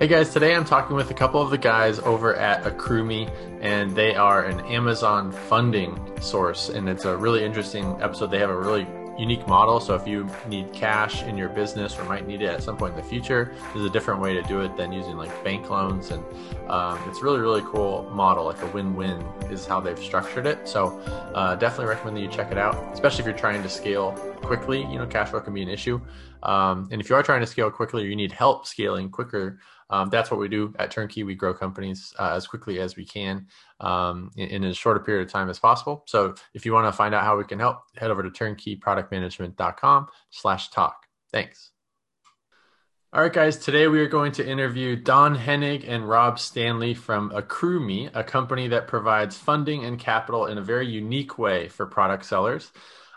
Hey 0.00 0.08
guys, 0.08 0.30
today 0.30 0.56
I'm 0.56 0.64
talking 0.64 0.96
with 0.96 1.12
a 1.12 1.14
couple 1.14 1.40
of 1.40 1.50
the 1.50 1.56
guys 1.56 2.00
over 2.00 2.34
at 2.34 2.64
Accrueme, 2.64 3.30
and 3.60 3.94
they 3.94 4.16
are 4.16 4.44
an 4.44 4.58
Amazon 4.66 5.30
funding 5.30 5.96
source, 6.20 6.68
and 6.68 6.88
it's 6.88 7.04
a 7.04 7.16
really 7.16 7.44
interesting 7.44 7.96
episode. 8.02 8.32
They 8.32 8.40
have 8.40 8.50
a 8.50 8.56
really 8.56 8.88
unique 9.16 9.46
model, 9.46 9.78
so 9.78 9.94
if 9.94 10.04
you 10.04 10.28
need 10.48 10.72
cash 10.72 11.22
in 11.22 11.38
your 11.38 11.48
business 11.48 11.96
or 11.96 12.04
might 12.06 12.26
need 12.26 12.42
it 12.42 12.46
at 12.46 12.60
some 12.60 12.76
point 12.76 12.94
in 12.94 13.00
the 13.00 13.06
future, 13.06 13.54
there's 13.72 13.86
a 13.86 13.90
different 13.90 14.20
way 14.20 14.34
to 14.34 14.42
do 14.42 14.62
it 14.62 14.76
than 14.76 14.92
using 14.92 15.16
like 15.16 15.44
bank 15.44 15.70
loans, 15.70 16.10
and 16.10 16.24
um, 16.68 16.98
it's 17.08 17.22
really 17.22 17.38
really 17.38 17.62
cool 17.62 18.10
model. 18.12 18.46
Like 18.46 18.60
a 18.62 18.66
win-win 18.66 19.24
is 19.48 19.64
how 19.64 19.78
they've 19.80 19.98
structured 19.98 20.44
it. 20.44 20.68
So 20.68 20.98
uh, 21.36 21.54
definitely 21.54 21.86
recommend 21.86 22.16
that 22.16 22.22
you 22.22 22.28
check 22.28 22.50
it 22.50 22.58
out, 22.58 22.92
especially 22.92 23.20
if 23.20 23.26
you're 23.26 23.38
trying 23.38 23.62
to 23.62 23.68
scale 23.68 24.10
quickly. 24.42 24.80
You 24.80 24.98
know, 24.98 25.06
cash 25.06 25.28
flow 25.28 25.40
can 25.40 25.54
be 25.54 25.62
an 25.62 25.68
issue, 25.68 26.00
um, 26.42 26.88
and 26.90 27.00
if 27.00 27.08
you 27.08 27.14
are 27.14 27.22
trying 27.22 27.42
to 27.42 27.46
scale 27.46 27.70
quickly 27.70 28.02
or 28.02 28.06
you 28.06 28.16
need 28.16 28.32
help 28.32 28.66
scaling 28.66 29.08
quicker 29.08 29.60
um, 29.90 30.08
that's 30.10 30.30
what 30.30 30.40
we 30.40 30.48
do 30.48 30.74
at 30.78 30.90
Turnkey. 30.90 31.24
We 31.24 31.34
grow 31.34 31.54
companies 31.54 32.14
uh, 32.18 32.32
as 32.34 32.46
quickly 32.46 32.80
as 32.80 32.96
we 32.96 33.04
can 33.04 33.46
um, 33.80 34.30
in, 34.36 34.48
in, 34.48 34.64
as 34.64 34.76
short 34.76 34.96
a 34.96 35.00
period 35.00 35.26
of 35.26 35.32
time 35.32 35.50
as 35.50 35.58
possible. 35.58 36.04
So 36.06 36.34
if 36.54 36.64
you 36.64 36.72
want 36.72 36.86
to 36.86 36.92
find 36.92 37.14
out 37.14 37.24
how 37.24 37.36
we 37.36 37.44
can 37.44 37.58
help, 37.58 37.82
head 37.96 38.10
over 38.10 38.22
to 38.22 38.30
turnkeyproductmanagement.com 38.30 40.08
slash 40.30 40.70
talk. 40.70 41.06
Thanks. 41.32 41.70
All 43.12 43.22
right, 43.22 43.32
guys, 43.32 43.58
today 43.58 43.86
we 43.86 44.00
are 44.00 44.08
going 44.08 44.32
to 44.32 44.44
interview 44.44 44.96
Don 44.96 45.38
Hennig 45.38 45.88
and 45.88 46.08
Rob 46.08 46.40
Stanley 46.40 46.94
from 46.94 47.30
Accrueme, 47.30 48.10
a 48.12 48.24
company 48.24 48.66
that 48.66 48.88
provides 48.88 49.36
funding 49.36 49.84
and 49.84 50.00
capital 50.00 50.46
in 50.46 50.58
a 50.58 50.62
very 50.62 50.88
unique 50.88 51.38
way 51.38 51.68
for 51.68 51.86
product 51.86 52.24
sellers. 52.24 52.72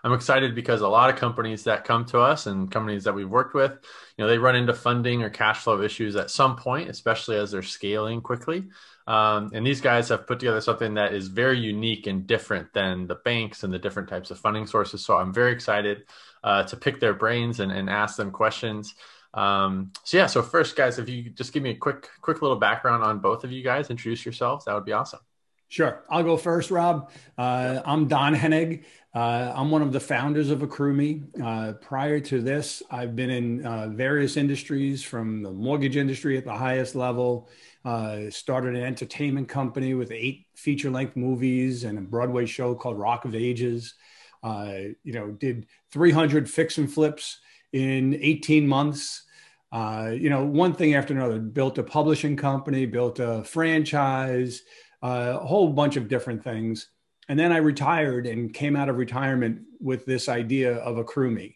I'm 0.08 0.14
excited 0.14 0.56
because 0.56 0.80
a 0.80 0.88
lot 0.88 1.10
of 1.10 1.18
companies 1.18 1.66
that 1.66 1.84
come 1.84 2.06
to 2.06 2.22
us 2.22 2.46
and 2.46 2.72
companies 2.72 3.04
that 3.04 3.14
we've 3.14 3.30
worked 3.30 3.54
with, 3.54 3.74
you 4.16 4.24
know, 4.24 4.30
they 4.30 4.38
run 4.38 4.56
into 4.56 4.74
funding 4.74 5.22
or 5.22 5.30
cash 5.30 5.60
flow 5.60 5.82
issues 5.82 6.16
at 6.16 6.32
some 6.32 6.56
point, 6.56 6.90
especially 6.90 7.36
as 7.36 7.52
they're 7.52 7.62
scaling 7.62 8.22
quickly. 8.22 8.70
Um, 9.06 9.52
and 9.54 9.68
these 9.68 9.82
guys 9.82 10.08
have 10.08 10.26
put 10.26 10.40
together 10.40 10.62
something 10.62 10.94
that 10.94 11.14
is 11.14 11.28
very 11.28 11.60
unique 11.60 12.08
and 12.08 12.26
different 12.26 12.72
than 12.72 13.08
the 13.08 13.16
banks 13.16 13.66
and 13.66 13.74
the 13.74 13.80
different 13.80 14.08
types 14.08 14.32
of 14.32 14.40
funding 14.40 14.66
sources. 14.66 15.04
So 15.04 15.18
I'm 15.18 15.34
very 15.34 15.52
excited 15.52 16.06
uh, 16.42 16.64
to 16.64 16.78
pick 16.78 17.02
their 17.02 17.14
brains 17.14 17.60
and, 17.60 17.70
and 17.70 17.90
ask 17.90 18.16
them 18.16 18.32
questions. 18.32 18.96
Um, 19.34 19.92
so 20.06 20.16
yeah, 20.16 20.28
so 20.28 20.42
first, 20.42 20.78
guys, 20.78 21.00
if 21.00 21.10
you 21.10 21.32
just 21.32 21.52
give 21.52 21.64
me 21.64 21.72
a 21.72 21.76
quick, 21.76 22.08
quick 22.22 22.42
little 22.42 22.56
background 22.56 23.04
on 23.04 23.20
both 23.20 23.44
of 23.44 23.52
you 23.52 23.62
guys, 23.62 23.90
introduce 23.90 24.24
yourselves, 24.26 24.64
that 24.64 24.74
would 24.74 24.86
be 24.86 24.94
awesome. 24.94 25.27
Sure. 25.70 26.04
I'll 26.10 26.24
go 26.24 26.38
first, 26.38 26.72
Rob. 26.72 27.12
Uh, 27.38 27.82
I'm 27.86 28.08
Don 28.08 28.34
Hennig. 28.34 28.86
Uh, 29.14 29.52
I'm 29.54 29.70
one 29.70 29.82
of 29.82 29.92
the 29.92 30.00
founders 30.00 30.50
of 30.50 30.60
Accrueme. 30.60 31.28
Uh, 31.44 31.74
prior 31.74 32.22
to 32.22 32.42
this, 32.42 32.82
I've 32.90 33.16
been 33.18 33.30
in 33.30 33.66
uh, 33.66 33.90
various 33.90 34.38
industries 34.38 35.04
from 35.04 35.44
the 35.44 35.52
mortgage 35.52 35.98
industry 35.98 36.38
at 36.38 36.46
the 36.46 36.54
highest 36.54 36.96
level, 36.96 37.50
uh, 37.84 38.30
started 38.30 38.76
an 38.76 38.84
entertainment 38.84 39.50
company 39.50 39.94
with 39.94 40.12
eight 40.12 40.46
feature 40.56 40.90
length 40.90 41.18
movies 41.18 41.84
and 41.84 41.98
a 41.98 42.02
Broadway 42.02 42.46
show 42.46 42.74
called 42.74 42.98
Rock 42.98 43.26
of 43.26 43.36
Ages. 43.36 43.96
Uh, 44.44 44.74
you 45.04 45.14
know, 45.14 45.32
did 45.32 45.66
300 45.92 46.50
fix 46.50 46.78
and 46.78 46.92
flips 46.92 47.40
in 47.74 48.18
18 48.22 48.66
months. 48.68 49.24
Uh, 49.72 50.12
you 50.14 50.30
know, 50.30 50.46
one 50.46 50.74
thing 50.74 50.94
after 50.94 51.14
another, 51.14 51.40
built 51.40 51.78
a 51.78 51.84
publishing 51.84 52.38
company, 52.38 52.86
built 52.86 53.20
a 53.20 53.44
franchise, 53.44 54.62
a 55.02 55.38
whole 55.38 55.70
bunch 55.70 55.96
of 55.96 56.08
different 56.08 56.44
things 56.44 56.90
and 57.30 57.38
then 57.38 57.52
I 57.52 57.58
retired 57.58 58.26
and 58.26 58.54
came 58.54 58.76
out 58.76 58.90
of 58.90 58.98
retirement 58.98 59.62
with 59.80 60.06
this 60.06 60.30
idea 60.30 60.78
of 60.78 60.98
AccrueMe 60.98 61.56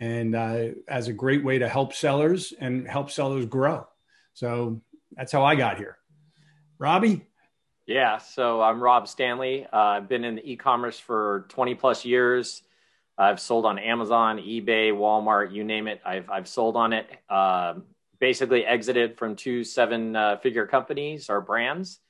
and 0.00 0.34
uh, 0.34 0.68
as 0.88 1.08
a 1.08 1.12
great 1.12 1.44
way 1.44 1.58
to 1.58 1.68
help 1.68 1.94
sellers 1.94 2.52
and 2.58 2.88
help 2.88 3.10
sellers 3.10 3.46
grow. 3.46 3.86
So 4.34 4.82
that's 5.12 5.30
how 5.30 5.44
I 5.44 5.54
got 5.54 5.78
here. 5.78 5.98
Robbie? 6.78 7.24
Yeah, 7.86 8.18
so 8.18 8.62
I'm 8.62 8.82
Rob 8.82 9.06
Stanley. 9.06 9.66
Uh, 9.72 9.76
I've 9.76 10.08
been 10.08 10.24
in 10.24 10.36
the 10.36 10.52
e-commerce 10.52 10.98
for 10.98 11.46
20 11.50 11.76
plus 11.76 12.04
years. 12.04 12.62
I've 13.16 13.38
sold 13.38 13.64
on 13.64 13.78
Amazon, 13.78 14.38
eBay, 14.38 14.92
Walmart, 14.92 15.52
you 15.52 15.62
name 15.62 15.86
it. 15.86 16.00
I've, 16.04 16.28
I've 16.30 16.48
sold 16.48 16.76
on 16.76 16.92
it. 16.92 17.06
Uh, 17.28 17.74
basically 18.18 18.64
exited 18.64 19.18
from 19.18 19.36
two 19.36 19.62
seven 19.62 20.16
uh, 20.16 20.36
figure 20.38 20.66
companies 20.66 21.28
or 21.28 21.40
brands 21.40 22.00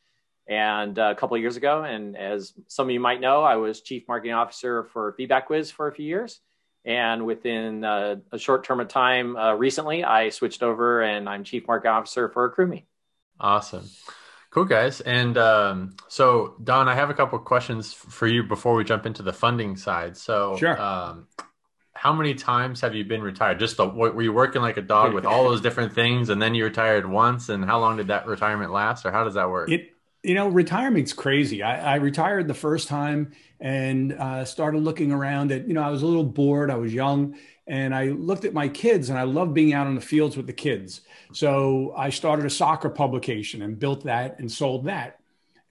and 0.47 0.99
uh, 0.99 1.13
a 1.13 1.15
couple 1.15 1.37
of 1.37 1.41
years 1.41 1.57
ago. 1.57 1.83
And 1.85 2.17
as 2.17 2.53
some 2.69 2.87
of 2.87 2.91
you 2.91 3.01
might 3.01 3.21
know, 3.21 3.43
I 3.43 3.57
was 3.57 3.81
chief 3.81 4.05
marketing 4.09 4.35
officer 4.35 4.85
for 4.85 5.15
FeedbackWhiz 5.19 5.73
for 5.73 5.89
a 5.89 5.93
few 5.93 6.07
years. 6.07 6.41
And 6.85 7.27
within 7.27 7.85
uh, 7.85 8.17
a 8.33 8.39
short 8.39 8.65
term 8.65 8.81
of 8.81 8.89
time 8.89 9.37
uh, 9.37 9.55
recently, 9.55 10.03
I 10.03 10.31
switched 10.31 10.63
over 10.63 11.01
and 11.01 11.29
I'm 11.29 11.45
chief 11.45 11.67
marketing 11.67 11.93
officer 11.93 12.29
for 12.29 12.51
Accrueme. 12.51 12.85
Awesome. 13.39 13.89
Cool, 14.51 14.65
guys. 14.67 15.01
And 15.01 15.39
um, 15.39 15.97
so, 16.09 16.57
Don, 16.63 16.89
I 16.89 16.95
have 16.95 17.09
a 17.09 17.15
couple 17.15 17.39
questions 17.39 17.93
for 17.93 18.27
you 18.27 18.43
before 18.43 18.75
we 18.75 18.85
jump 18.85 19.07
into 19.07 19.23
the 19.23 19.33
funding 19.33 19.77
side. 19.77 20.17
So, 20.17 20.57
sure. 20.59 20.81
Um, 20.81 21.29
how 21.95 22.13
many 22.13 22.35
times 22.35 22.81
have 22.81 22.95
you 22.95 23.05
been 23.05 23.23
retired? 23.23 23.61
Just 23.61 23.77
the, 23.77 23.87
were 23.87 24.21
you 24.21 24.33
working 24.33 24.61
like 24.61 24.77
a 24.77 24.83
dog 24.83 25.15
with 25.15 25.25
all 25.25 25.45
those 25.45 25.61
different 25.61 25.95
things, 25.95 26.31
and 26.31 26.43
then 26.43 26.55
you 26.55 26.65
retired 26.65 27.09
once? 27.09 27.49
And 27.49 27.65
how 27.65 27.79
long 27.79 27.97
did 27.97 28.09
that 28.09 28.27
retirement 28.27 28.73
last, 28.73 29.07
or 29.07 29.13
how 29.13 29.25
does 29.25 29.35
that 29.35 29.49
work? 29.49 29.71
It 29.71 29.93
you 30.23 30.35
know, 30.35 30.49
retirement's 30.49 31.13
crazy. 31.13 31.63
I, 31.63 31.95
I 31.95 31.97
retired 31.97 32.47
the 32.47 32.55
first 32.55 32.89
time 32.89 33.33
and 33.61 34.13
uh, 34.13 34.45
started 34.45 34.79
looking 34.79 35.11
around 35.11 35.51
at, 35.51 35.67
you 35.67 35.75
know, 35.75 35.83
I 35.83 35.91
was 35.91 36.03
a 36.03 36.07
little 36.07 36.25
bored. 36.25 36.71
I 36.71 36.77
was 36.77 36.95
young 36.95 37.37
and 37.67 37.95
I 37.95 38.07
looked 38.07 38.45
at 38.45 38.55
my 38.55 38.69
kids 38.69 39.11
and 39.11 39.19
I 39.19 39.25
love 39.25 39.53
being 39.53 39.73
out 39.73 39.89
in 39.89 39.97
the 39.97 40.01
fields 40.01 40.37
with 40.37 40.47
the 40.47 40.53
kids. 40.53 41.01
So 41.33 41.93
I 41.97 42.11
started 42.11 42.47
a 42.47 42.51
soccer 42.51 42.89
publication 42.89 43.63
and 43.63 43.79
built 43.79 44.05
that 44.05 44.39
and 44.39 44.51
sold 44.51 44.85
that. 44.85 45.19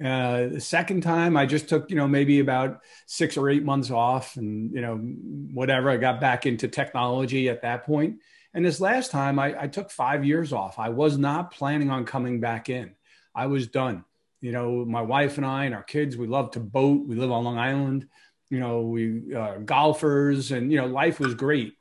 Uh, 0.03 0.47
the 0.47 0.59
second 0.59 1.01
time 1.01 1.37
I 1.37 1.45
just 1.45 1.69
took, 1.69 1.89
you 1.89 1.95
know, 1.95 2.07
maybe 2.07 2.39
about 2.39 2.81
six 3.05 3.37
or 3.37 3.49
eight 3.49 3.63
months 3.63 3.91
off 3.91 4.35
and, 4.35 4.73
you 4.73 4.81
know, 4.81 4.97
whatever. 4.97 5.89
I 5.89 5.97
got 5.97 6.19
back 6.19 6.45
into 6.45 6.67
technology 6.67 7.47
at 7.47 7.61
that 7.61 7.85
point. 7.85 8.17
And 8.53 8.65
this 8.65 8.81
last 8.81 9.11
time 9.11 9.39
I, 9.39 9.61
I 9.61 9.67
took 9.67 9.91
five 9.91 10.25
years 10.25 10.51
off. 10.51 10.77
I 10.77 10.89
was 10.89 11.17
not 11.17 11.51
planning 11.51 11.89
on 11.89 12.05
coming 12.05 12.41
back 12.41 12.67
in. 12.67 12.95
I 13.33 13.45
was 13.45 13.67
done 13.67 14.03
you 14.41 14.51
know, 14.51 14.83
my 14.83 15.01
wife 15.01 15.37
and 15.37 15.45
I 15.45 15.65
and 15.65 15.75
our 15.75 15.83
kids, 15.83 16.17
we 16.17 16.27
love 16.27 16.51
to 16.51 16.59
boat. 16.59 17.07
We 17.07 17.15
live 17.15 17.31
on 17.31 17.43
Long 17.43 17.59
Island. 17.59 18.07
You 18.49 18.59
know, 18.59 18.81
we 18.81 19.33
uh, 19.33 19.59
golfers, 19.59 20.51
and 20.51 20.71
you 20.71 20.77
know, 20.77 20.87
life 20.87 21.19
was 21.19 21.35
great. 21.35 21.77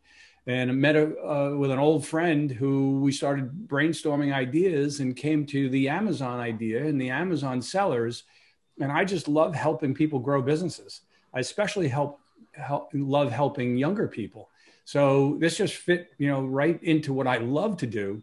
And 0.46 0.70
I 0.70 0.74
met 0.74 0.96
a, 0.96 1.16
uh, 1.18 1.56
with 1.56 1.70
an 1.70 1.78
old 1.78 2.06
friend 2.06 2.50
who 2.50 3.00
we 3.00 3.12
started 3.12 3.66
brainstorming 3.66 4.32
ideas 4.32 5.00
and 5.00 5.16
came 5.16 5.46
to 5.46 5.68
the 5.68 5.88
Amazon 5.88 6.40
idea 6.40 6.84
and 6.84 7.00
the 7.00 7.10
Amazon 7.10 7.60
sellers. 7.60 8.24
And 8.80 8.90
I 8.90 9.04
just 9.04 9.28
love 9.28 9.54
helping 9.54 9.94
people 9.94 10.18
grow 10.18 10.40
businesses. 10.40 11.02
I 11.34 11.40
especially 11.40 11.88
help, 11.88 12.20
help 12.52 12.90
love 12.94 13.30
helping 13.30 13.76
younger 13.76 14.08
people. 14.08 14.48
So 14.84 15.36
this 15.38 15.58
just 15.58 15.76
fit, 15.76 16.08
you 16.18 16.28
know, 16.28 16.44
right 16.44 16.82
into 16.82 17.12
what 17.12 17.26
I 17.26 17.36
love 17.38 17.76
to 17.78 17.86
do 17.86 18.22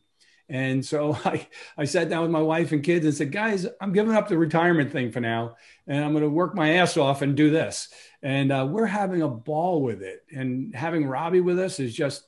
and 0.50 0.85
so 0.85 1.18
I, 1.25 1.47
I 1.78 1.85
sat 1.85 2.09
down 2.09 2.22
with 2.24 2.31
my 2.31 2.41
wife 2.41 2.72
and 2.72 2.84
kids 2.84 3.05
and 3.05 3.14
said, 3.14 3.32
guys, 3.32 3.67
I'm 3.82 3.94
giving 3.94 4.16
up 4.16 4.28
the 4.28 4.38
retirement 4.38 4.91
thing 4.91 5.11
for 5.11 5.20
now, 5.20 5.55
and 5.85 6.03
I'm 6.03 6.11
going 6.11 6.23
to 6.23 6.29
work 6.29 6.55
my 6.55 6.76
ass 6.76 6.97
off 6.97 7.22
and 7.22 7.35
do 7.35 7.49
this. 7.49 7.90
And 8.22 8.52
uh, 8.52 8.67
we're 8.70 8.85
having 8.85 9.22
a 9.22 9.28
ball 9.28 9.82
with 9.82 10.02
it. 10.02 10.23
And 10.32 10.76
having 10.76 11.05
Robbie 11.05 11.41
with 11.41 11.59
us 11.59 11.79
is 11.79 11.94
just 11.94 12.23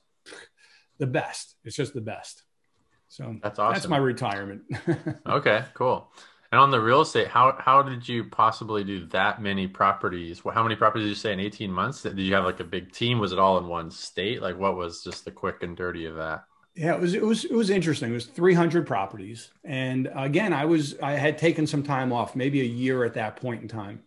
the 0.98 1.08
best. 1.08 1.56
It's 1.64 1.76
just 1.76 1.94
the 1.94 2.02
best. 2.02 2.44
So 3.08 3.38
that's 3.42 3.58
awesome. 3.58 3.74
That's 3.74 3.88
my 3.88 3.98
retirement. 3.98 4.62
okay, 5.26 5.66
cool. 5.74 6.12
And 6.52 6.60
on 6.60 6.72
the 6.72 6.80
real 6.80 7.02
estate, 7.02 7.28
how 7.28 7.56
how 7.60 7.82
did 7.82 8.08
you 8.08 8.24
possibly 8.24 8.84
do 8.84 9.06
that 9.08 9.42
many 9.42 9.68
properties? 9.68 10.42
How 10.54 10.64
many 10.64 10.76
properties 10.76 11.06
did 11.06 11.10
you 11.10 11.16
say 11.16 11.34
in 11.34 11.40
18 11.40 11.72
months? 11.72 12.04
Did 12.04 12.20
you 12.20 12.34
have 12.34 12.44
like 12.44 12.60
a 12.60 12.64
big 12.64 12.92
team? 12.92 13.20
Was 13.20 13.32
it 13.32 13.40
all 13.40 13.58
in 13.58 13.68
one 13.68 13.92
state? 13.92 14.42
Like 14.42 14.58
what 14.58 14.76
was 14.76 15.04
just 15.04 15.26
the 15.26 15.32
quick 15.32 15.64
and 15.64 15.78
dirty 15.78 16.06
of 16.06 16.16
that? 16.16 16.46
Yeah, 16.76 16.96
it 16.96 17.02
was 17.02 17.14
it 17.14 17.24
was 17.24 17.46
it 17.46 17.54
was 17.54 17.70
interesting. 17.70 18.12
It 18.12 18.14
was 18.14 18.26
300 18.26 18.88
properties, 18.88 19.52
and 19.64 20.10
again, 20.16 20.54
I 20.54 20.66
was 20.66 20.98
I 21.00 21.14
had 21.14 21.38
taken 21.38 21.68
some 21.68 21.84
time 21.84 22.14
off, 22.14 22.36
maybe 22.36 22.62
a 22.62 22.66
year 22.66 23.04
at 23.04 23.16
that 23.16 23.36
point 23.36 23.62
in 23.62 23.68
time, 23.68 24.04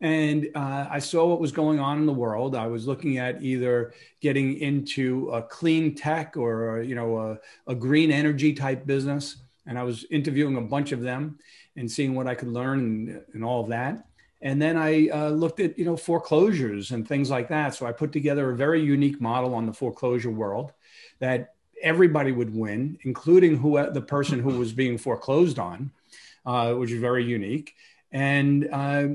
and 0.00 0.48
uh, 0.54 0.86
I 0.90 0.98
saw 0.98 1.26
what 1.26 1.40
was 1.40 1.52
going 1.52 1.78
on 1.78 1.98
in 1.98 2.06
the 2.06 2.12
world. 2.12 2.54
I 2.54 2.68
was 2.68 2.86
looking 2.86 3.18
at 3.18 3.42
either 3.42 3.92
getting 4.20 4.58
into 4.58 5.28
a 5.30 5.42
clean 5.42 5.94
tech 5.94 6.36
or 6.36 6.80
you 6.80 6.94
know 6.94 7.18
a, 7.18 7.38
a 7.70 7.74
green 7.74 8.10
energy 8.10 8.54
type 8.54 8.86
business, 8.86 9.36
and 9.66 9.78
I 9.78 9.82
was 9.82 10.06
interviewing 10.10 10.56
a 10.56 10.62
bunch 10.62 10.92
of 10.92 11.02
them 11.02 11.38
and 11.76 11.90
seeing 11.90 12.14
what 12.14 12.26
I 12.26 12.34
could 12.34 12.48
learn 12.48 12.80
and, 12.80 13.22
and 13.34 13.44
all 13.44 13.60
of 13.62 13.68
that. 13.68 14.06
And 14.42 14.60
then 14.60 14.76
I 14.76 15.08
uh, 15.08 15.28
looked 15.30 15.60
at, 15.60 15.78
you 15.78 15.84
know, 15.84 15.96
foreclosures 15.96 16.90
and 16.92 17.06
things 17.08 17.30
like 17.30 17.48
that. 17.48 17.74
So 17.74 17.86
I 17.86 17.92
put 17.92 18.12
together 18.12 18.50
a 18.50 18.56
very 18.56 18.82
unique 18.82 19.20
model 19.20 19.54
on 19.54 19.66
the 19.66 19.72
foreclosure 19.72 20.30
world 20.30 20.72
that 21.18 21.55
everybody 21.82 22.32
would 22.32 22.54
win, 22.54 22.98
including 23.02 23.56
who 23.56 23.90
the 23.92 24.00
person 24.00 24.40
who 24.40 24.58
was 24.58 24.72
being 24.72 24.98
foreclosed 24.98 25.58
on, 25.58 25.90
uh, 26.44 26.72
which 26.74 26.90
is 26.90 27.00
very 27.00 27.24
unique. 27.24 27.74
And 28.12 28.68
uh, 28.72 29.08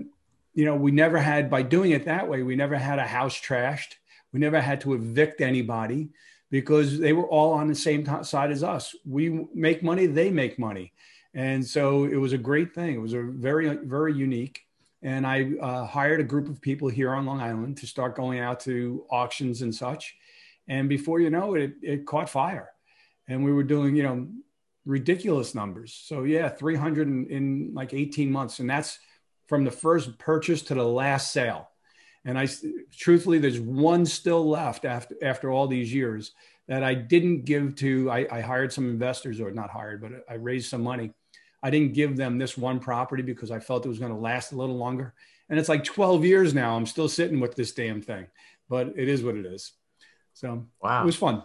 you 0.53 0.65
know, 0.65 0.75
we 0.75 0.91
never 0.91 1.17
had 1.17 1.49
by 1.49 1.61
doing 1.61 1.91
it 1.91 2.05
that 2.05 2.27
way, 2.27 2.43
we 2.43 2.55
never 2.55 2.75
had 2.75 2.99
a 2.99 3.07
house 3.07 3.39
trashed. 3.39 3.95
We 4.33 4.39
never 4.39 4.61
had 4.61 4.81
to 4.81 4.93
evict 4.93 5.41
anybody 5.41 6.09
because 6.49 6.99
they 6.99 7.13
were 7.13 7.27
all 7.27 7.53
on 7.53 7.67
the 7.67 7.75
same 7.75 8.05
t- 8.05 8.23
side 8.23 8.51
as 8.51 8.63
us. 8.63 8.95
We 9.05 9.47
make 9.53 9.83
money, 9.83 10.05
they 10.05 10.29
make 10.29 10.59
money. 10.59 10.93
And 11.33 11.65
so 11.65 12.03
it 12.03 12.17
was 12.17 12.33
a 12.33 12.37
great 12.37 12.75
thing. 12.75 12.95
It 12.95 13.01
was 13.01 13.13
a 13.13 13.21
very, 13.21 13.75
very 13.77 14.13
unique. 14.13 14.61
And 15.01 15.25
I 15.25 15.51
uh, 15.61 15.85
hired 15.85 16.19
a 16.19 16.25
group 16.25 16.49
of 16.49 16.61
people 16.61 16.87
here 16.87 17.11
on 17.11 17.25
Long 17.25 17.39
Island 17.39 17.77
to 17.77 17.87
start 17.87 18.15
going 18.15 18.39
out 18.39 18.59
to 18.61 19.05
auctions 19.09 19.61
and 19.61 19.73
such. 19.73 20.15
And 20.71 20.87
before 20.87 21.19
you 21.19 21.29
know 21.29 21.55
it, 21.55 21.63
it, 21.63 21.73
it 21.83 22.05
caught 22.05 22.29
fire. 22.29 22.69
And 23.27 23.43
we 23.43 23.51
were 23.51 23.63
doing, 23.63 23.93
you 23.93 24.03
know, 24.03 24.27
ridiculous 24.85 25.53
numbers. 25.53 25.93
So 25.93 26.23
yeah, 26.23 26.47
300 26.47 27.09
in, 27.09 27.27
in 27.27 27.71
like 27.73 27.93
18 27.93 28.31
months. 28.31 28.59
And 28.59 28.69
that's 28.69 28.97
from 29.47 29.65
the 29.65 29.71
first 29.71 30.17
purchase 30.17 30.61
to 30.63 30.73
the 30.73 30.83
last 30.83 31.33
sale. 31.33 31.67
And 32.23 32.39
I 32.39 32.47
truthfully, 32.97 33.37
there's 33.37 33.59
one 33.59 34.05
still 34.05 34.47
left 34.47 34.85
after 34.85 35.15
after 35.21 35.51
all 35.51 35.67
these 35.67 35.93
years 35.93 36.31
that 36.69 36.83
I 36.83 36.93
didn't 36.93 37.43
give 37.43 37.75
to. 37.77 38.09
I, 38.09 38.27
I, 38.31 38.39
hired 38.39 38.71
some 38.71 38.87
investors, 38.87 39.41
or 39.41 39.51
not 39.51 39.71
hired, 39.71 40.01
but 40.01 40.23
I 40.29 40.35
raised 40.35 40.69
some 40.69 40.83
money. 40.83 41.11
I 41.61 41.69
didn't 41.69 41.93
give 41.93 42.15
them 42.15 42.37
this 42.37 42.57
one 42.57 42.79
property 42.79 43.23
because 43.23 43.51
I 43.51 43.59
felt 43.59 43.85
it 43.85 43.89
was 43.89 43.99
going 43.99 44.13
to 44.13 44.17
last 44.17 44.51
a 44.51 44.55
little 44.55 44.77
longer. 44.77 45.15
And 45.49 45.59
it's 45.59 45.67
like 45.67 45.83
12 45.83 46.23
years 46.23 46.53
now. 46.53 46.77
I'm 46.77 46.85
still 46.85 47.09
sitting 47.09 47.39
with 47.39 47.55
this 47.55 47.73
damn 47.73 48.01
thing, 48.01 48.27
but 48.69 48.93
it 48.95 49.09
is 49.09 49.23
what 49.23 49.35
it 49.35 49.45
is. 49.45 49.73
So 50.33 50.65
wow, 50.81 51.03
it 51.03 51.05
was 51.05 51.15
fun. 51.15 51.43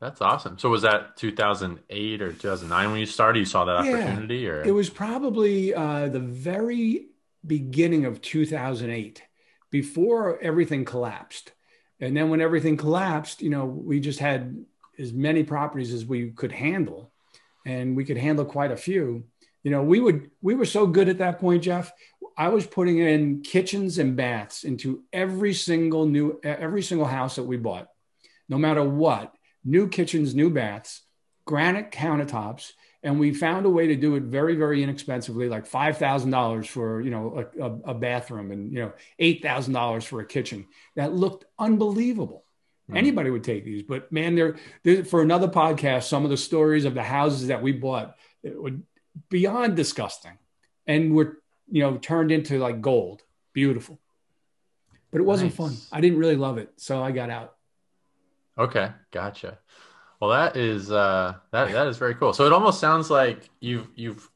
That's 0.00 0.20
awesome. 0.20 0.58
So 0.58 0.68
was 0.68 0.82
that 0.82 1.16
2008 1.16 2.22
or 2.22 2.32
2009 2.32 2.90
when 2.90 3.00
you 3.00 3.06
started? 3.06 3.38
You 3.38 3.44
saw 3.46 3.64
that 3.64 3.76
opportunity, 3.76 4.38
yeah, 4.38 4.48
or 4.48 4.62
it 4.62 4.72
was 4.72 4.90
probably 4.90 5.74
uh, 5.74 6.08
the 6.08 6.20
very 6.20 7.06
beginning 7.46 8.04
of 8.04 8.20
2008, 8.20 9.22
before 9.70 10.38
everything 10.40 10.84
collapsed. 10.84 11.52
And 12.00 12.16
then 12.16 12.28
when 12.28 12.40
everything 12.40 12.76
collapsed, 12.76 13.40
you 13.40 13.50
know, 13.50 13.64
we 13.64 14.00
just 14.00 14.18
had 14.18 14.64
as 14.98 15.12
many 15.12 15.42
properties 15.42 15.92
as 15.92 16.04
we 16.04 16.30
could 16.30 16.52
handle, 16.52 17.12
and 17.64 17.96
we 17.96 18.04
could 18.04 18.16
handle 18.16 18.44
quite 18.44 18.72
a 18.72 18.76
few. 18.76 19.24
You 19.62 19.70
know, 19.70 19.82
we 19.82 20.00
would 20.00 20.30
we 20.42 20.54
were 20.54 20.66
so 20.66 20.86
good 20.86 21.08
at 21.08 21.18
that 21.18 21.38
point, 21.38 21.62
Jeff. 21.62 21.92
I 22.36 22.48
was 22.48 22.66
putting 22.66 22.98
in 22.98 23.42
kitchens 23.42 23.98
and 23.98 24.16
baths 24.16 24.64
into 24.64 25.04
every 25.12 25.54
single 25.54 26.06
new 26.06 26.38
every 26.42 26.82
single 26.82 27.06
house 27.06 27.36
that 27.36 27.44
we 27.44 27.56
bought, 27.56 27.88
no 28.48 28.58
matter 28.58 28.82
what. 28.82 29.34
New 29.64 29.88
kitchens, 29.88 30.34
new 30.34 30.50
baths, 30.50 31.02
granite 31.46 31.90
countertops, 31.90 32.72
and 33.04 33.20
we 33.20 33.34
found 33.34 33.66
a 33.66 33.70
way 33.70 33.88
to 33.88 33.96
do 33.96 34.16
it 34.16 34.22
very 34.24 34.56
very 34.56 34.82
inexpensively 34.82 35.48
like 35.48 35.68
$5000 35.68 36.66
for 36.66 37.00
you 37.00 37.10
know 37.10 37.46
a, 37.60 37.62
a, 37.62 37.70
a 37.90 37.94
bathroom 37.94 38.50
and 38.50 38.72
you 38.72 38.80
know 38.80 38.92
$8000 39.20 40.02
for 40.04 40.20
a 40.20 40.26
kitchen 40.26 40.66
that 40.96 41.12
looked 41.12 41.44
unbelievable 41.58 42.44
mm. 42.90 42.96
anybody 42.96 43.30
would 43.30 43.44
take 43.44 43.64
these 43.64 43.82
but 43.82 44.10
man 44.10 44.34
they're, 44.34 44.56
they're, 44.82 45.04
for 45.04 45.22
another 45.22 45.48
podcast 45.48 46.04
some 46.04 46.24
of 46.24 46.30
the 46.30 46.36
stories 46.36 46.86
of 46.86 46.94
the 46.94 47.02
houses 47.02 47.48
that 47.48 47.62
we 47.62 47.70
bought 47.70 48.16
would 48.42 48.82
beyond 49.30 49.76
disgusting 49.76 50.36
and 50.86 51.14
were 51.14 51.38
you 51.70 51.82
know 51.82 51.98
turned 51.98 52.32
into 52.32 52.58
like 52.58 52.80
gold 52.80 53.22
beautiful 53.52 54.00
but 55.12 55.20
it 55.20 55.24
wasn't 55.24 55.50
nice. 55.50 55.56
fun 55.56 55.76
i 55.92 56.00
didn't 56.00 56.18
really 56.18 56.36
love 56.36 56.58
it 56.58 56.72
so 56.76 57.02
i 57.02 57.12
got 57.12 57.30
out 57.30 57.53
okay 58.58 58.90
gotcha 59.10 59.58
well, 60.24 60.30
that 60.30 60.56
is 60.56 60.90
uh, 60.90 61.34
that 61.50 61.72
that 61.72 61.86
is 61.86 61.98
very 61.98 62.14
cool. 62.14 62.32
So 62.32 62.46
it 62.46 62.52
almost 62.54 62.80
sounds 62.80 63.10
like 63.10 63.50
you've 63.60 63.88
you've 63.94 64.26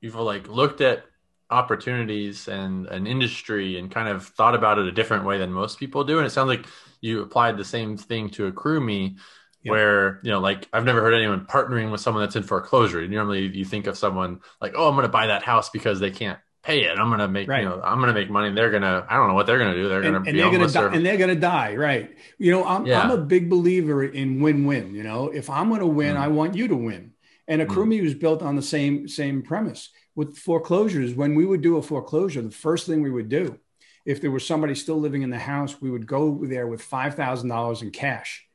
you've 0.00 0.14
like 0.14 0.46
looked 0.48 0.80
at 0.80 1.04
opportunities 1.50 2.46
and 2.46 2.86
an 2.86 3.08
industry 3.08 3.78
and 3.78 3.90
kind 3.90 4.08
of 4.08 4.24
thought 4.26 4.54
about 4.54 4.78
it 4.78 4.86
a 4.86 4.92
different 4.92 5.24
way 5.24 5.38
than 5.38 5.52
most 5.52 5.78
people 5.78 6.04
do. 6.04 6.18
And 6.18 6.26
it 6.26 6.30
sounds 6.30 6.48
like 6.48 6.66
you 7.00 7.20
applied 7.20 7.56
the 7.56 7.64
same 7.64 7.96
thing 7.96 8.30
to 8.30 8.50
AccrueMe, 8.50 9.16
yep. 9.62 9.70
where 9.70 10.20
you 10.22 10.30
know, 10.30 10.40
like 10.40 10.68
I've 10.72 10.84
never 10.84 11.00
heard 11.00 11.14
anyone 11.14 11.46
partnering 11.46 11.90
with 11.90 12.00
someone 12.00 12.22
that's 12.22 12.36
in 12.36 12.44
foreclosure. 12.44 13.06
Normally, 13.08 13.46
you 13.46 13.64
think 13.64 13.88
of 13.88 13.98
someone 13.98 14.40
like, 14.60 14.74
oh, 14.76 14.88
I'm 14.88 14.94
going 14.94 15.02
to 15.02 15.08
buy 15.08 15.26
that 15.26 15.42
house 15.42 15.70
because 15.70 15.98
they 15.98 16.12
can't 16.12 16.38
pay 16.64 16.84
it. 16.84 16.98
I'm 16.98 17.10
gonna 17.10 17.28
make 17.28 17.48
right. 17.48 17.62
you 17.62 17.68
know 17.68 17.80
I'm 17.84 18.00
gonna 18.00 18.14
make 18.14 18.30
money. 18.30 18.52
They're 18.52 18.70
gonna 18.70 19.06
I 19.08 19.16
don't 19.16 19.28
know 19.28 19.34
what 19.34 19.46
they're 19.46 19.58
gonna 19.58 19.74
do. 19.74 19.88
They're 19.88 20.02
gonna 20.02 20.18
and, 20.18 20.28
and 20.28 20.38
they're 20.38 20.50
gonna 20.50 20.68
die, 20.68 20.94
and 20.94 21.06
they're 21.06 21.16
gonna 21.16 21.34
die. 21.34 21.76
Right. 21.76 22.16
You 22.38 22.50
know 22.52 22.64
I'm 22.64 22.86
yeah. 22.86 23.00
I'm 23.00 23.10
a 23.10 23.18
big 23.18 23.48
believer 23.48 24.04
in 24.04 24.40
win-win. 24.40 24.94
You 24.94 25.02
know 25.02 25.28
if 25.28 25.50
I'm 25.50 25.70
gonna 25.70 25.86
win, 25.86 26.16
mm. 26.16 26.20
I 26.20 26.28
want 26.28 26.54
you 26.54 26.66
to 26.68 26.76
win. 26.76 27.12
And 27.46 27.60
a 27.60 27.66
mm. 27.66 28.02
was 28.02 28.14
built 28.14 28.42
on 28.42 28.56
the 28.56 28.62
same 28.62 29.06
same 29.06 29.42
premise 29.42 29.90
with 30.14 30.38
foreclosures. 30.38 31.14
When 31.14 31.34
we 31.34 31.44
would 31.44 31.60
do 31.60 31.76
a 31.76 31.82
foreclosure, 31.82 32.40
the 32.40 32.50
first 32.50 32.86
thing 32.86 33.02
we 33.02 33.10
would 33.10 33.28
do, 33.28 33.58
if 34.06 34.20
there 34.20 34.30
was 34.30 34.46
somebody 34.46 34.74
still 34.74 34.98
living 34.98 35.22
in 35.22 35.30
the 35.30 35.38
house, 35.38 35.80
we 35.80 35.90
would 35.90 36.06
go 36.06 36.40
there 36.42 36.66
with 36.66 36.82
five 36.82 37.14
thousand 37.14 37.50
dollars 37.50 37.82
in 37.82 37.90
cash 37.90 38.46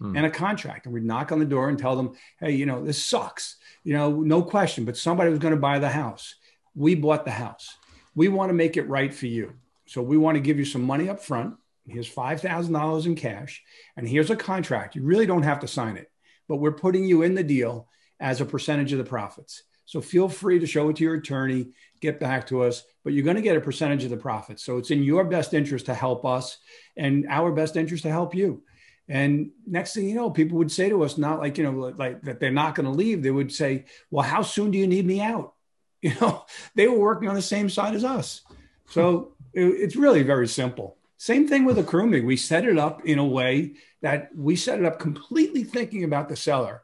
mm. 0.00 0.16
and 0.16 0.24
a 0.24 0.30
contract, 0.30 0.86
and 0.86 0.94
we'd 0.94 1.04
knock 1.04 1.30
on 1.30 1.38
the 1.38 1.44
door 1.44 1.68
and 1.68 1.78
tell 1.78 1.96
them, 1.96 2.14
hey, 2.40 2.52
you 2.52 2.64
know 2.64 2.82
this 2.82 3.02
sucks. 3.02 3.56
You 3.84 3.92
know, 3.92 4.10
no 4.22 4.42
question, 4.42 4.84
but 4.84 4.96
somebody 4.96 5.30
was 5.30 5.38
going 5.38 5.54
to 5.54 5.60
buy 5.60 5.78
the 5.78 5.88
house 5.88 6.34
we 6.74 6.94
bought 6.94 7.24
the 7.24 7.30
house. 7.30 7.76
We 8.14 8.28
want 8.28 8.50
to 8.50 8.54
make 8.54 8.76
it 8.76 8.88
right 8.88 9.12
for 9.12 9.26
you. 9.26 9.54
So 9.86 10.02
we 10.02 10.16
want 10.16 10.36
to 10.36 10.40
give 10.40 10.58
you 10.58 10.64
some 10.64 10.82
money 10.82 11.08
up 11.08 11.20
front. 11.20 11.54
Here's 11.86 12.12
$5,000 12.12 13.06
in 13.06 13.14
cash, 13.14 13.62
and 13.96 14.06
here's 14.06 14.30
a 14.30 14.36
contract. 14.36 14.94
You 14.94 15.02
really 15.02 15.24
don't 15.24 15.44
have 15.44 15.60
to 15.60 15.68
sign 15.68 15.96
it, 15.96 16.10
but 16.46 16.56
we're 16.56 16.72
putting 16.72 17.04
you 17.04 17.22
in 17.22 17.34
the 17.34 17.42
deal 17.42 17.88
as 18.20 18.40
a 18.40 18.44
percentage 18.44 18.92
of 18.92 18.98
the 18.98 19.04
profits. 19.04 19.62
So 19.86 20.02
feel 20.02 20.28
free 20.28 20.58
to 20.58 20.66
show 20.66 20.90
it 20.90 20.96
to 20.96 21.04
your 21.04 21.14
attorney, 21.14 21.68
get 22.02 22.20
back 22.20 22.46
to 22.48 22.62
us, 22.62 22.84
but 23.04 23.14
you're 23.14 23.24
going 23.24 23.36
to 23.36 23.42
get 23.42 23.56
a 23.56 23.60
percentage 23.60 24.04
of 24.04 24.10
the 24.10 24.18
profits. 24.18 24.62
So 24.62 24.76
it's 24.76 24.90
in 24.90 25.02
your 25.02 25.24
best 25.24 25.54
interest 25.54 25.86
to 25.86 25.94
help 25.94 26.26
us 26.26 26.58
and 26.94 27.26
our 27.30 27.52
best 27.52 27.74
interest 27.74 28.02
to 28.02 28.10
help 28.10 28.34
you. 28.34 28.62
And 29.08 29.50
next 29.66 29.94
thing 29.94 30.06
you 30.06 30.14
know, 30.14 30.30
people 30.30 30.58
would 30.58 30.70
say 30.70 30.90
to 30.90 31.02
us, 31.04 31.16
not 31.16 31.38
like, 31.38 31.56
you 31.56 31.64
know, 31.64 31.94
like 31.96 32.20
that 32.22 32.38
they're 32.38 32.50
not 32.50 32.74
going 32.74 32.84
to 32.84 32.92
leave. 32.92 33.22
They 33.22 33.30
would 33.30 33.50
say, 33.50 33.86
well, 34.10 34.26
how 34.26 34.42
soon 34.42 34.70
do 34.70 34.76
you 34.76 34.86
need 34.86 35.06
me 35.06 35.22
out? 35.22 35.54
you 36.02 36.14
know, 36.20 36.44
they 36.74 36.86
were 36.86 36.98
working 36.98 37.28
on 37.28 37.34
the 37.34 37.42
same 37.42 37.68
side 37.68 37.94
as 37.94 38.04
us. 38.04 38.42
So 38.88 39.32
it, 39.52 39.64
it's 39.64 39.96
really 39.96 40.22
very 40.22 40.48
simple. 40.48 40.96
Same 41.16 41.48
thing 41.48 41.64
with 41.64 41.78
AccrueMe. 41.78 42.24
We 42.24 42.36
set 42.36 42.64
it 42.64 42.78
up 42.78 43.04
in 43.04 43.18
a 43.18 43.24
way 43.24 43.74
that 44.02 44.30
we 44.36 44.54
set 44.54 44.78
it 44.78 44.84
up 44.84 45.00
completely 45.00 45.64
thinking 45.64 46.04
about 46.04 46.28
the 46.28 46.36
seller. 46.36 46.82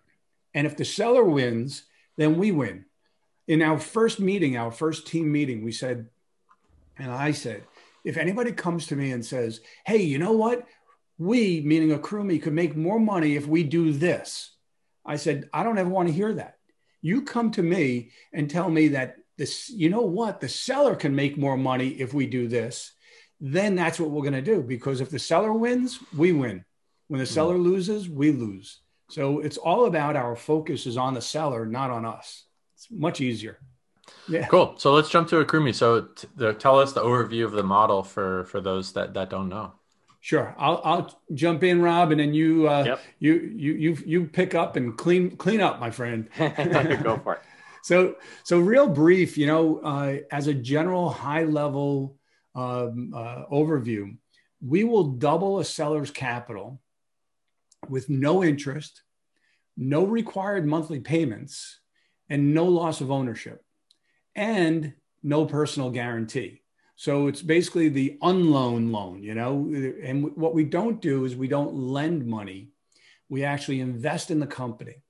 And 0.52 0.66
if 0.66 0.76
the 0.76 0.84
seller 0.84 1.24
wins, 1.24 1.84
then 2.16 2.36
we 2.36 2.50
win. 2.50 2.84
In 3.46 3.62
our 3.62 3.78
first 3.78 4.18
meeting, 4.18 4.56
our 4.56 4.72
first 4.72 5.06
team 5.06 5.30
meeting, 5.30 5.64
we 5.64 5.70
said, 5.70 6.08
and 6.98 7.12
I 7.12 7.32
said, 7.32 7.64
if 8.04 8.16
anybody 8.16 8.52
comes 8.52 8.88
to 8.88 8.96
me 8.96 9.12
and 9.12 9.24
says, 9.24 9.60
hey, 9.86 10.02
you 10.02 10.18
know 10.18 10.32
what? 10.32 10.66
We, 11.18 11.60
meaning 11.60 11.96
AccrueMe, 11.96 12.42
could 12.42 12.52
make 12.52 12.76
more 12.76 12.98
money 12.98 13.36
if 13.36 13.46
we 13.46 13.62
do 13.62 13.92
this. 13.92 14.52
I 15.06 15.16
said, 15.16 15.48
I 15.52 15.62
don't 15.62 15.78
ever 15.78 15.88
want 15.88 16.08
to 16.08 16.14
hear 16.14 16.32
that. 16.34 16.53
You 17.04 17.20
come 17.20 17.50
to 17.50 17.62
me 17.62 18.12
and 18.32 18.48
tell 18.48 18.70
me 18.70 18.88
that 18.88 19.16
this, 19.36 19.68
you 19.68 19.90
know 19.90 20.00
what, 20.00 20.40
the 20.40 20.48
seller 20.48 20.96
can 20.96 21.14
make 21.14 21.36
more 21.36 21.58
money 21.58 21.88
if 21.88 22.14
we 22.14 22.26
do 22.26 22.48
this. 22.48 22.92
Then 23.38 23.76
that's 23.76 24.00
what 24.00 24.10
we're 24.10 24.22
going 24.22 24.32
to 24.32 24.40
do 24.40 24.62
because 24.62 25.02
if 25.02 25.10
the 25.10 25.18
seller 25.18 25.52
wins, 25.52 25.98
we 26.16 26.32
win. 26.32 26.64
When 27.08 27.20
the 27.20 27.26
seller 27.26 27.56
mm-hmm. 27.56 27.64
loses, 27.64 28.08
we 28.08 28.32
lose. 28.32 28.80
So 29.10 29.40
it's 29.40 29.58
all 29.58 29.84
about 29.84 30.16
our 30.16 30.34
focus 30.34 30.86
is 30.86 30.96
on 30.96 31.12
the 31.12 31.20
seller, 31.20 31.66
not 31.66 31.90
on 31.90 32.06
us. 32.06 32.46
It's 32.74 32.88
much 32.90 33.20
easier. 33.20 33.58
Yeah. 34.26 34.46
Cool. 34.46 34.76
So 34.78 34.94
let's 34.94 35.10
jump 35.10 35.28
to 35.28 35.44
AccrueMe. 35.44 35.74
So 35.74 36.06
t- 36.16 36.26
the, 36.36 36.54
tell 36.54 36.80
us 36.80 36.94
the 36.94 37.02
overview 37.02 37.44
of 37.44 37.52
the 37.52 37.62
model 37.62 38.02
for 38.02 38.44
for 38.44 38.62
those 38.62 38.94
that 38.94 39.12
that 39.12 39.28
don't 39.28 39.50
know. 39.50 39.74
Sure, 40.24 40.54
I'll 40.56 40.80
I'll 40.84 41.20
jump 41.34 41.62
in, 41.64 41.82
Rob, 41.82 42.10
and 42.10 42.18
then 42.18 42.32
you 42.32 42.66
uh, 42.66 42.82
yep. 42.86 43.00
you 43.18 43.34
you 43.54 43.74
you 43.74 43.98
you 44.06 44.24
pick 44.24 44.54
up 44.54 44.76
and 44.76 44.96
clean 44.96 45.36
clean 45.36 45.60
up, 45.60 45.80
my 45.80 45.90
friend. 45.90 46.30
Go 46.38 47.20
for 47.22 47.34
it. 47.34 47.42
So 47.82 48.16
so 48.44 48.58
real 48.60 48.88
brief, 48.88 49.36
you 49.36 49.46
know, 49.46 49.80
uh, 49.80 50.16
as 50.32 50.46
a 50.46 50.54
general 50.54 51.10
high 51.10 51.44
level 51.44 52.16
um, 52.54 53.12
uh, 53.14 53.44
overview, 53.52 54.16
we 54.66 54.84
will 54.84 55.04
double 55.04 55.58
a 55.58 55.64
seller's 55.66 56.10
capital 56.10 56.80
with 57.90 58.08
no 58.08 58.42
interest, 58.42 59.02
no 59.76 60.06
required 60.06 60.64
monthly 60.64 61.00
payments, 61.00 61.80
and 62.30 62.54
no 62.54 62.64
loss 62.64 63.02
of 63.02 63.10
ownership, 63.10 63.62
and 64.34 64.94
no 65.22 65.44
personal 65.44 65.90
guarantee. 65.90 66.62
So 66.96 67.26
it's 67.26 67.42
basically 67.42 67.88
the 67.88 68.18
unloan 68.22 68.92
loan, 68.92 69.22
you 69.22 69.34
know. 69.34 69.72
And 70.02 70.34
what 70.36 70.54
we 70.54 70.64
don't 70.64 71.00
do 71.00 71.24
is 71.24 71.34
we 71.34 71.48
don't 71.48 71.74
lend 71.74 72.26
money. 72.26 72.70
We 73.28 73.44
actually 73.44 73.80
invest 73.80 74.30
in 74.30 74.38
the 74.38 74.46
company 74.46 75.02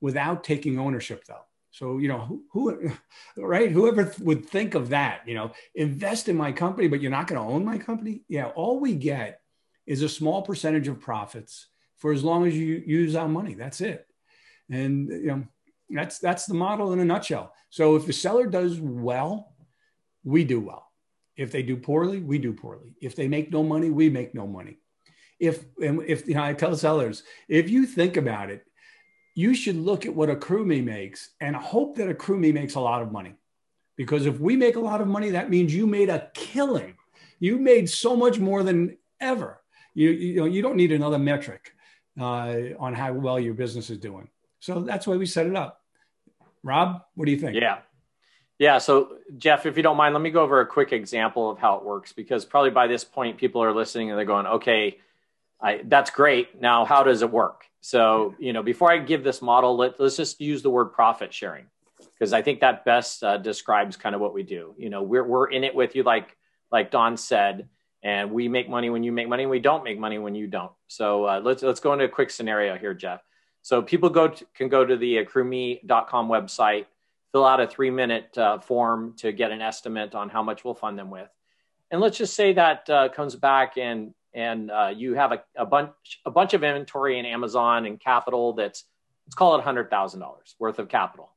without 0.00 0.42
taking 0.42 0.78
ownership, 0.78 1.24
though. 1.24 1.44
So, 1.70 1.98
you 1.98 2.08
know, 2.08 2.18
who, 2.18 2.44
who, 2.52 2.92
right? 3.42 3.70
Whoever 3.70 4.12
would 4.20 4.46
think 4.46 4.74
of 4.74 4.88
that, 4.88 5.22
you 5.26 5.34
know, 5.34 5.52
invest 5.74 6.28
in 6.28 6.36
my 6.36 6.52
company, 6.52 6.88
but 6.88 7.00
you're 7.00 7.10
not 7.10 7.28
going 7.28 7.40
to 7.40 7.54
own 7.54 7.64
my 7.64 7.78
company. 7.78 8.22
Yeah. 8.28 8.46
All 8.46 8.80
we 8.80 8.94
get 8.94 9.40
is 9.86 10.02
a 10.02 10.08
small 10.08 10.42
percentage 10.42 10.88
of 10.88 11.00
profits 11.00 11.68
for 11.96 12.12
as 12.12 12.24
long 12.24 12.46
as 12.46 12.56
you 12.56 12.82
use 12.84 13.14
our 13.14 13.28
money. 13.28 13.54
That's 13.54 13.80
it. 13.80 14.06
And, 14.68 15.08
you 15.08 15.26
know, 15.26 15.44
that's, 15.90 16.18
that's 16.18 16.46
the 16.46 16.54
model 16.54 16.92
in 16.92 17.00
a 17.00 17.04
nutshell. 17.04 17.52
So 17.70 17.96
if 17.96 18.06
the 18.06 18.12
seller 18.12 18.46
does 18.46 18.80
well, 18.80 19.52
we 20.24 20.44
do 20.44 20.60
well. 20.60 20.89
If 21.40 21.50
they 21.50 21.62
do 21.62 21.74
poorly, 21.74 22.20
we 22.20 22.36
do 22.38 22.52
poorly. 22.52 22.92
If 23.00 23.16
they 23.16 23.26
make 23.26 23.50
no 23.50 23.62
money, 23.62 23.88
we 23.88 24.10
make 24.10 24.34
no 24.34 24.46
money. 24.46 24.76
If, 25.38 25.64
and 25.82 26.02
if, 26.06 26.28
you 26.28 26.34
know, 26.34 26.42
I 26.42 26.52
tell 26.52 26.76
sellers, 26.76 27.22
if 27.48 27.70
you 27.70 27.86
think 27.86 28.18
about 28.18 28.50
it, 28.50 28.66
you 29.34 29.54
should 29.54 29.76
look 29.76 30.04
at 30.04 30.14
what 30.14 30.28
Accrueme 30.28 30.84
makes 30.84 31.30
and 31.40 31.56
hope 31.56 31.96
that 31.96 32.14
Accrueme 32.14 32.52
makes 32.52 32.74
a 32.74 32.80
lot 32.80 33.00
of 33.00 33.10
money. 33.10 33.36
Because 33.96 34.26
if 34.26 34.38
we 34.38 34.54
make 34.54 34.76
a 34.76 34.80
lot 34.80 35.00
of 35.00 35.08
money, 35.08 35.30
that 35.30 35.48
means 35.48 35.74
you 35.74 35.86
made 35.86 36.10
a 36.10 36.30
killing. 36.34 36.96
You 37.38 37.56
made 37.56 37.88
so 37.88 38.14
much 38.14 38.38
more 38.38 38.62
than 38.62 38.98
ever. 39.18 39.62
You, 39.94 40.10
you 40.10 40.36
know, 40.40 40.44
you 40.44 40.60
don't 40.60 40.76
need 40.76 40.92
another 40.92 41.18
metric 41.18 41.72
uh, 42.20 42.76
on 42.78 42.92
how 42.92 43.14
well 43.14 43.40
your 43.40 43.54
business 43.54 43.88
is 43.88 43.96
doing. 43.96 44.28
So 44.58 44.82
that's 44.82 45.06
why 45.06 45.16
we 45.16 45.24
set 45.24 45.46
it 45.46 45.56
up. 45.56 45.80
Rob, 46.62 47.00
what 47.14 47.24
do 47.24 47.30
you 47.32 47.38
think? 47.38 47.56
Yeah. 47.56 47.78
Yeah. 48.60 48.76
So, 48.76 49.16
Jeff, 49.38 49.64
if 49.64 49.78
you 49.78 49.82
don't 49.82 49.96
mind, 49.96 50.14
let 50.14 50.20
me 50.20 50.30
go 50.30 50.42
over 50.42 50.60
a 50.60 50.66
quick 50.66 50.92
example 50.92 51.50
of 51.50 51.58
how 51.58 51.76
it 51.76 51.84
works 51.84 52.12
because 52.12 52.44
probably 52.44 52.70
by 52.70 52.86
this 52.86 53.04
point, 53.04 53.38
people 53.38 53.62
are 53.64 53.74
listening 53.74 54.10
and 54.10 54.18
they're 54.18 54.26
going, 54.26 54.46
okay, 54.46 54.98
I, 55.58 55.80
that's 55.82 56.10
great. 56.10 56.60
Now, 56.60 56.84
how 56.84 57.02
does 57.02 57.22
it 57.22 57.30
work? 57.30 57.64
So, 57.80 58.34
you 58.38 58.52
know, 58.52 58.62
before 58.62 58.92
I 58.92 58.98
give 58.98 59.24
this 59.24 59.40
model, 59.40 59.78
let, 59.78 59.98
let's 59.98 60.14
just 60.14 60.42
use 60.42 60.60
the 60.60 60.68
word 60.68 60.92
profit 60.92 61.32
sharing 61.32 61.64
because 62.12 62.34
I 62.34 62.42
think 62.42 62.60
that 62.60 62.84
best 62.84 63.24
uh, 63.24 63.38
describes 63.38 63.96
kind 63.96 64.14
of 64.14 64.20
what 64.20 64.34
we 64.34 64.42
do. 64.42 64.74
You 64.76 64.90
know, 64.90 65.02
we're, 65.02 65.24
we're 65.24 65.48
in 65.48 65.64
it 65.64 65.74
with 65.74 65.96
you, 65.96 66.02
like, 66.02 66.36
like 66.70 66.90
Don 66.90 67.16
said, 67.16 67.66
and 68.02 68.30
we 68.30 68.46
make 68.48 68.68
money 68.68 68.90
when 68.90 69.02
you 69.02 69.10
make 69.10 69.26
money 69.26 69.44
and 69.44 69.50
we 69.50 69.60
don't 69.60 69.84
make 69.84 69.98
money 69.98 70.18
when 70.18 70.34
you 70.34 70.46
don't. 70.46 70.72
So 70.86 71.24
uh, 71.24 71.40
let's, 71.42 71.62
let's 71.62 71.80
go 71.80 71.94
into 71.94 72.04
a 72.04 72.08
quick 72.10 72.28
scenario 72.28 72.76
here, 72.76 72.92
Jeff. 72.92 73.22
So 73.62 73.80
people 73.80 74.10
go 74.10 74.28
to, 74.28 74.46
can 74.54 74.68
go 74.68 74.84
to 74.84 74.98
the 74.98 75.24
accrueme.com 75.24 76.28
website, 76.28 76.84
fill 77.32 77.44
out 77.44 77.60
a 77.60 77.66
three 77.66 77.90
minute 77.90 78.36
uh, 78.36 78.58
form 78.58 79.14
to 79.18 79.32
get 79.32 79.50
an 79.50 79.60
estimate 79.60 80.14
on 80.14 80.28
how 80.28 80.42
much 80.42 80.64
we'll 80.64 80.74
fund 80.74 80.98
them 80.98 81.10
with. 81.10 81.28
And 81.90 82.00
let's 82.00 82.18
just 82.18 82.34
say 82.34 82.52
that 82.54 82.88
uh, 82.88 83.08
comes 83.08 83.36
back 83.36 83.76
and 83.76 84.14
and 84.32 84.70
uh, 84.70 84.92
you 84.96 85.14
have 85.14 85.32
a, 85.32 85.42
a, 85.56 85.66
bunch 85.66 86.20
a 86.24 86.30
bunch 86.30 86.54
of 86.54 86.62
inventory 86.62 87.18
in 87.18 87.26
Amazon 87.26 87.86
and 87.86 87.98
capital 87.98 88.52
that's 88.52 88.84
let's 89.26 89.34
call 89.34 89.56
it 89.56 89.62
hundred 89.62 89.90
thousand 89.90 90.20
dollars 90.20 90.54
worth 90.58 90.78
of 90.78 90.88
capital, 90.88 91.30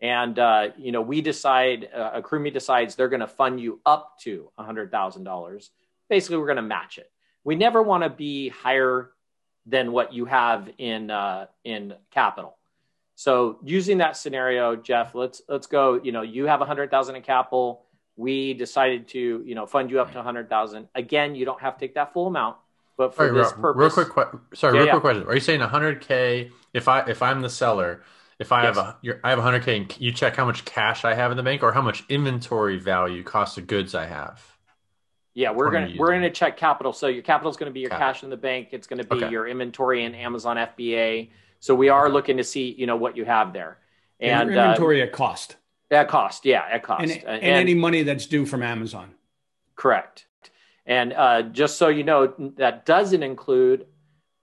and 0.00 0.38
uh, 0.38 0.68
you 0.76 0.92
know 0.92 1.00
we 1.00 1.22
decide 1.22 1.88
uh, 1.94 2.20
Accrueme 2.20 2.52
decides 2.52 2.94
they're 2.94 3.08
going 3.08 3.20
to 3.20 3.26
fund 3.26 3.60
you 3.60 3.80
up 3.86 4.18
to 4.20 4.50
hundred 4.58 4.90
thousand 4.90 5.24
dollars. 5.24 5.70
Basically, 6.10 6.36
we're 6.36 6.46
going 6.46 6.56
to 6.56 6.62
match 6.62 6.98
it. 6.98 7.10
We 7.42 7.56
never 7.56 7.82
want 7.82 8.02
to 8.02 8.10
be 8.10 8.50
higher 8.50 9.10
than 9.64 9.92
what 9.92 10.12
you 10.12 10.26
have 10.26 10.68
in 10.78 11.10
uh, 11.10 11.46
in 11.64 11.94
capital. 12.10 12.56
So 13.16 13.58
using 13.64 13.98
that 13.98 14.16
scenario, 14.16 14.76
Jeff, 14.76 15.14
let's 15.14 15.42
let's 15.48 15.66
go. 15.66 16.00
You 16.02 16.12
know, 16.12 16.22
you 16.22 16.46
have 16.46 16.60
a 16.60 16.64
hundred 16.64 16.90
thousand 16.90 17.16
in 17.16 17.22
capital 17.22 17.86
we 18.16 18.54
decided 18.54 19.08
to 19.08 19.42
you 19.46 19.54
know 19.54 19.66
fund 19.66 19.90
you 19.90 20.00
up 20.00 20.10
to 20.12 20.18
a 20.18 20.22
100000 20.22 20.88
again 20.94 21.34
you 21.34 21.44
don't 21.44 21.60
have 21.60 21.76
to 21.76 21.80
take 21.80 21.94
that 21.94 22.12
full 22.12 22.26
amount 22.26 22.56
but 22.96 23.14
for 23.14 23.30
this 23.32 23.52
real, 23.52 23.60
purpose 23.60 23.96
real 23.96 24.06
quick 24.06 24.28
sorry 24.54 24.74
yeah, 24.74 24.78
real 24.80 24.86
yeah. 24.86 24.92
quick 24.92 25.02
question 25.02 25.26
are 25.26 25.34
you 25.34 25.40
saying 25.40 25.60
100k 25.60 26.50
if 26.72 26.88
i 26.88 27.00
if 27.00 27.22
i'm 27.22 27.42
the 27.42 27.50
seller 27.50 28.02
if 28.38 28.52
i 28.52 28.64
yes. 28.64 28.76
have 28.76 28.96
a 29.04 29.20
i 29.24 29.30
have 29.30 29.38
100k 29.38 29.76
and 29.76 30.00
you 30.00 30.12
check 30.12 30.36
how 30.36 30.44
much 30.44 30.64
cash 30.64 31.04
i 31.04 31.14
have 31.14 31.30
in 31.30 31.36
the 31.36 31.42
bank 31.42 31.62
or 31.62 31.72
how 31.72 31.82
much 31.82 32.04
inventory 32.08 32.78
value 32.78 33.22
cost 33.22 33.58
of 33.58 33.66
goods 33.66 33.94
i 33.94 34.06
have 34.06 34.42
yeah 35.34 35.50
we're 35.50 35.70
gonna 35.70 35.92
we're 35.98 36.12
gonna 36.12 36.30
check 36.30 36.56
capital 36.56 36.92
so 36.92 37.06
your 37.06 37.22
capital 37.22 37.50
is 37.50 37.56
going 37.56 37.70
to 37.70 37.74
be 37.74 37.80
your 37.80 37.90
capital. 37.90 38.12
cash 38.12 38.22
in 38.22 38.30
the 38.30 38.36
bank 38.36 38.68
it's 38.72 38.86
going 38.86 39.00
to 39.00 39.06
be 39.06 39.16
okay. 39.16 39.30
your 39.30 39.46
inventory 39.46 40.04
in 40.04 40.14
amazon 40.14 40.56
fba 40.56 41.28
so 41.66 41.74
we 41.74 41.88
are 41.88 42.08
looking 42.08 42.36
to 42.36 42.44
see 42.44 42.74
you 42.78 42.86
know 42.86 42.96
what 42.96 43.16
you 43.16 43.24
have 43.24 43.52
there 43.52 43.78
and, 44.20 44.48
and 44.48 44.50
inventory 44.50 45.02
uh, 45.02 45.06
at 45.06 45.12
cost 45.12 45.56
at 45.90 46.08
cost, 46.08 46.44
yeah, 46.44 46.64
at 46.70 46.82
cost. 46.82 47.02
And, 47.02 47.12
and, 47.12 47.42
and 47.42 47.42
any 47.42 47.74
money 47.74 48.02
that's 48.02 48.26
due 48.26 48.46
from 48.46 48.62
Amazon. 48.62 49.14
Correct. 49.74 50.26
And 50.84 51.12
uh, 51.12 51.42
just 51.42 51.78
so 51.78 51.88
you 51.88 52.04
know, 52.04 52.32
that 52.56 52.86
doesn't 52.86 53.22
include, 53.22 53.86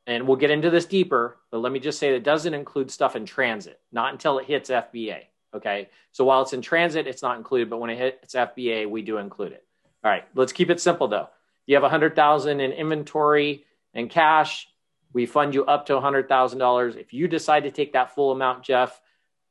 and 0.06 0.28
we'll 0.28 0.38
get 0.38 0.52
into 0.52 0.70
this 0.70 0.86
deeper, 0.86 1.38
but 1.52 1.60
let 1.60 1.72
me 1.72 1.80
just 1.80 2.00
say 2.00 2.12
that 2.12 2.24
doesn't 2.24 2.54
include 2.54 2.92
stuff 2.92 3.16
in 3.16 3.26
transit, 3.26 3.80
not 3.92 4.12
until 4.12 4.40
it 4.40 4.46
hits 4.46 4.70
FBA. 4.70 5.24
Okay. 5.54 5.90
So 6.12 6.26
while 6.26 6.42
it's 6.42 6.54
in 6.54 6.62
transit, 6.62 7.08
it's 7.08 7.22
not 7.22 7.38
included, 7.38 7.70
but 7.70 7.78
when 7.78 7.90
it 7.90 7.98
hits 7.98 8.34
FBA, 8.34 8.90
we 8.90 9.02
do 9.02 9.18
include 9.18 9.54
it. 9.54 9.66
All 10.04 10.12
right. 10.12 10.26
Let's 10.36 10.52
keep 10.52 10.70
it 10.70 10.82
simple 10.82 11.08
though. 11.08 11.30
You 11.66 11.76
have 11.76 11.84
a 11.84 11.90
hundred 11.90 12.16
thousand 12.16 12.60
in 12.60 12.72
inventory 12.72 13.66
and 13.94 14.10
cash. 14.10 14.68
We 15.14 15.26
fund 15.26 15.54
you 15.54 15.66
up 15.66 15.86
to 15.88 16.00
hundred 16.00 16.28
thousand 16.28 16.60
dollars. 16.60 16.96
If 16.96 17.14
you 17.14 17.28
decide 17.28 17.64
to 17.64 17.72
take 17.72 17.94
that 17.94 18.16
full 18.16 18.32
amount, 18.32 18.64
Jeff, 18.64 19.00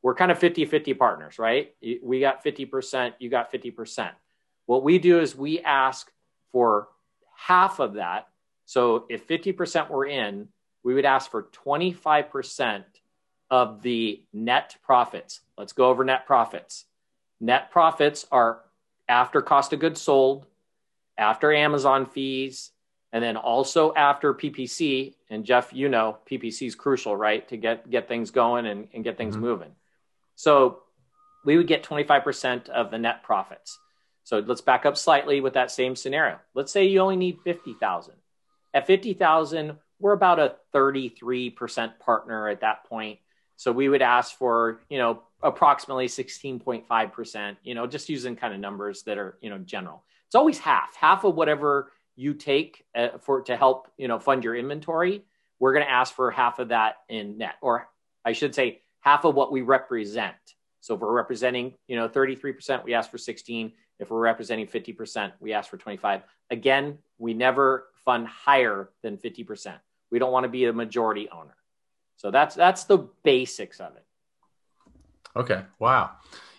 we're 0.02 0.14
kind 0.14 0.30
of 0.30 0.38
50 0.38 0.64
50 0.64 0.94
partners, 0.94 1.38
right? 1.38 1.74
We 2.02 2.20
got 2.20 2.44
50%, 2.44 3.14
you 3.20 3.30
got 3.30 3.52
50%. 3.52 4.10
What 4.66 4.82
we 4.82 4.98
do 4.98 5.20
is 5.20 5.36
we 5.36 5.60
ask 5.60 6.10
for 6.50 6.88
half 7.36 7.78
of 7.78 7.94
that. 7.94 8.28
So 8.64 9.06
if 9.08 9.26
50% 9.26 9.90
were 9.90 10.06
in, 10.06 10.48
we 10.82 10.94
would 10.94 11.04
ask 11.04 11.30
for 11.30 11.44
25% 11.44 12.84
of 13.50 13.82
the 13.82 14.22
net 14.32 14.76
profits. 14.82 15.40
Let's 15.56 15.72
go 15.72 15.86
over 15.86 16.04
net 16.04 16.26
profits. 16.26 16.86
Net 17.40 17.70
profits 17.70 18.26
are 18.32 18.60
after 19.08 19.42
cost 19.42 19.72
of 19.72 19.80
goods 19.80 20.00
sold, 20.00 20.46
after 21.18 21.52
Amazon 21.52 22.06
fees, 22.06 22.70
and 23.12 23.22
then 23.22 23.36
also 23.36 23.92
after 23.94 24.34
PPC. 24.34 25.14
And 25.30 25.44
Jeff, 25.44 25.72
you 25.72 25.88
know, 25.88 26.18
PPC 26.30 26.66
is 26.66 26.74
crucial, 26.74 27.16
right, 27.16 27.46
to 27.48 27.56
get 27.56 27.88
get 27.88 28.08
things 28.08 28.30
going 28.30 28.66
and, 28.66 28.88
and 28.92 29.04
get 29.04 29.16
things 29.16 29.34
mm-hmm. 29.34 29.44
moving. 29.44 29.72
So 30.34 30.82
we 31.44 31.56
would 31.56 31.66
get 31.66 31.82
25% 31.82 32.68
of 32.68 32.90
the 32.90 32.98
net 32.98 33.22
profits. 33.22 33.78
So 34.24 34.38
let's 34.38 34.60
back 34.60 34.86
up 34.86 34.96
slightly 34.96 35.40
with 35.40 35.54
that 35.54 35.70
same 35.70 35.96
scenario. 35.96 36.38
Let's 36.54 36.72
say 36.72 36.84
you 36.84 37.00
only 37.00 37.16
need 37.16 37.38
50,000. 37.42 38.14
At 38.74 38.86
50,000, 38.86 39.76
we're 39.98 40.12
about 40.12 40.38
a 40.38 40.54
33% 40.74 41.98
partner 41.98 42.48
at 42.48 42.60
that 42.60 42.84
point. 42.84 43.18
So 43.56 43.72
we 43.72 43.88
would 43.88 44.02
ask 44.02 44.36
for, 44.36 44.80
you 44.88 44.98
know, 44.98 45.22
approximately 45.42 46.06
16.5%, 46.06 47.56
you 47.62 47.74
know, 47.74 47.86
just 47.86 48.08
using 48.08 48.36
kind 48.36 48.54
of 48.54 48.60
numbers 48.60 49.02
that 49.04 49.18
are, 49.18 49.36
you 49.40 49.50
know, 49.50 49.58
general. 49.58 50.04
It's 50.26 50.34
always 50.34 50.58
half, 50.58 50.94
half 50.96 51.24
of 51.24 51.34
whatever 51.34 51.90
you 52.16 52.34
take 52.34 52.84
uh, 52.94 53.18
for 53.20 53.42
to 53.42 53.56
help, 53.56 53.88
you 53.96 54.08
know, 54.08 54.18
fund 54.18 54.44
your 54.44 54.54
inventory. 54.54 55.24
We're 55.58 55.72
going 55.72 55.84
to 55.84 55.90
ask 55.90 56.14
for 56.14 56.30
half 56.30 56.58
of 56.58 56.68
that 56.68 56.96
in 57.08 57.38
net, 57.38 57.54
or 57.62 57.88
I 58.24 58.32
should 58.32 58.54
say 58.54 58.82
half 59.00 59.24
of 59.24 59.34
what 59.34 59.52
we 59.52 59.62
represent. 59.62 60.34
So 60.80 60.94
if 60.94 61.00
we're 61.00 61.12
representing, 61.12 61.74
you 61.86 61.96
know, 61.96 62.08
33%, 62.08 62.84
we 62.84 62.94
ask 62.94 63.10
for 63.10 63.18
16. 63.18 63.72
If 64.00 64.10
we're 64.10 64.18
representing 64.18 64.66
50%, 64.66 65.32
we 65.38 65.52
ask 65.52 65.70
for 65.70 65.76
25. 65.76 66.22
Again, 66.50 66.98
we 67.18 67.34
never 67.34 67.86
fund 68.04 68.26
higher 68.26 68.90
than 69.02 69.16
50%. 69.16 69.74
We 70.10 70.18
don't 70.18 70.32
want 70.32 70.44
to 70.44 70.48
be 70.48 70.64
a 70.64 70.72
majority 70.72 71.28
owner. 71.30 71.54
So 72.16 72.30
that's 72.30 72.54
that's 72.54 72.84
the 72.84 73.08
basics 73.24 73.80
of 73.80 73.96
it. 73.96 74.04
Okay. 75.34 75.62
Wow. 75.78 76.10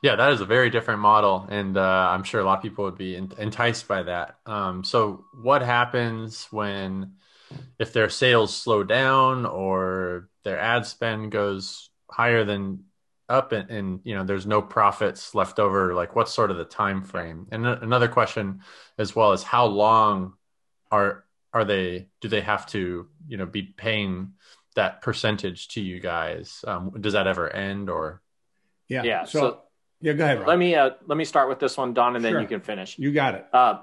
Yeah, 0.03 0.17
that 0.17 0.33
is 0.33 0.41
a 0.41 0.45
very 0.45 0.69
different 0.69 0.99
model, 0.99 1.47
and 1.49 1.77
uh, 1.77 2.09
I'm 2.11 2.23
sure 2.23 2.41
a 2.41 2.43
lot 2.43 2.57
of 2.57 2.61
people 2.61 2.83
would 2.83 2.97
be 2.97 3.15
enticed 3.15 3.87
by 3.87 4.03
that. 4.03 4.37
Um, 4.45 4.83
so, 4.83 5.23
what 5.41 5.61
happens 5.61 6.45
when, 6.51 7.13
if 7.79 7.93
their 7.93 8.09
sales 8.09 8.55
slow 8.55 8.83
down 8.83 9.45
or 9.45 10.29
their 10.43 10.59
ad 10.59 10.85
spend 10.85 11.31
goes 11.31 11.89
higher 12.11 12.43
than 12.43 12.83
up 13.29 13.53
and, 13.53 13.69
and, 13.71 14.01
you 14.03 14.13
know 14.13 14.25
there's 14.25 14.45
no 14.45 14.61
profits 14.61 15.33
left 15.33 15.57
over 15.57 15.93
like 15.95 16.15
what's 16.15 16.33
sort 16.33 16.51
of 16.51 16.57
the 16.57 16.65
time 16.65 17.01
frame 17.01 17.47
and 17.51 17.65
another 17.65 18.09
question 18.09 18.59
as 18.97 19.15
well 19.15 19.31
is 19.31 19.41
how 19.41 19.65
long 19.65 20.33
are 20.91 21.23
are 21.53 21.63
they 21.63 22.09
do 22.19 22.27
they 22.27 22.41
have 22.41 22.65
to 22.65 23.07
you 23.27 23.37
know 23.37 23.45
be 23.45 23.63
paying 23.63 24.33
that 24.75 25.01
percentage 25.01 25.69
to 25.69 25.81
you 25.81 25.99
guys? 25.99 26.63
Um, 26.67 26.91
does 26.99 27.13
that 27.13 27.27
ever 27.27 27.49
end 27.49 27.89
or? 27.89 28.21
Yeah. 28.89 29.03
Yeah 29.03 29.23
so, 29.23 29.39
so 29.39 29.62
yeah 30.03 30.13
go 30.13 30.23
ahead 30.23 30.39
Rob. 30.39 30.47
let 30.47 30.59
me 30.59 30.75
uh, 30.75 30.91
let 31.07 31.17
me 31.17 31.23
start 31.23 31.47
with 31.49 31.59
this 31.59 31.77
one 31.77 31.93
don 31.93 32.15
and 32.15 32.23
then 32.23 32.39
you 32.39 32.47
can 32.47 32.59
finish. 32.59 32.99
You 32.99 33.11
got 33.11 33.35
it. 33.35 33.47
Uh, 33.51 33.79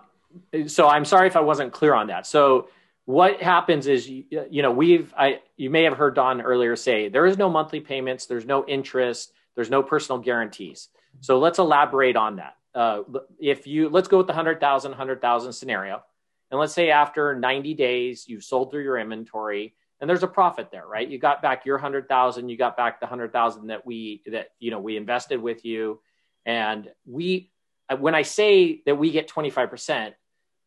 so 0.66 0.86
i'm 0.86 1.04
sorry 1.04 1.26
if 1.26 1.34
i 1.34 1.40
wasn't 1.40 1.72
clear 1.72 1.94
on 1.94 2.08
that. 2.08 2.26
So 2.26 2.68
what 3.06 3.42
happens 3.42 3.86
is 3.86 4.08
you 4.08 4.62
know 4.62 4.70
we've 4.70 5.12
i 5.16 5.40
you 5.56 5.70
may 5.70 5.84
have 5.84 5.96
heard 5.96 6.14
don 6.14 6.40
earlier 6.40 6.76
say 6.76 7.08
there 7.08 7.26
is 7.26 7.38
no 7.38 7.48
monthly 7.48 7.80
payments 7.80 8.26
there's 8.26 8.44
no 8.44 8.64
interest 8.66 9.32
there's 9.56 9.70
no 9.70 9.82
personal 9.82 10.20
guarantees. 10.20 10.88
So 11.20 11.38
let's 11.38 11.58
elaborate 11.58 12.16
on 12.16 12.36
that. 12.36 12.56
Uh, 12.74 13.02
if 13.40 13.66
you 13.66 13.88
let's 13.88 14.08
go 14.08 14.18
with 14.18 14.26
the 14.26 14.34
100000 14.34 14.92
100000 14.92 15.52
scenario. 15.52 16.02
And 16.50 16.58
let's 16.58 16.72
say 16.72 16.90
after 16.90 17.34
90 17.34 17.74
days 17.74 18.28
you've 18.28 18.44
sold 18.44 18.70
through 18.70 18.82
your 18.82 18.98
inventory 18.98 19.74
and 20.00 20.08
there's 20.08 20.22
a 20.22 20.28
profit 20.28 20.70
there, 20.70 20.86
right? 20.86 21.06
You 21.08 21.18
got 21.18 21.42
back 21.42 21.66
your 21.66 21.78
hundred 21.78 22.08
thousand, 22.08 22.48
you 22.48 22.56
got 22.56 22.76
back 22.76 23.00
the 23.00 23.06
hundred 23.06 23.32
thousand 23.32 23.68
that 23.68 23.84
we 23.84 24.22
that 24.26 24.52
you 24.58 24.70
know 24.70 24.80
we 24.80 24.96
invested 24.96 25.40
with 25.40 25.64
you, 25.64 26.00
and 26.46 26.88
we 27.06 27.50
when 27.98 28.14
I 28.14 28.22
say 28.22 28.82
that 28.86 28.96
we 28.96 29.10
get 29.10 29.28
twenty 29.28 29.50
five 29.50 29.70
percent, 29.70 30.14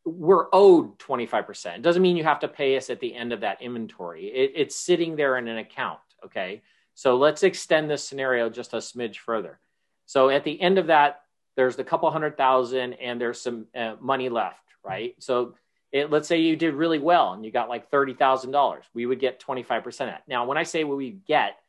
we're 0.06 0.48
owed 0.52 1.00
twenty 1.00 1.26
five 1.26 1.46
percent. 1.46 1.78
It 1.78 1.82
doesn't 1.82 2.02
mean 2.02 2.18
you 2.18 2.24
have 2.24 2.42
to 2.42 2.48
pay 2.48 2.78
us 2.78 2.90
at 2.90 3.00
the 3.00 3.14
end 3.14 3.34
of 3.34 3.42
that 3.42 3.62
inventory. 3.62 4.28
It, 4.28 4.54
it's 4.56 4.76
sitting 4.76 5.16
there 5.16 5.38
in 5.38 5.48
an 5.48 5.58
account. 5.58 6.00
Okay, 6.26 6.62
so 6.94 7.18
let's 7.18 7.44
extend 7.44 7.90
this 7.90 8.04
scenario 8.04 8.50
just 8.50 8.74
a 8.74 8.78
smidge 8.78 9.18
further. 9.18 9.60
So 10.06 10.30
at 10.30 10.44
the 10.44 10.60
end 10.60 10.78
of 10.78 10.88
that, 10.88 11.22
there's 11.56 11.80
a 11.80 11.84
couple 11.84 12.10
hundred 12.12 12.38
thousand, 12.38 12.94
and 12.94 13.20
there's 13.20 13.40
some 13.40 13.68
uh, 13.76 13.96
money 14.00 14.30
left, 14.30 14.64
right? 14.84 15.16
So 15.20 15.56
it, 15.94 16.10
let's 16.10 16.28
say 16.28 16.40
you 16.40 16.56
did 16.56 16.74
really 16.74 17.00
well 17.00 17.34
and 17.34 17.46
you 17.46 17.52
got 17.52 17.70
like 17.70 17.90
$30,000, 17.92 18.82
we 18.96 19.06
would 19.06 19.20
get 19.20 19.40
25% 19.40 19.86
of 19.86 19.96
that. 19.98 20.24
Now, 20.28 20.46
when 20.46 20.58
I 20.58 20.64
say 20.64 20.84
what 20.84 20.98
we 20.98 21.12
get, 21.12 21.60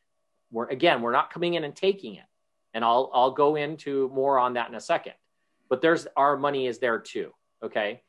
we're 0.51 0.67
again, 0.67 1.01
we're 1.01 1.11
not 1.11 1.31
coming 1.31 1.53
in 1.53 1.63
and 1.63 1.75
taking 1.75 2.15
it. 2.15 2.25
And 2.75 2.85
I'll, 2.85 3.09
I'll 3.13 3.31
go 3.31 3.55
into 3.55 4.11
more 4.13 4.37
on 4.37 4.53
that 4.53 4.69
in 4.69 4.75
a 4.75 4.81
second. 4.81 5.13
But 5.69 5.81
there's 5.81 6.05
our 6.15 6.37
money 6.37 6.67
is 6.67 6.77
there 6.77 6.99
too. 6.99 7.31
Okay. 7.63 8.01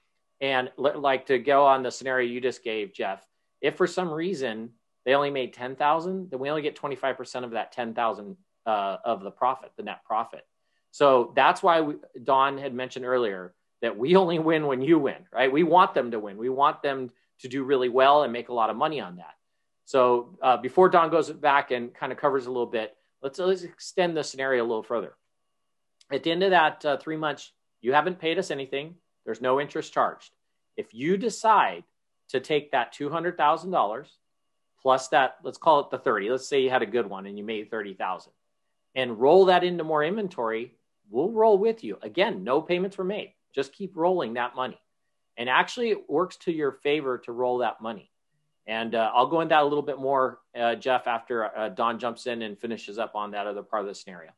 And 0.43 0.71
like 0.77 1.27
to 1.27 1.39
go 1.39 1.65
on 1.65 1.83
the 1.83 1.91
scenario 1.91 2.29
you 2.29 2.43
just 2.43 2.63
gave, 2.63 2.93
Jeff, 2.93 3.27
if 3.63 3.77
for 3.77 3.87
some 3.87 4.11
reason 4.11 4.71
they 5.07 5.15
only 5.15 5.31
made 5.31 5.55
10,000, 5.55 6.31
then 6.31 6.39
we 6.39 6.51
only 6.51 6.61
get 6.61 6.77
25% 6.77 7.45
of 7.45 7.53
that 7.53 7.73
10,000 7.73 8.37
uh, 8.67 8.97
of 9.05 9.23
the 9.23 9.31
profit, 9.31 9.71
the 9.77 9.83
net 9.83 10.05
profit. 10.05 10.45
So 10.91 11.33
that's 11.37 11.63
why 11.63 11.81
we, 11.81 11.95
Don 12.23 12.59
had 12.59 12.75
mentioned 12.75 13.07
earlier 13.07 13.55
that 13.83 13.97
we 13.97 14.17
only 14.23 14.39
win 14.39 14.67
when 14.67 14.83
you 14.83 14.99
win, 14.99 15.27
right? 15.33 15.51
We 15.51 15.63
want 15.63 15.95
them 15.95 16.11
to 16.11 16.19
win. 16.19 16.37
We 16.37 16.49
want 16.49 16.83
them 16.83 17.13
to 17.41 17.49
do 17.49 17.63
really 17.63 17.89
well 17.89 18.25
and 18.25 18.33
make 18.33 18.49
a 18.49 18.55
lot 18.55 18.69
of 18.69 18.77
money 18.77 19.01
on 19.01 19.17
that. 19.17 19.35
So 19.85 20.37
uh, 20.43 20.57
before 20.57 20.89
Don 20.89 21.11
goes 21.11 21.31
back 21.31 21.71
and 21.71 21.95
kind 21.95 22.11
of 22.11 22.19
covers 22.19 22.47
a 22.47 22.51
little 22.51 22.67
bit, 22.67 22.97
let's, 23.27 23.39
let's 23.41 23.63
extend 23.63 24.17
the 24.17 24.23
scenario 24.23 24.63
a 24.63 24.67
little 24.69 24.85
further. 24.85 25.15
At 26.13 26.23
the 26.23 26.31
end 26.31 26.45
of 26.45 26.51
that 26.51 26.85
uh, 26.85 26.97
three 26.97 27.17
months, 27.17 27.51
you 27.81 27.93
haven't 27.93 28.21
paid 28.21 28.39
us 28.39 28.53
anything. 28.53 28.95
There's 29.25 29.41
no 29.41 29.61
interest 29.61 29.93
charged. 29.93 30.31
If 30.77 30.95
you 30.95 31.17
decide 31.17 31.83
to 32.29 32.39
take 32.39 32.71
that 32.71 32.95
$200,000 32.95 34.07
plus 34.81 35.09
that, 35.09 35.39
let's 35.43 35.59
call 35.59 35.81
it 35.81 35.91
the 35.91 35.99
30, 35.99 36.31
let's 36.31 36.49
say 36.49 36.63
you 36.63 36.71
had 36.71 36.83
a 36.83 36.87
good 36.87 37.09
one 37.09 37.27
and 37.27 37.37
you 37.37 37.43
made 37.43 37.69
30,000 37.69 38.33
and 38.95 39.19
roll 39.21 39.47
that 39.47 39.65
into 39.65 39.83
more 39.83 40.05
inventory, 40.05 40.75
we'll 41.11 41.31
roll 41.31 41.59
with 41.59 41.83
you. 41.83 41.99
Again, 42.03 42.45
no 42.45 42.63
payments 42.63 42.97
were 42.97 43.05
made. 43.05 43.35
Just 43.53 43.73
keep 43.73 43.97
rolling 43.97 44.35
that 44.35 44.55
money. 44.55 44.81
And 45.37 45.49
actually, 45.51 45.91
it 45.91 46.09
works 46.09 46.37
to 46.39 46.53
your 46.53 46.73
favor 46.73 47.19
to 47.19 47.33
roll 47.33 47.59
that 47.59 47.81
money. 47.81 48.11
And 48.67 48.95
uh, 48.95 49.13
I'll 49.15 49.29
go 49.29 49.41
into 49.41 49.51
that 49.51 49.63
a 49.63 49.65
little 49.65 49.83
bit 49.83 49.99
more, 49.99 50.41
uh, 50.59 50.75
Jeff, 50.75 51.07
after 51.07 51.57
uh, 51.57 51.69
Don 51.69 51.99
jumps 51.99 52.27
in 52.27 52.43
and 52.43 52.59
finishes 52.59 52.99
up 52.99 53.15
on 53.15 53.31
that 53.31 53.47
other 53.47 53.63
part 53.63 53.83
of 53.83 53.89
the 53.89 53.95
scenario. 53.95 54.31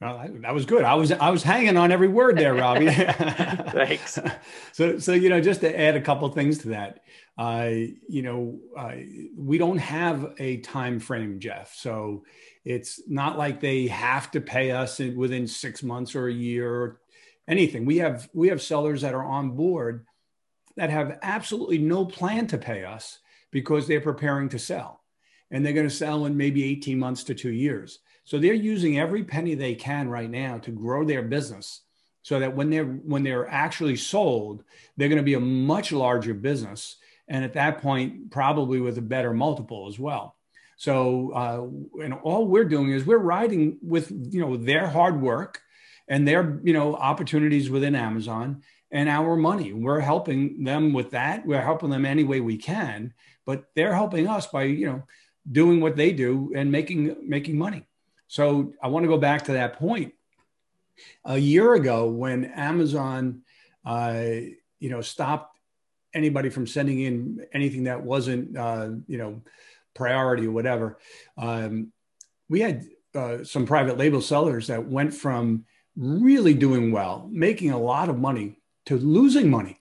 Well, 0.00 0.28
that 0.42 0.52
was 0.52 0.66
good. 0.66 0.84
I 0.84 0.94
was 0.94 1.10
I 1.10 1.30
was 1.30 1.42
hanging 1.42 1.78
on 1.78 1.90
every 1.90 2.08
word 2.08 2.36
there, 2.36 2.54
Robbie. 2.54 2.86
Thanks. 2.90 4.18
so 4.72 4.98
so 4.98 5.12
you 5.12 5.30
know, 5.30 5.40
just 5.40 5.62
to 5.62 5.80
add 5.80 5.96
a 5.96 6.02
couple 6.02 6.28
things 6.28 6.58
to 6.58 6.68
that, 6.68 7.00
uh, 7.38 7.70
you 8.06 8.20
know, 8.20 8.58
uh, 8.76 8.92
we 9.36 9.56
don't 9.56 9.78
have 9.78 10.34
a 10.38 10.58
time 10.58 11.00
frame, 11.00 11.40
Jeff. 11.40 11.74
So 11.74 12.24
it's 12.62 13.08
not 13.08 13.38
like 13.38 13.60
they 13.60 13.86
have 13.86 14.30
to 14.32 14.40
pay 14.40 14.70
us 14.70 14.98
within 14.98 15.46
six 15.46 15.82
months 15.82 16.14
or 16.14 16.28
a 16.28 16.32
year 16.32 16.70
or 16.70 17.00
anything. 17.48 17.86
We 17.86 17.96
have 17.98 18.28
we 18.34 18.48
have 18.48 18.60
sellers 18.60 19.00
that 19.00 19.14
are 19.14 19.24
on 19.24 19.52
board 19.52 20.04
that 20.76 20.90
have 20.90 21.18
absolutely 21.22 21.78
no 21.78 22.04
plan 22.04 22.46
to 22.48 22.58
pay 22.58 22.84
us 22.84 23.18
because 23.50 23.86
they're 23.86 24.00
preparing 24.00 24.48
to 24.50 24.58
sell. 24.58 25.02
And 25.50 25.64
they're 25.64 25.72
going 25.72 25.88
to 25.88 25.94
sell 25.94 26.26
in 26.26 26.36
maybe 26.36 26.64
18 26.64 26.98
months 26.98 27.24
to 27.24 27.34
2 27.34 27.50
years. 27.50 28.00
So 28.24 28.38
they're 28.38 28.52
using 28.52 28.98
every 28.98 29.22
penny 29.22 29.54
they 29.54 29.74
can 29.74 30.08
right 30.08 30.28
now 30.28 30.58
to 30.58 30.72
grow 30.72 31.04
their 31.04 31.22
business 31.22 31.82
so 32.22 32.40
that 32.40 32.56
when 32.56 32.70
they're 32.70 32.84
when 32.84 33.22
they're 33.22 33.48
actually 33.48 33.94
sold, 33.94 34.64
they're 34.96 35.08
going 35.08 35.18
to 35.18 35.22
be 35.22 35.34
a 35.34 35.40
much 35.40 35.92
larger 35.92 36.34
business 36.34 36.96
and 37.28 37.44
at 37.44 37.54
that 37.54 37.80
point 37.80 38.30
probably 38.30 38.80
with 38.80 38.98
a 38.98 39.02
better 39.02 39.32
multiple 39.32 39.86
as 39.88 39.98
well. 39.98 40.36
So 40.76 41.30
uh, 41.32 42.02
and 42.02 42.14
all 42.14 42.46
we're 42.46 42.64
doing 42.64 42.90
is 42.90 43.06
we're 43.06 43.18
riding 43.18 43.78
with 43.80 44.10
you 44.10 44.40
know 44.40 44.56
their 44.56 44.88
hard 44.88 45.20
work 45.20 45.62
and 46.08 46.26
their 46.26 46.58
you 46.62 46.72
know 46.72 46.94
opportunities 46.94 47.70
within 47.70 47.94
Amazon 47.94 48.62
and 48.90 49.08
our 49.08 49.36
money. 49.36 49.72
We're 49.72 50.00
helping 50.00 50.64
them 50.64 50.92
with 50.92 51.10
that. 51.10 51.46
We're 51.46 51.62
helping 51.62 51.90
them 51.90 52.06
any 52.06 52.24
way 52.24 52.40
we 52.40 52.56
can, 52.56 53.12
but 53.44 53.64
they're 53.74 53.94
helping 53.94 54.28
us 54.28 54.46
by 54.46 54.64
you 54.64 54.86
know 54.86 55.02
doing 55.50 55.80
what 55.80 55.96
they 55.96 56.12
do 56.12 56.52
and 56.54 56.70
making 56.70 57.16
making 57.22 57.58
money. 57.58 57.86
So 58.28 58.72
I 58.82 58.88
want 58.88 59.04
to 59.04 59.08
go 59.08 59.18
back 59.18 59.44
to 59.44 59.52
that 59.52 59.78
point. 59.78 60.12
A 61.24 61.36
year 61.36 61.74
ago, 61.74 62.08
when 62.08 62.46
Amazon, 62.46 63.42
uh, 63.84 64.24
you 64.80 64.90
know, 64.90 65.00
stopped 65.00 65.56
anybody 66.14 66.48
from 66.48 66.66
sending 66.66 67.00
in 67.00 67.46
anything 67.52 67.84
that 67.84 68.02
wasn't, 68.02 68.56
uh, 68.56 68.88
you 69.06 69.18
know, 69.18 69.42
priority 69.94 70.46
or 70.46 70.52
whatever, 70.52 70.98
um, 71.36 71.92
we 72.48 72.60
had 72.60 72.84
uh, 73.14 73.44
some 73.44 73.66
private 73.66 73.98
label 73.98 74.22
sellers 74.22 74.68
that 74.68 74.86
went 74.86 75.12
from 75.12 75.66
really 75.96 76.54
doing 76.54 76.92
well, 76.92 77.28
making 77.30 77.70
a 77.70 77.78
lot 77.78 78.08
of 78.08 78.18
money 78.18 78.58
to 78.86 78.96
losing 78.96 79.50
money. 79.50 79.80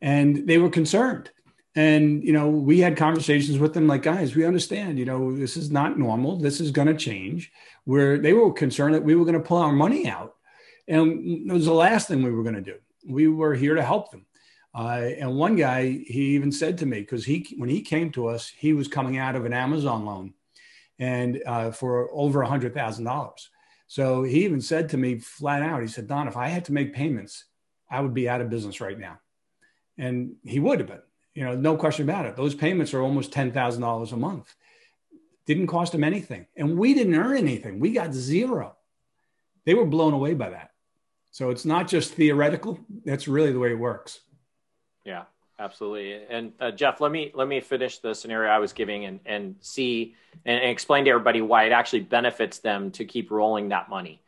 And 0.00 0.46
they 0.48 0.58
were 0.58 0.70
concerned. 0.70 1.30
And, 1.74 2.22
you 2.22 2.32
know, 2.32 2.50
we 2.50 2.80
had 2.80 2.96
conversations 2.96 3.58
with 3.58 3.72
them 3.72 3.86
like, 3.86 4.02
guys, 4.02 4.36
we 4.36 4.44
understand, 4.44 4.98
you 4.98 5.06
know, 5.06 5.34
this 5.34 5.56
is 5.56 5.70
not 5.70 5.98
normal. 5.98 6.36
This 6.36 6.60
is 6.60 6.70
going 6.70 6.88
to 6.88 6.94
change. 6.94 7.50
Where 7.84 8.18
they 8.18 8.32
were 8.32 8.52
concerned 8.52 8.94
that 8.94 9.04
we 9.04 9.14
were 9.14 9.24
going 9.24 9.40
to 9.40 9.40
pull 9.40 9.58
our 9.58 9.72
money 9.72 10.06
out. 10.06 10.34
And 10.86 11.50
it 11.50 11.52
was 11.52 11.64
the 11.64 11.72
last 11.72 12.08
thing 12.08 12.22
we 12.22 12.30
were 12.30 12.42
going 12.42 12.56
to 12.56 12.60
do. 12.60 12.76
We 13.08 13.26
were 13.28 13.54
here 13.54 13.74
to 13.74 13.82
help 13.82 14.10
them. 14.10 14.26
Uh, 14.74 15.10
and 15.18 15.36
one 15.36 15.56
guy, 15.56 15.84
he 15.84 16.34
even 16.34 16.52
said 16.52 16.78
to 16.78 16.86
me, 16.86 17.00
because 17.00 17.24
he, 17.24 17.54
when 17.58 17.68
he 17.68 17.82
came 17.82 18.10
to 18.12 18.26
us, 18.26 18.48
he 18.48 18.72
was 18.72 18.88
coming 18.88 19.18
out 19.18 19.36
of 19.36 19.44
an 19.44 19.52
Amazon 19.52 20.04
loan 20.04 20.34
and 20.98 21.42
uh, 21.46 21.70
for 21.70 22.10
over 22.12 22.42
a 22.42 22.48
hundred 22.48 22.74
thousand 22.74 23.04
dollars. 23.04 23.50
So 23.86 24.22
he 24.22 24.44
even 24.44 24.60
said 24.60 24.88
to 24.90 24.96
me 24.96 25.18
flat 25.18 25.62
out, 25.62 25.82
he 25.82 25.88
said, 25.88 26.06
Don, 26.06 26.28
if 26.28 26.36
I 26.36 26.48
had 26.48 26.64
to 26.66 26.72
make 26.72 26.94
payments, 26.94 27.44
I 27.92 28.00
would 28.00 28.14
be 28.14 28.28
out 28.28 28.40
of 28.40 28.50
business 28.50 28.80
right 28.80 28.98
now. 28.98 29.20
And 29.98 30.36
he 30.44 30.58
would 30.58 30.80
have 30.80 30.88
been, 30.88 31.02
you 31.34 31.44
know, 31.44 31.54
no 31.54 31.76
question 31.76 32.08
about 32.08 32.26
it. 32.26 32.36
Those 32.36 32.54
payments 32.54 32.94
are 32.94 33.02
almost 33.02 33.30
$10,000 33.32 34.12
a 34.12 34.16
month. 34.16 34.54
Didn't 35.46 35.66
cost 35.66 35.94
him 35.94 36.04
anything. 36.04 36.46
And 36.56 36.78
we 36.78 36.94
didn't 36.94 37.14
earn 37.14 37.36
anything. 37.36 37.78
We 37.78 37.92
got 37.92 38.12
zero. 38.12 38.76
They 39.64 39.74
were 39.74 39.86
blown 39.86 40.14
away 40.14 40.34
by 40.34 40.50
that. 40.50 40.70
So 41.30 41.50
it's 41.50 41.64
not 41.64 41.88
just 41.88 42.14
theoretical. 42.14 42.78
That's 43.04 43.28
really 43.28 43.52
the 43.52 43.58
way 43.58 43.70
it 43.70 43.78
works. 43.78 44.20
Yeah 45.04 45.24
absolutely. 45.62 46.24
And 46.28 46.52
uh, 46.60 46.70
Jeff, 46.72 47.00
let 47.00 47.12
me 47.12 47.30
let 47.34 47.48
me 47.48 47.60
finish 47.60 47.98
the 47.98 48.14
scenario 48.14 48.50
I 48.50 48.58
was 48.58 48.72
giving 48.72 49.04
and 49.04 49.20
and 49.24 49.56
see 49.60 50.14
and, 50.44 50.60
and, 50.60 50.70
explain 50.70 51.04
to 51.04 51.10
everybody 51.10 51.40
why 51.40 51.64
it 51.64 51.72
actually 51.72 52.00
benefits 52.00 52.58
them 52.58 52.90
to 52.92 53.04
keep 53.04 53.30
rolling 53.30 53.68
that 53.68 53.88
money. 53.88 54.20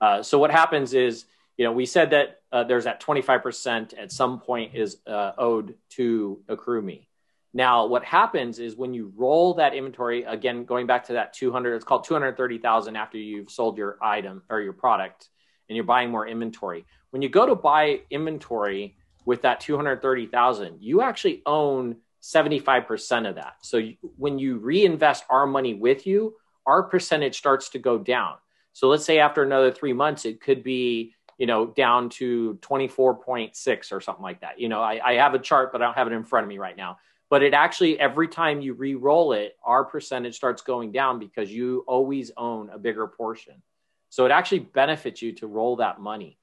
Uh, 0.00 0.22
so 0.22 0.38
what 0.38 0.50
happens 0.50 0.94
is, 0.94 1.26
you 1.56 1.64
know, 1.64 1.72
we 1.72 1.86
said 1.86 2.10
that 2.10 2.40
uh, 2.52 2.64
there's 2.64 2.84
that 2.84 3.02
25% 3.02 3.98
at 3.98 4.10
some 4.12 4.40
point 4.40 4.74
is 4.74 4.98
uh, 5.06 5.32
owed 5.36 5.74
to 5.90 6.40
AccrueMe. 6.48 7.06
Now, 7.52 7.86
what 7.86 8.04
happens 8.04 8.58
is 8.58 8.76
when 8.76 8.94
you 8.94 9.12
roll 9.16 9.54
that 9.54 9.74
inventory 9.74 10.22
again, 10.22 10.64
going 10.64 10.86
back 10.86 11.06
to 11.06 11.14
that 11.14 11.32
200, 11.32 11.74
it's 11.74 11.84
called 11.84 12.04
230,000 12.04 12.96
after 12.96 13.18
you've 13.18 13.50
sold 13.50 13.76
your 13.76 13.98
item 14.00 14.42
or 14.48 14.60
your 14.60 14.72
product, 14.72 15.28
and 15.68 15.76
you're 15.76 15.84
buying 15.84 16.10
more 16.10 16.26
inventory. 16.26 16.84
When 17.10 17.22
you 17.22 17.28
go 17.28 17.46
to 17.46 17.56
buy 17.56 18.02
inventory 18.10 18.96
with 19.24 19.42
that 19.42 19.60
230,000, 19.60 20.78
you 20.80 21.02
actually 21.02 21.42
own 21.44 21.96
75% 22.22 23.28
of 23.28 23.34
that. 23.36 23.54
So 23.62 23.78
you, 23.78 23.96
when 24.16 24.38
you 24.38 24.58
reinvest 24.58 25.24
our 25.28 25.46
money 25.46 25.74
with 25.74 26.06
you, 26.06 26.36
our 26.66 26.84
percentage 26.84 27.36
starts 27.36 27.70
to 27.70 27.78
go 27.78 27.98
down. 27.98 28.34
So 28.72 28.88
let's 28.88 29.04
say 29.04 29.18
after 29.18 29.42
another 29.42 29.72
3 29.72 29.92
months 29.92 30.24
it 30.24 30.40
could 30.40 30.62
be, 30.62 31.14
you 31.40 31.46
know, 31.46 31.66
down 31.66 32.10
to 32.10 32.58
24.6 32.60 33.92
or 33.92 34.00
something 34.02 34.22
like 34.22 34.42
that. 34.42 34.60
You 34.60 34.68
know, 34.68 34.82
I, 34.82 35.00
I 35.02 35.14
have 35.14 35.32
a 35.32 35.38
chart 35.38 35.72
but 35.72 35.80
I 35.80 35.86
don't 35.86 35.94
have 35.94 36.06
it 36.06 36.12
in 36.12 36.22
front 36.22 36.44
of 36.44 36.48
me 36.50 36.58
right 36.58 36.76
now. 36.76 36.98
But 37.30 37.42
it 37.42 37.54
actually 37.54 37.98
every 37.98 38.28
time 38.28 38.60
you 38.60 38.74
re-roll 38.74 39.32
it, 39.32 39.56
our 39.64 39.82
percentage 39.86 40.36
starts 40.36 40.60
going 40.60 40.92
down 40.92 41.18
because 41.18 41.50
you 41.50 41.82
always 41.88 42.30
own 42.36 42.68
a 42.68 42.78
bigger 42.78 43.06
portion. 43.06 43.62
So 44.10 44.26
it 44.26 44.32
actually 44.32 44.58
benefits 44.58 45.22
you 45.22 45.32
to 45.36 45.46
roll 45.46 45.76
that 45.76 45.98
money. 45.98 46.36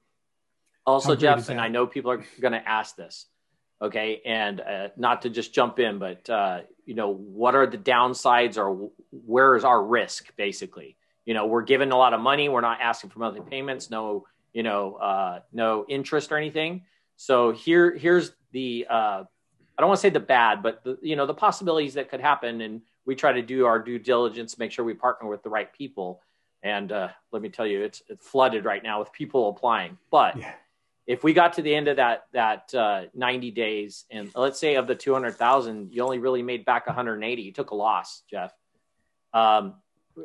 Also, 0.84 1.14
Jeff, 1.14 1.48
and 1.48 1.60
I 1.60 1.68
know 1.68 1.86
people 1.86 2.10
are 2.10 2.24
going 2.40 2.54
to 2.54 2.68
ask 2.68 2.96
this, 2.96 3.26
okay, 3.80 4.20
and 4.24 4.60
uh, 4.60 4.88
not 4.96 5.22
to 5.22 5.30
just 5.30 5.54
jump 5.54 5.78
in, 5.78 5.98
but 6.00 6.28
uh, 6.28 6.62
you 6.86 6.94
know, 6.94 7.12
what 7.12 7.54
are 7.54 7.66
the 7.66 7.78
downsides, 7.78 8.56
or 8.56 8.90
where 9.10 9.54
is 9.54 9.64
our 9.64 9.84
risk, 9.84 10.34
basically? 10.36 10.96
You 11.26 11.34
know, 11.34 11.46
we're 11.46 11.62
given 11.62 11.92
a 11.92 11.96
lot 11.96 12.14
of 12.14 12.20
money, 12.20 12.48
we're 12.48 12.62
not 12.62 12.80
asking 12.80 13.10
for 13.10 13.18
monthly 13.18 13.42
payments, 13.42 13.90
no, 13.90 14.24
you 14.52 14.62
know, 14.62 14.94
uh, 14.94 15.40
no 15.52 15.84
interest 15.88 16.32
or 16.32 16.36
anything. 16.36 16.84
So 17.16 17.52
here, 17.52 17.96
here's 17.96 18.32
the 18.52 18.86
uh, 18.88 19.24
I 19.78 19.82
don't 19.82 19.88
want 19.88 19.98
to 19.98 20.02
say 20.02 20.10
the 20.10 20.20
bad, 20.20 20.60
but 20.60 20.82
the, 20.82 20.98
you 21.00 21.14
know, 21.14 21.24
the 21.24 21.34
possibilities 21.34 21.94
that 21.94 22.10
could 22.10 22.20
happen. 22.20 22.60
And 22.62 22.82
we 23.04 23.14
try 23.14 23.32
to 23.32 23.42
do 23.42 23.64
our 23.64 23.78
due 23.78 23.98
diligence, 23.98 24.58
make 24.58 24.72
sure 24.72 24.84
we 24.84 24.94
partner 24.94 25.28
with 25.28 25.44
the 25.44 25.50
right 25.50 25.72
people. 25.72 26.20
And 26.64 26.90
uh, 26.90 27.08
let 27.30 27.42
me 27.42 27.48
tell 27.48 27.66
you, 27.66 27.82
it's, 27.84 28.02
it's 28.08 28.26
flooded 28.26 28.64
right 28.64 28.82
now 28.82 28.98
with 28.98 29.12
people 29.12 29.48
applying. 29.48 29.96
But 30.10 30.36
yeah. 30.36 30.52
if 31.06 31.22
we 31.22 31.32
got 31.32 31.52
to 31.54 31.62
the 31.62 31.72
end 31.72 31.86
of 31.86 31.96
that 31.96 32.26
that 32.32 32.74
uh, 32.74 33.04
90 33.14 33.52
days, 33.52 34.04
and 34.10 34.32
let's 34.34 34.58
say 34.58 34.74
of 34.74 34.88
the 34.88 34.96
200,000, 34.96 35.92
you 35.92 36.02
only 36.02 36.18
really 36.18 36.42
made 36.42 36.64
back 36.64 36.88
180, 36.88 37.40
you 37.40 37.52
took 37.52 37.70
a 37.70 37.76
loss, 37.76 38.22
Jeff. 38.28 38.52
Um, 39.32 39.74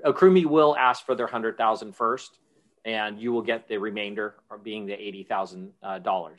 Accrueme 0.03 0.47
will 0.47 0.75
ask 0.75 1.05
for 1.05 1.13
their 1.13 1.27
100,000 1.27 1.95
first, 1.95 2.39
and 2.85 3.19
you 3.19 3.31
will 3.31 3.41
get 3.41 3.67
the 3.67 3.77
remainder, 3.77 4.35
being 4.63 4.85
the 4.85 4.93
$80,000 4.93 5.71
uh. 5.83 6.29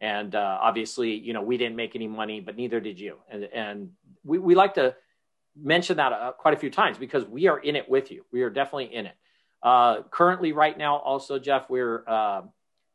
And 0.00 0.34
uh, 0.34 0.58
obviously, 0.60 1.14
you 1.14 1.32
know, 1.32 1.42
we 1.42 1.56
didn't 1.56 1.76
make 1.76 1.96
any 1.96 2.08
money, 2.08 2.40
but 2.40 2.56
neither 2.56 2.80
did 2.80 3.00
you. 3.00 3.16
And, 3.30 3.44
and 3.44 3.90
we, 4.24 4.38
we 4.38 4.54
like 4.54 4.74
to 4.74 4.94
mention 5.58 5.96
that 5.96 6.12
uh, 6.12 6.32
quite 6.32 6.54
a 6.54 6.58
few 6.58 6.70
times 6.70 6.98
because 6.98 7.24
we 7.24 7.48
are 7.48 7.58
in 7.58 7.76
it 7.76 7.88
with 7.88 8.10
you. 8.10 8.24
We 8.30 8.42
are 8.42 8.50
definitely 8.50 8.94
in 8.94 9.06
it. 9.06 9.14
Uh, 9.62 10.02
currently, 10.10 10.52
right 10.52 10.76
now, 10.76 10.96
also, 10.96 11.38
Jeff, 11.38 11.70
we're 11.70 12.04
uh, 12.06 12.42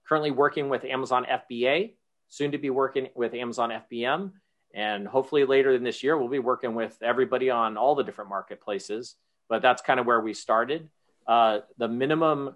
currently 0.08 0.32
working 0.32 0.70
with 0.70 0.86
Amazon 0.86 1.26
FBA, 1.26 1.94
soon 2.28 2.52
to 2.52 2.58
be 2.58 2.70
working 2.70 3.10
with 3.16 3.34
Amazon 3.34 3.72
FBM. 3.72 4.32
And 4.74 5.08
hopefully 5.08 5.44
later 5.46 5.74
in 5.74 5.84
this 5.84 6.04
year, 6.04 6.18
we'll 6.18 6.30
be 6.30 6.40
working 6.40 6.76
with 6.76 6.98
everybody 7.02 7.50
on 7.50 7.78
all 7.78 7.96
the 7.96 8.04
different 8.04 8.30
marketplaces. 8.30 9.16
But 9.50 9.62
that's 9.62 9.82
kind 9.82 10.00
of 10.00 10.06
where 10.06 10.22
we 10.22 10.34
started. 10.34 10.88
Uh, 11.28 11.60
the 11.78 11.88
minimum 11.88 12.56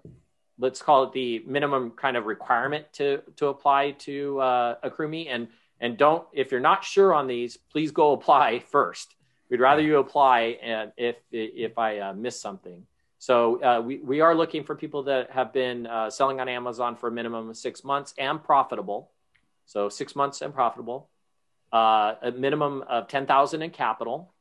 let's 0.58 0.80
call 0.80 1.04
it 1.04 1.12
the 1.12 1.42
minimum 1.46 1.90
kind 1.90 2.16
of 2.16 2.26
requirement 2.26 2.92
to 2.94 3.22
to 3.36 3.48
apply 3.48 3.92
to 3.92 4.40
uh, 4.40 4.74
Accrueme. 4.88 5.28
And 5.30 5.48
and 5.80 5.96
don't 5.96 6.26
if 6.32 6.50
you're 6.50 6.60
not 6.60 6.84
sure 6.84 7.14
on 7.14 7.26
these, 7.26 7.56
please 7.56 7.90
go 7.90 8.12
apply 8.12 8.58
first. 8.70 9.14
We'd 9.48 9.60
rather 9.60 9.82
you 9.82 9.98
apply 9.98 10.58
and 10.62 10.92
if 10.96 11.16
if 11.30 11.78
I 11.78 11.98
uh, 11.98 12.12
miss 12.12 12.40
something. 12.40 12.86
So 13.18 13.62
uh, 13.62 13.80
we 13.80 13.98
we 13.98 14.20
are 14.20 14.34
looking 14.34 14.64
for 14.64 14.74
people 14.74 15.04
that 15.04 15.30
have 15.30 15.52
been 15.52 15.86
uh, 15.86 16.10
selling 16.10 16.40
on 16.40 16.48
Amazon 16.48 16.96
for 16.96 17.08
a 17.08 17.12
minimum 17.12 17.50
of 17.50 17.56
six 17.56 17.84
months 17.84 18.14
and 18.18 18.42
profitable. 18.42 19.10
So 19.66 19.88
six 19.88 20.14
months 20.14 20.42
and 20.42 20.54
profitable. 20.54 21.08
Uh, 21.72 22.14
a 22.22 22.32
minimum 22.32 22.84
of 22.88 23.08
ten 23.08 23.26
thousand 23.26 23.62
in 23.62 23.70
capital. 23.70 24.32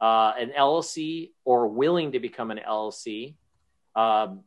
Uh, 0.00 0.32
an 0.38 0.52
LLC 0.58 1.32
or 1.44 1.68
willing 1.68 2.12
to 2.12 2.20
become 2.20 2.50
an 2.50 2.58
LLC. 2.66 3.34
Um, 3.94 4.44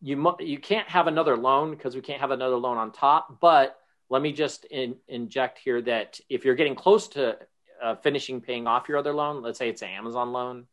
you 0.00 0.36
you 0.40 0.58
can't 0.58 0.88
have 0.88 1.06
another 1.06 1.36
loan 1.36 1.70
because 1.70 1.94
we 1.94 2.00
can't 2.00 2.20
have 2.20 2.30
another 2.30 2.56
loan 2.56 2.76
on 2.76 2.92
top. 2.92 3.40
But 3.40 3.78
let 4.08 4.22
me 4.22 4.32
just 4.32 4.64
in, 4.66 4.96
inject 5.08 5.58
here 5.58 5.80
that 5.82 6.20
if 6.28 6.44
you're 6.44 6.54
getting 6.54 6.74
close 6.74 7.08
to 7.08 7.38
uh, 7.82 7.96
finishing 7.96 8.40
paying 8.40 8.66
off 8.66 8.88
your 8.88 8.98
other 8.98 9.14
loan, 9.14 9.42
let's 9.42 9.58
say 9.58 9.68
it's 9.68 9.82
an 9.82 9.88
Amazon 9.90 10.32
loan 10.32 10.66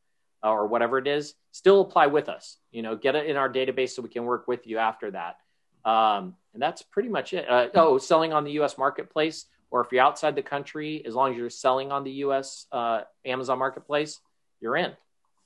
uh, 0.43 0.51
or 0.51 0.67
whatever 0.67 0.97
it 0.97 1.07
is, 1.07 1.35
still 1.51 1.81
apply 1.81 2.07
with 2.07 2.29
us. 2.29 2.57
You 2.71 2.81
know, 2.81 2.95
get 2.95 3.15
it 3.15 3.27
in 3.27 3.37
our 3.37 3.51
database 3.51 3.91
so 3.91 4.01
we 4.01 4.09
can 4.09 4.25
work 4.25 4.47
with 4.47 4.67
you 4.67 4.77
after 4.77 5.11
that. 5.11 5.37
Um, 5.85 6.35
and 6.53 6.61
that's 6.61 6.81
pretty 6.81 7.09
much 7.09 7.33
it. 7.33 7.49
Uh, 7.49 7.67
oh, 7.75 7.97
selling 7.97 8.33
on 8.33 8.43
the 8.43 8.51
U.S. 8.53 8.77
marketplace, 8.77 9.45
or 9.69 9.81
if 9.81 9.91
you're 9.91 10.03
outside 10.03 10.35
the 10.35 10.43
country, 10.43 11.03
as 11.05 11.13
long 11.13 11.31
as 11.31 11.37
you're 11.37 11.49
selling 11.49 11.91
on 11.91 12.03
the 12.03 12.11
U.S. 12.11 12.67
Uh, 12.71 13.01
Amazon 13.25 13.59
marketplace, 13.59 14.19
you're 14.61 14.77
in. 14.77 14.93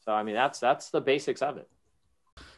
So 0.06 0.12
I 0.12 0.24
mean, 0.24 0.36
that's 0.36 0.60
that's 0.60 0.90
the 0.90 1.02
basics 1.02 1.42
of 1.42 1.58
it. 1.58 1.68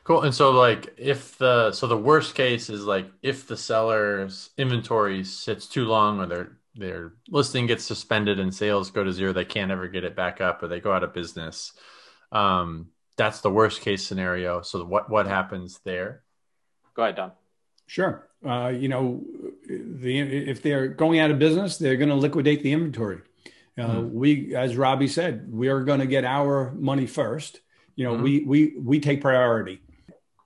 Cool. 0.10 0.24
And 0.24 0.34
so 0.34 0.50
like 0.50 0.92
if 0.98 1.38
the 1.38 1.72
so 1.72 1.86
the 1.86 1.96
worst 1.96 2.34
case 2.34 2.72
is 2.72 2.84
like 2.84 3.12
if 3.22 3.46
the 3.46 3.56
seller's 3.56 4.50
inventory 4.58 5.24
sits 5.24 5.68
too 5.68 5.86
long 5.86 6.20
or 6.20 6.26
their 6.26 6.58
their 6.74 7.14
listing 7.30 7.68
gets 7.68 7.84
suspended 7.84 8.40
and 8.40 8.52
sales 8.52 8.90
go 8.90 9.04
to 9.04 9.14
zero, 9.14 9.34
they 9.34 9.46
can't 9.46 9.70
ever 9.70 9.88
get 9.88 10.04
it 10.04 10.16
back 10.16 10.42
up 10.42 10.64
or 10.64 10.68
they 10.68 10.80
go 10.80 10.92
out 10.92 11.04
of 11.04 11.14
business. 11.14 11.74
Um, 12.32 12.88
that's 13.18 13.42
the 13.42 13.52
worst 13.52 13.82
case 13.82 14.04
scenario. 14.04 14.64
So 14.64 14.84
what 14.84 15.12
what 15.12 15.28
happens 15.28 15.80
there? 15.86 16.24
Go 16.96 17.04
ahead, 17.04 17.16
Don. 17.16 17.32
Sure. 17.86 18.28
Uh, 18.44 18.70
you 18.70 18.88
know, 18.88 19.24
the 19.68 20.22
if 20.22 20.64
they're 20.64 20.88
going 20.88 21.20
out 21.20 21.30
of 21.30 21.38
business, 21.38 21.78
they're 21.78 21.98
going 21.98 22.10
to 22.10 22.16
liquidate 22.16 22.64
the 22.64 22.72
inventory. 22.72 23.22
Uh, 23.78 23.84
mm-hmm. 23.84 24.12
We, 24.12 24.56
as 24.56 24.76
Robbie 24.76 25.08
said, 25.08 25.54
we 25.54 25.68
are 25.68 25.84
going 25.84 26.00
to 26.00 26.08
get 26.08 26.26
our 26.26 26.72
money 26.72 27.06
first. 27.06 27.62
You 27.96 28.06
know, 28.06 28.14
mm-hmm. 28.16 28.24
we 28.24 28.40
we 28.40 28.74
we 28.80 29.00
take 29.00 29.22
priority 29.22 29.82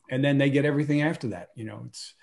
and 0.09 0.23
then 0.23 0.37
they 0.37 0.49
get 0.49 0.65
everything 0.65 1.01
after 1.01 1.29
that. 1.29 1.49
You 1.55 1.65
know, 1.65 1.83
it's 1.87 2.13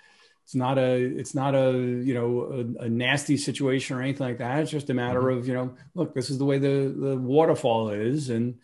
it's 0.51 0.55
not 0.55 0.77
a 0.77 0.95
it's 0.95 1.33
not 1.33 1.55
a 1.55 1.71
you 1.71 2.13
know 2.13 2.75
a, 2.79 2.83
a 2.83 2.89
nasty 2.89 3.37
situation 3.37 3.95
or 3.95 4.01
anything 4.01 4.27
like 4.27 4.39
that. 4.39 4.59
It's 4.59 4.71
just 4.71 4.89
a 4.89 4.93
matter 4.93 5.21
mm-hmm. 5.21 5.39
of 5.39 5.47
you 5.47 5.53
know, 5.53 5.73
look, 5.95 6.13
this 6.13 6.29
is 6.29 6.37
the 6.37 6.45
way 6.45 6.57
the 6.57 6.93
the 6.95 7.17
waterfall 7.17 7.89
is, 7.89 8.29
and 8.29 8.55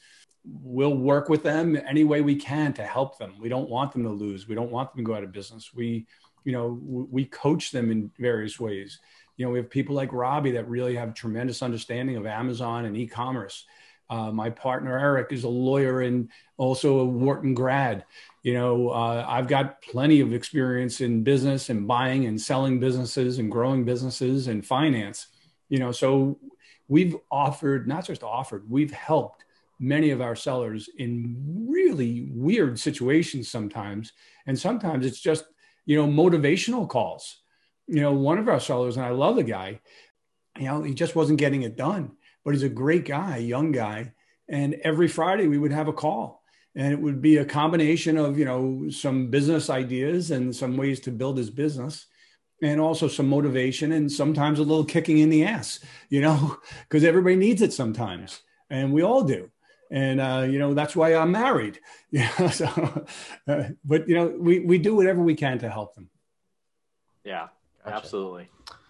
we'll 0.44 0.96
work 0.96 1.30
with 1.30 1.44
them 1.44 1.80
any 1.88 2.04
way 2.04 2.22
we 2.22 2.36
can 2.36 2.74
to 2.74 2.84
help 2.84 3.18
them. 3.18 3.36
We 3.40 3.50
don't 3.50 3.70
want 3.70 3.92
them 3.94 4.04
to 4.04 4.10
lose. 4.10 4.48
We 4.48 4.56
don't 4.56 4.72
want 4.72 4.94
them 4.94 5.04
to 5.04 5.08
go 5.08 5.16
out 5.16 5.24
of 5.24 5.32
business. 5.32 5.74
We 5.74 6.08
you 6.44 6.52
know 6.52 6.78
we 6.82 7.26
coach 7.26 7.72
them 7.72 7.92
in 7.92 8.12
various 8.20 8.60
ways. 8.60 9.00
You 9.38 9.46
know, 9.46 9.52
we 9.52 9.60
have 9.60 9.70
people 9.70 9.96
like 9.96 10.12
Robbie 10.12 10.52
that 10.52 10.68
really 10.68 10.96
have 10.96 11.14
tremendous 11.14 11.62
understanding 11.62 12.18
of 12.18 12.26
Amazon 12.26 12.86
and 12.86 12.98
e-commerce. 12.98 13.66
Uh, 14.10 14.32
my 14.32 14.50
partner 14.50 14.98
Eric 14.98 15.32
is 15.32 15.44
a 15.44 15.50
lawyer 15.50 16.02
and 16.02 16.30
also 16.58 17.00
a 17.00 17.06
Wharton 17.06 17.54
grad 17.54 18.06
you 18.48 18.54
know 18.54 18.90
uh, 18.90 19.26
i've 19.28 19.48
got 19.48 19.82
plenty 19.82 20.20
of 20.22 20.34
experience 20.34 21.02
in 21.02 21.24
business 21.24 21.70
and 21.70 21.88
buying 21.88 22.26
and 22.26 22.40
selling 22.40 22.80
businesses 22.80 23.40
and 23.40 23.52
growing 23.52 23.84
businesses 23.84 24.48
and 24.48 24.66
finance 24.66 25.28
you 25.70 25.80
know 25.80 25.92
so 25.92 26.40
we've 26.88 27.16
offered 27.30 27.88
not 27.88 28.06
just 28.06 28.24
offered 28.24 28.64
we've 28.70 28.94
helped 28.94 29.44
many 29.80 30.10
of 30.10 30.22
our 30.22 30.36
sellers 30.36 30.90
in 30.98 31.68
really 31.70 32.28
weird 32.32 32.80
situations 32.80 33.50
sometimes. 33.50 34.14
And 34.46 34.58
sometimes 34.58 35.06
it's 35.06 35.20
just 35.20 35.46
you 35.86 35.96
know 35.98 36.08
motivational 36.08 36.88
calls. 36.88 37.42
You 37.88 38.02
know 38.02 38.14
one 38.14 38.38
of 38.38 38.50
our 38.50 38.60
sellers 38.60 38.98
and 38.98 39.06
i 39.06 39.12
love 39.12 39.38
the 39.38 39.44
guy 39.44 39.80
you 40.58 40.66
know 40.66 40.84
he 40.84 40.94
just 40.94 41.16
wasn't 41.16 41.40
getting 41.40 41.62
it 41.62 41.78
done 41.78 42.12
but 42.44 42.54
he's 42.54 42.64
a 42.64 42.70
great 42.70 43.06
guy 43.06 43.38
young 43.38 43.72
guy. 43.72 44.14
And 44.50 44.76
every 44.84 45.08
friday 45.08 45.48
we 45.48 45.58
would 45.58 45.72
have 45.72 45.88
a 45.88 45.94
call 45.94 46.44
and 46.78 46.94
it 46.94 47.02
would 47.02 47.22
be 47.22 47.38
a 47.38 47.46
combination 47.46 48.18
of 48.18 48.38
you 48.38 48.46
know 48.46 48.90
some 48.90 49.30
business 49.30 49.70
ideas 49.70 50.32
and 50.32 50.56
some 50.56 50.78
ways 50.78 51.02
to 51.02 51.12
build 51.12 51.38
his 51.38 51.50
business 51.50 52.06
and 52.62 52.80
also 52.80 53.08
some 53.08 53.28
motivation 53.28 53.92
and 53.92 54.12
sometimes 54.12 54.60
a 54.60 54.64
little 54.64 54.86
kicking 54.86 55.18
in 55.18 55.30
the 55.30 55.44
ass 55.44 55.80
you 56.10 56.22
know 56.22 56.58
because 56.84 57.04
everybody 57.04 57.36
needs 57.36 57.62
it 57.62 57.74
sometimes 57.74 58.42
and 58.70 58.94
we 58.94 59.02
all 59.02 59.24
do 59.24 59.50
and 59.90 60.22
uh, 60.22 60.46
you 60.50 60.60
know 60.60 60.74
that's 60.74 60.96
why 60.96 61.14
i'm 61.14 61.32
married 61.32 61.80
yeah 62.12 62.50
so, 62.50 62.66
uh, 63.48 63.64
but 63.84 64.08
you 64.08 64.16
know 64.16 64.28
we, 64.40 64.60
we 64.60 64.78
do 64.78 64.96
whatever 64.96 65.22
we 65.22 65.36
can 65.36 65.58
to 65.60 65.70
help 65.70 65.96
them 65.96 66.10
yeah 67.26 67.48
gotcha. 67.84 67.98
absolutely 67.98 68.50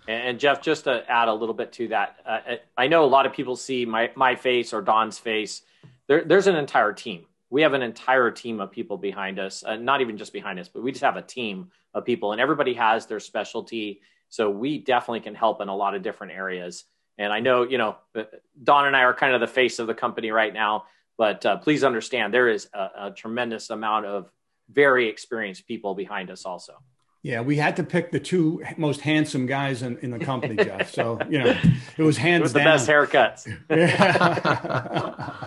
and 0.09 0.39
Jeff, 0.39 0.61
just 0.61 0.85
to 0.85 1.03
add 1.11 1.27
a 1.27 1.33
little 1.33 1.53
bit 1.53 1.73
to 1.73 1.89
that, 1.89 2.15
uh, 2.25 2.55
I 2.77 2.87
know 2.87 3.03
a 3.03 3.11
lot 3.11 3.25
of 3.25 3.33
people 3.33 3.57
see 3.57 3.85
my, 3.85 4.09
my 4.15 4.35
face 4.35 4.71
or 4.71 4.81
Don's 4.81 5.19
face. 5.19 5.63
There, 6.07 6.23
there's 6.23 6.47
an 6.47 6.55
entire 6.55 6.93
team 6.93 7.25
we 7.49 7.61
have 7.61 7.73
an 7.73 7.81
entire 7.81 8.31
team 8.31 8.59
of 8.59 8.71
people 8.71 8.97
behind 8.97 9.39
us, 9.39 9.63
uh, 9.65 9.75
not 9.75 10.01
even 10.01 10.17
just 10.17 10.33
behind 10.33 10.59
us, 10.59 10.67
but 10.67 10.83
we 10.83 10.91
just 10.91 11.03
have 11.03 11.17
a 11.17 11.21
team 11.21 11.71
of 11.93 12.05
people 12.05 12.31
and 12.31 12.41
everybody 12.41 12.73
has 12.73 13.05
their 13.05 13.19
specialty. 13.19 14.01
So 14.29 14.49
we 14.49 14.79
definitely 14.79 15.21
can 15.21 15.35
help 15.35 15.61
in 15.61 15.69
a 15.69 15.75
lot 15.75 15.95
of 15.95 16.01
different 16.01 16.33
areas. 16.33 16.83
And 17.17 17.31
I 17.31 17.39
know, 17.39 17.63
you 17.63 17.77
know, 17.77 17.97
uh, 18.15 18.23
Don 18.61 18.85
and 18.85 18.95
I 18.95 19.03
are 19.03 19.13
kind 19.13 19.33
of 19.33 19.41
the 19.41 19.47
face 19.47 19.79
of 19.79 19.87
the 19.87 19.93
company 19.93 20.31
right 20.31 20.53
now, 20.53 20.85
but 21.17 21.45
uh, 21.45 21.57
please 21.57 21.83
understand 21.83 22.33
there 22.33 22.49
is 22.49 22.67
a, 22.73 22.89
a 22.99 23.13
tremendous 23.15 23.69
amount 23.69 24.05
of 24.05 24.29
very 24.69 25.07
experienced 25.07 25.65
people 25.67 25.95
behind 25.95 26.29
us 26.29 26.45
also. 26.45 26.73
Yeah, 27.23 27.41
we 27.41 27.55
had 27.57 27.75
to 27.77 27.83
pick 27.83 28.11
the 28.11 28.19
two 28.19 28.63
most 28.77 29.01
handsome 29.01 29.47
guys 29.47 29.81
in, 29.81 29.97
in 29.99 30.11
the 30.11 30.19
company, 30.19 30.55
Jeff. 30.55 30.93
So, 30.93 31.19
you 31.29 31.39
know, 31.39 31.59
it 31.97 32.03
was 32.03 32.17
hands 32.17 32.39
it 32.41 32.43
was 32.43 32.53
the 32.53 32.59
down. 32.59 32.77
best 32.77 32.87
haircuts. 32.87 33.47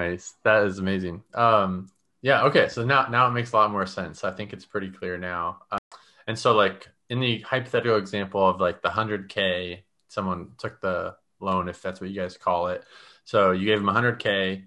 Nice. 0.00 0.34
That 0.44 0.64
is 0.64 0.78
amazing. 0.78 1.22
Um, 1.34 1.90
yeah. 2.22 2.44
Okay. 2.44 2.68
So 2.68 2.84
now, 2.84 3.08
now 3.08 3.28
it 3.28 3.32
makes 3.32 3.52
a 3.52 3.56
lot 3.56 3.70
more 3.70 3.84
sense. 3.84 4.24
I 4.24 4.30
think 4.30 4.54
it's 4.54 4.64
pretty 4.64 4.90
clear 4.90 5.18
now. 5.18 5.58
Uh, 5.70 5.78
and 6.26 6.38
so, 6.38 6.54
like 6.54 6.88
in 7.10 7.20
the 7.20 7.40
hypothetical 7.40 7.98
example 7.98 8.48
of 8.48 8.60
like 8.60 8.80
the 8.80 8.88
hundred 8.88 9.28
k, 9.28 9.84
someone 10.08 10.52
took 10.56 10.80
the 10.80 11.16
loan, 11.38 11.68
if 11.68 11.82
that's 11.82 12.00
what 12.00 12.08
you 12.08 12.18
guys 12.18 12.38
call 12.38 12.68
it. 12.68 12.82
So 13.24 13.52
you 13.52 13.66
gave 13.66 13.78
them 13.78 13.88
hundred 13.88 14.18
k, 14.20 14.64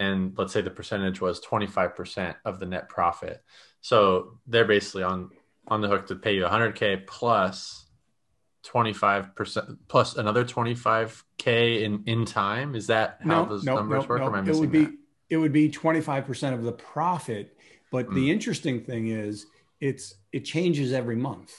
and 0.00 0.36
let's 0.36 0.52
say 0.52 0.62
the 0.62 0.70
percentage 0.70 1.20
was 1.20 1.38
twenty 1.38 1.68
five 1.68 1.94
percent 1.94 2.36
of 2.44 2.58
the 2.58 2.66
net 2.66 2.88
profit. 2.88 3.44
So 3.82 4.38
they're 4.48 4.64
basically 4.64 5.04
on 5.04 5.30
on 5.68 5.80
the 5.80 5.88
hook 5.88 6.08
to 6.08 6.16
pay 6.16 6.34
you 6.34 6.46
hundred 6.46 6.74
k 6.74 6.96
plus 6.96 7.81
25% 8.64 9.78
plus 9.88 10.16
another 10.16 10.44
25k 10.44 11.82
in 11.82 12.02
in 12.06 12.24
time 12.24 12.74
is 12.74 12.86
that 12.86 13.18
how 13.22 13.42
no, 13.42 13.48
those 13.48 13.64
no, 13.64 13.74
numbers 13.74 14.02
no, 14.04 14.08
work 14.08 14.20
no. 14.20 14.26
am 14.28 14.34
i 14.34 14.40
missing 14.40 14.56
it 14.56 14.60
would 14.60 14.72
be 14.72 14.84
that? 14.84 14.94
it 15.30 15.36
would 15.36 15.52
be 15.52 15.68
25% 15.68 16.54
of 16.54 16.62
the 16.62 16.72
profit 16.72 17.56
but 17.90 18.06
mm. 18.06 18.14
the 18.14 18.30
interesting 18.30 18.80
thing 18.80 19.08
is 19.08 19.46
it's 19.80 20.14
it 20.32 20.44
changes 20.44 20.92
every 20.92 21.16
month 21.16 21.52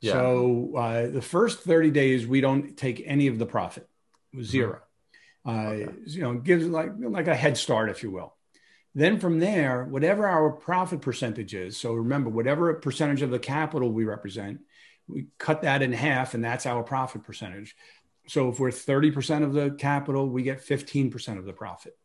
Yeah. 0.00 0.12
So 0.12 0.72
uh, 0.76 1.06
the 1.08 1.22
first 1.22 1.60
30 1.60 1.90
days, 1.90 2.26
we 2.26 2.40
don't 2.40 2.76
take 2.76 3.02
any 3.06 3.26
of 3.28 3.38
the 3.38 3.46
profit, 3.46 3.88
0 4.40 4.80
mm-hmm. 5.46 5.50
uh, 5.50 5.70
okay. 5.70 5.92
You 6.06 6.22
know, 6.22 6.34
gives 6.34 6.66
like 6.66 6.90
like 6.98 7.28
a 7.28 7.34
head 7.34 7.56
start, 7.56 7.90
if 7.90 8.02
you 8.02 8.10
will. 8.10 8.34
Then 8.94 9.18
from 9.18 9.40
there, 9.40 9.84
whatever 9.84 10.26
our 10.26 10.50
profit 10.50 11.02
percentage 11.02 11.54
is, 11.54 11.76
so 11.76 11.92
remember, 11.92 12.30
whatever 12.30 12.72
percentage 12.74 13.22
of 13.22 13.30
the 13.30 13.38
capital 13.38 13.90
we 13.90 14.04
represent, 14.04 14.60
we 15.08 15.26
cut 15.38 15.62
that 15.62 15.82
in 15.82 15.92
half, 15.92 16.34
and 16.34 16.44
that's 16.44 16.66
our 16.66 16.82
profit 16.82 17.24
percentage. 17.24 17.76
So 18.28 18.48
if 18.48 18.58
we're 18.58 18.70
30% 18.70 19.44
of 19.44 19.52
the 19.52 19.70
capital, 19.70 20.28
we 20.28 20.42
get 20.42 20.64
15% 20.64 21.38
of 21.38 21.44
the 21.44 21.52
profit. 21.52 21.96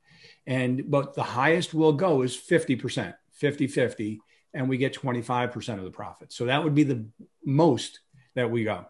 And 0.45 0.89
but 0.89 1.13
the 1.13 1.23
highest 1.23 1.73
we'll 1.73 1.93
go 1.93 2.21
is 2.21 2.35
50%, 2.35 3.13
50 3.33 3.67
50, 3.67 4.21
and 4.53 4.69
we 4.69 4.77
get 4.77 4.93
25% 4.93 5.77
of 5.77 5.83
the 5.83 5.91
profit. 5.91 6.31
So 6.33 6.45
that 6.45 6.63
would 6.63 6.75
be 6.75 6.83
the 6.83 7.05
most 7.43 7.99
that 8.35 8.49
we 8.49 8.63
go. 8.63 8.85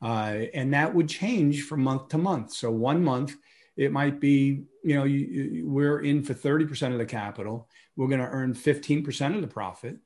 Uh, 0.00 0.46
and 0.52 0.74
that 0.74 0.94
would 0.94 1.08
change 1.08 1.62
from 1.62 1.82
month 1.82 2.08
to 2.08 2.18
month. 2.18 2.52
So 2.52 2.70
one 2.70 3.04
month, 3.04 3.36
it 3.76 3.92
might 3.92 4.20
be, 4.20 4.64
you 4.82 4.96
know, 4.96 5.04
you, 5.04 5.64
we're 5.66 6.00
in 6.00 6.22
for 6.22 6.34
30% 6.34 6.92
of 6.92 6.98
the 6.98 7.06
capital. 7.06 7.68
We're 7.96 8.08
going 8.08 8.20
to 8.20 8.26
earn 8.26 8.54
15% 8.54 9.34
of 9.34 9.40
the 9.40 9.46
profit. 9.46 9.98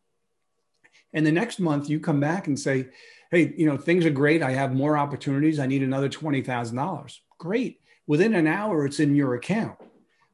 And 1.13 1.27
the 1.27 1.33
next 1.33 1.59
month, 1.59 1.89
you 1.89 1.99
come 1.99 2.21
back 2.21 2.47
and 2.47 2.59
say, 2.59 2.89
hey, 3.31 3.55
you 3.57 3.67
know, 3.67 3.77
things 3.77 4.07
are 4.07 4.11
great. 4.11 4.43
I 4.43 4.53
have 4.53 4.75
more 4.75 4.97
opportunities. 4.97 5.59
I 5.59 5.67
need 5.67 5.83
another 5.83 6.09
$20,000. 6.09 7.19
Great. 7.39 7.81
Within 8.07 8.35
an 8.35 8.47
hour, 8.47 8.87
it's 8.87 9.01
in 9.01 9.15
your 9.15 9.35
account. 9.35 9.79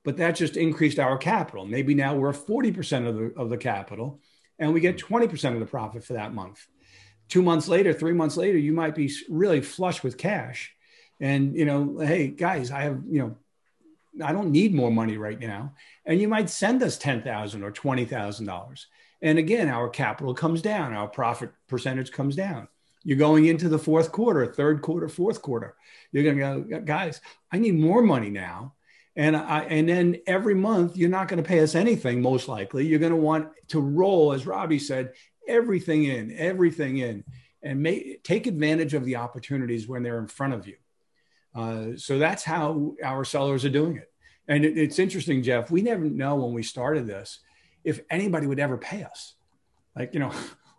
But 0.05 0.17
that 0.17 0.37
just 0.37 0.57
increased 0.57 0.99
our 0.99 1.17
capital. 1.17 1.65
Maybe 1.65 1.95
now 1.95 2.17
we're 2.17 2.33
40% 2.33 3.09
of 3.09 3.17
the, 3.17 3.33
of 3.37 3.51
the 3.51 3.57
capital 3.57 4.21
and 4.59 4.73
we 4.73 4.81
get 4.81 4.99
20% 4.99 5.55
of 5.55 5.61
the 5.61 5.67
profit 5.67 6.05
for 6.05 6.15
that 6.15 6.35
month. 6.35 6.67
Two 7.29 7.43
months 7.43 7.69
later, 7.69 7.93
three 7.93 8.13
months 8.13 8.37
later, 8.37 8.59
you 8.59 8.73
might 8.73 8.95
be 8.95 9.11
really 9.29 9.61
flush 9.61 10.03
with 10.03 10.19
cash. 10.19 10.75
And, 11.21 11.57
you 11.57 11.65
know, 11.65 11.99
hey, 11.99 12.29
guys, 12.29 12.71
I 12.71 12.83
have, 12.83 13.03
you 13.09 13.21
know, 13.21 13.37
I 14.25 14.33
don't 14.33 14.51
need 14.51 14.75
more 14.75 14.91
money 14.91 15.17
right 15.17 15.39
now. 15.39 15.73
And 16.05 16.21
you 16.21 16.29
might 16.29 16.51
send 16.51 16.83
us 16.83 16.99
$10,000 16.99 17.63
or 17.63 17.73
$20,000. 17.73 18.85
And 19.23 19.39
again, 19.39 19.69
our 19.69 19.89
capital 19.89 20.35
comes 20.35 20.61
down, 20.63 20.93
our 20.93 21.09
profit 21.09 21.53
percentage 21.69 22.13
comes 22.13 22.37
down. 22.37 22.69
You're 23.05 23.19
going 23.19 23.47
into 23.47 23.69
the 23.69 23.79
fourth 23.79 24.13
quarter, 24.13 24.47
third 24.47 24.83
quarter, 24.83 25.09
fourth 25.09 25.43
quarter. 25.43 25.75
You're 26.13 26.25
going 26.25 26.39
to 26.39 26.69
go, 26.69 26.81
guys, 26.81 27.21
I 27.51 27.59
need 27.59 27.79
more 27.79 28.03
money 28.03 28.31
now. 28.31 28.75
And 29.17 29.37
I, 29.37 29.61
and 29.65 29.89
then 29.89 30.19
every 30.27 30.55
month 30.55 30.97
you're 30.97 31.11
not 31.11 31.29
going 31.29 31.43
to 31.43 31.47
pay 31.47 31.61
us 31.61 31.75
anything. 31.75 32.23
Most 32.23 32.49
likely, 32.49 32.87
you're 32.87 32.99
going 32.99 33.13
to 33.13 33.17
want 33.17 33.49
to 33.69 33.81
roll, 33.81 34.33
as 34.33 34.47
Robbie 34.47 34.79
said, 34.79 35.13
everything 35.47 36.05
in, 36.05 36.33
everything 36.37 36.99
in, 36.99 37.25
and 37.63 37.83
make, 37.83 38.23
take 38.25 38.47
advantage 38.47 38.95
of 38.95 39.05
the 39.05 39.17
opportunities 39.17 39.87
when 39.87 40.03
they're 40.03 40.19
in 40.19 40.29
front 40.29 40.55
of 40.55 40.67
you. 40.67 40.77
Uh, 41.55 41.97
so 41.97 42.19
that's 42.19 42.43
how 42.43 42.95
our 43.05 43.25
sellers 43.25 43.65
are 43.65 43.71
doing 43.71 43.97
it. 43.97 44.11
And 44.49 44.65
it, 44.65 44.79
it's 44.79 44.99
interesting, 44.99 45.43
Jeff. 45.43 45.71
We 45.71 45.83
never 45.83 46.05
know 46.05 46.37
when 46.37 46.55
we 46.55 46.63
started 46.63 47.07
this 47.07 47.41
if 47.85 48.01
anybody 48.11 48.47
would 48.47 48.61
ever 48.61 48.79
pay 48.79 49.03
us. 49.03 49.35
Like 49.95 50.15
you 50.15 50.21
know, 50.21 50.33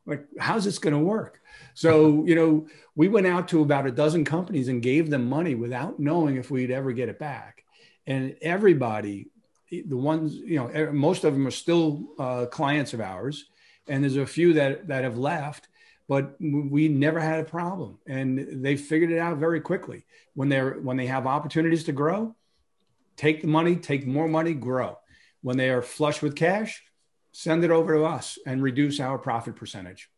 like 0.05 0.25
how's 0.39 0.65
this 0.65 0.79
going 0.79 0.93
to 0.93 0.99
work? 0.99 1.41
So, 1.73 2.23
you 2.27 2.35
know, 2.35 2.67
we 2.95 3.07
went 3.07 3.27
out 3.27 3.47
to 3.49 3.61
about 3.61 3.87
a 3.87 3.91
dozen 3.91 4.25
companies 4.25 4.67
and 4.67 4.81
gave 4.81 5.09
them 5.09 5.29
money 5.29 5.55
without 5.55 5.99
knowing 5.99 6.37
if 6.37 6.51
we'd 6.51 6.71
ever 6.71 6.91
get 6.91 7.09
it 7.09 7.19
back. 7.19 7.63
And 8.05 8.35
everybody, 8.41 9.29
the 9.71 9.97
ones, 9.97 10.35
you 10.35 10.57
know, 10.57 10.91
most 10.91 11.23
of 11.23 11.33
them 11.33 11.47
are 11.47 11.51
still 11.51 12.03
uh, 12.19 12.45
clients 12.47 12.93
of 12.93 13.01
ours. 13.01 13.45
And 13.87 14.03
there's 14.03 14.17
a 14.17 14.25
few 14.25 14.53
that, 14.53 14.87
that 14.87 15.03
have 15.03 15.17
left, 15.17 15.67
but 16.07 16.35
we 16.39 16.87
never 16.87 17.19
had 17.19 17.39
a 17.39 17.45
problem. 17.45 17.97
And 18.05 18.63
they 18.63 18.75
figured 18.75 19.11
it 19.11 19.19
out 19.19 19.37
very 19.37 19.61
quickly. 19.61 20.05
When 20.35 20.49
they're, 20.49 20.73
when 20.73 20.97
they 20.97 21.07
have 21.07 21.27
opportunities 21.27 21.85
to 21.85 21.91
grow, 21.91 22.35
take 23.15 23.41
the 23.41 23.47
money, 23.47 23.75
take 23.75 24.05
more 24.05 24.27
money, 24.27 24.53
grow. 24.53 24.97
When 25.41 25.57
they 25.57 25.69
are 25.69 25.81
flush 25.81 26.21
with 26.21 26.35
cash, 26.35 26.83
send 27.33 27.65
it 27.65 27.71
over 27.71 27.95
to 27.95 28.05
us 28.05 28.39
and 28.45 28.63
reduce 28.63 29.01
our 29.01 29.17
profit 29.17 29.57
percentage 29.57 30.09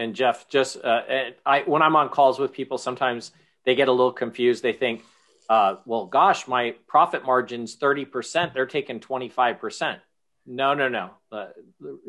and 0.00 0.14
Jeff, 0.14 0.48
just 0.48 0.82
uh, 0.82 1.02
I 1.44 1.60
when 1.66 1.82
I'm 1.82 1.94
on 1.94 2.08
calls 2.08 2.38
with 2.38 2.54
people, 2.54 2.78
sometimes 2.78 3.32
they 3.66 3.74
get 3.74 3.88
a 3.88 3.92
little 3.92 4.12
confused. 4.12 4.62
They 4.62 4.72
think, 4.72 5.02
uh, 5.50 5.76
"Well, 5.84 6.06
gosh, 6.06 6.48
my 6.48 6.74
profit 6.88 7.26
margin's 7.26 7.74
thirty 7.74 8.06
percent. 8.06 8.54
They're 8.54 8.64
taking 8.64 9.00
twenty 9.00 9.28
five 9.28 9.60
percent." 9.60 10.00
No, 10.46 10.72
no, 10.72 10.88
no. 10.88 11.10
Uh, 11.30 11.48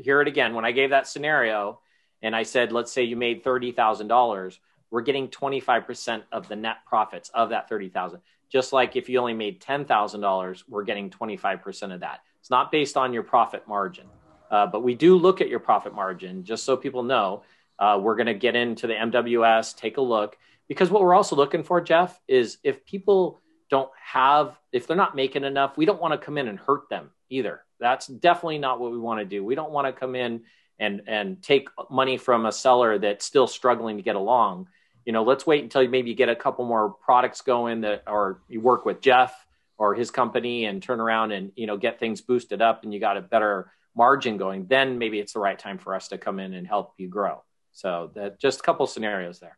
hear 0.02 0.22
it 0.22 0.30
again. 0.30 0.56
When 0.56 0.64
I 0.64 0.72
gave 0.72 0.92
that 0.92 1.06
scenario, 1.06 1.82
and 2.22 2.34
I 2.34 2.44
said, 2.44 2.72
"Let's 2.72 2.94
say 2.94 3.04
you 3.04 3.18
made 3.18 3.44
thirty 3.44 3.74
thousand 3.74 4.08
dollars, 4.08 4.58
we're 4.90 5.02
getting 5.02 5.28
twenty 5.28 5.60
five 5.60 5.86
percent 5.86 6.24
of 6.32 6.48
the 6.48 6.56
net 6.56 6.78
profits 6.86 7.30
of 7.34 7.50
that 7.50 7.68
thirty 7.68 7.90
thousand. 7.90 8.22
Just 8.50 8.72
like 8.72 8.96
if 8.96 9.10
you 9.10 9.20
only 9.20 9.34
made 9.34 9.60
ten 9.60 9.84
thousand 9.84 10.22
dollars, 10.22 10.64
we're 10.66 10.86
getting 10.86 11.10
twenty 11.10 11.36
five 11.36 11.62
percent 11.62 11.92
of 11.92 12.00
that. 12.00 12.22
It's 12.42 12.50
not 12.50 12.72
based 12.72 12.98
on 12.98 13.14
your 13.14 13.24
profit 13.24 13.68
margin." 13.68 14.08
Uh, 14.52 14.68
but 14.68 14.84
we 14.84 14.94
do 14.94 15.16
look 15.16 15.40
at 15.40 15.48
your 15.48 15.60
profit 15.60 15.96
margin 15.96 16.44
just 16.44 16.66
so 16.66 16.76
people 16.76 17.04
know 17.04 17.44
uh, 17.80 17.98
we're 18.00 18.16
going 18.16 18.28
to 18.28 18.34
get 18.34 18.56
into 18.56 18.86
the 18.86 18.94
MWS, 18.94 19.76
take 19.76 19.98
a 19.98 20.02
look, 20.02 20.38
because 20.68 20.92
what 20.92 21.02
we're 21.02 21.16
also 21.16 21.36
looking 21.36 21.64
for, 21.64 21.82
Jeff, 21.82 22.20
is 22.28 22.58
if 22.64 22.86
people 22.86 23.42
don't 23.70 23.90
have, 24.00 24.60
if 24.72 24.86
they're 24.86 24.98
not 24.98 25.16
making 25.16 25.46
enough, 25.46 25.78
we 25.78 25.86
don't 25.86 26.02
want 26.02 26.14
to 26.14 26.18
come 26.18 26.38
in 26.38 26.48
and 26.48 26.60
hurt 26.60 26.90
them 26.90 27.10
either. 27.30 27.62
That's 27.80 28.06
definitely 28.08 28.60
not 28.60 28.80
what 28.80 28.92
we 28.92 29.00
want 29.00 29.20
to 29.22 29.26
do. 29.26 29.44
We 29.44 29.56
don't 29.56 29.72
want 29.72 29.88
to 29.88 29.94
come 29.98 30.16
in 30.16 30.44
and 30.78 31.02
and 31.08 31.42
take 31.42 31.70
money 31.90 32.18
from 32.18 32.46
a 32.46 32.52
seller 32.52 33.00
that's 33.00 33.26
still 33.26 33.48
struggling 33.48 33.98
to 33.98 34.04
get 34.04 34.16
along. 34.16 34.68
You 35.06 35.14
know, 35.14 35.24
let's 35.24 35.48
wait 35.48 35.64
until 35.64 35.82
you 35.82 35.90
maybe 35.90 36.14
get 36.14 36.30
a 36.30 36.36
couple 36.36 36.66
more 36.66 36.90
products 36.90 37.42
going 37.42 37.82
that, 37.82 38.04
or 38.06 38.42
you 38.48 38.62
work 38.62 38.86
with 38.86 39.02
Jeff 39.02 39.34
or 39.82 39.96
his 39.96 40.12
company 40.12 40.66
and 40.66 40.84
turn 40.84 41.00
around 41.00 41.32
and 41.32 41.52
you 41.56 41.66
know 41.66 41.76
get 41.76 42.00
things 42.00 42.22
boosted 42.22 42.62
up 42.62 42.84
and 42.84 42.94
you 42.94 43.00
got 43.00 43.18
a 43.18 43.22
better 43.22 43.72
margin 43.96 44.38
going. 44.38 44.68
Then 44.68 45.00
maybe 45.00 45.20
it's 45.20 45.34
the 45.34 45.40
right 45.40 45.58
time 45.58 45.80
for 45.80 45.96
us 45.96 46.10
to 46.10 46.20
come 46.20 46.40
in 46.40 46.54
and 46.54 46.68
help 46.68 46.94
you 47.00 47.08
grow. 47.08 47.44
So 47.72 48.12
that 48.14 48.40
just 48.40 48.60
a 48.60 48.64
couple 48.64 48.86
scenarios 48.86 49.40
there. 49.40 49.58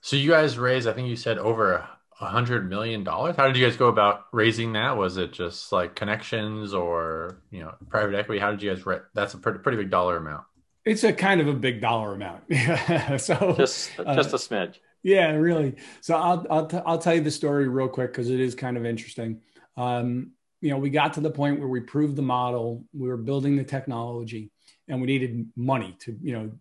So 0.00 0.16
you 0.16 0.28
guys 0.28 0.58
raised, 0.58 0.88
I 0.88 0.92
think 0.92 1.06
you 1.08 1.14
said 1.14 1.38
over 1.38 1.86
a 2.20 2.26
hundred 2.26 2.68
million 2.68 3.04
dollars. 3.04 3.36
How 3.36 3.46
did 3.46 3.56
you 3.56 3.64
guys 3.64 3.76
go 3.76 3.86
about 3.86 4.26
raising 4.32 4.72
that? 4.72 4.96
Was 4.96 5.18
it 5.18 5.32
just 5.32 5.70
like 5.70 5.94
connections 5.94 6.74
or 6.74 7.40
you 7.52 7.60
know 7.60 7.72
private 7.88 8.16
equity? 8.16 8.40
How 8.40 8.50
did 8.50 8.64
you 8.64 8.74
guys? 8.74 8.84
Ra- 8.84 9.06
that's 9.14 9.34
a 9.34 9.38
pretty 9.38 9.60
pretty 9.60 9.78
big 9.78 9.90
dollar 9.90 10.16
amount. 10.16 10.46
It's 10.84 11.04
a 11.04 11.12
kind 11.12 11.40
of 11.40 11.46
a 11.46 11.52
big 11.52 11.80
dollar 11.80 12.14
amount. 12.14 12.42
so 13.20 13.54
just 13.56 13.92
uh, 14.00 14.16
just 14.16 14.32
a 14.32 14.36
smidge. 14.36 14.78
Yeah, 15.04 15.30
really. 15.30 15.76
So 16.00 16.16
I'll 16.16 16.44
I'll, 16.50 16.66
t- 16.66 16.80
I'll 16.84 16.98
tell 16.98 17.14
you 17.14 17.20
the 17.20 17.30
story 17.30 17.68
real 17.68 17.88
quick 17.88 18.10
because 18.10 18.30
it 18.30 18.40
is 18.40 18.56
kind 18.56 18.76
of 18.76 18.84
interesting. 18.84 19.40
Um, 19.80 20.32
you 20.60 20.70
know, 20.70 20.76
we 20.76 20.90
got 20.90 21.14
to 21.14 21.20
the 21.20 21.30
point 21.30 21.58
where 21.58 21.68
we 21.68 21.80
proved 21.80 22.16
the 22.16 22.22
model, 22.22 22.84
we 22.92 23.08
were 23.08 23.16
building 23.16 23.56
the 23.56 23.64
technology, 23.64 24.50
and 24.88 25.00
we 25.00 25.06
needed 25.06 25.46
money 25.56 25.96
to 26.00 26.16
you 26.20 26.32
know 26.32 26.52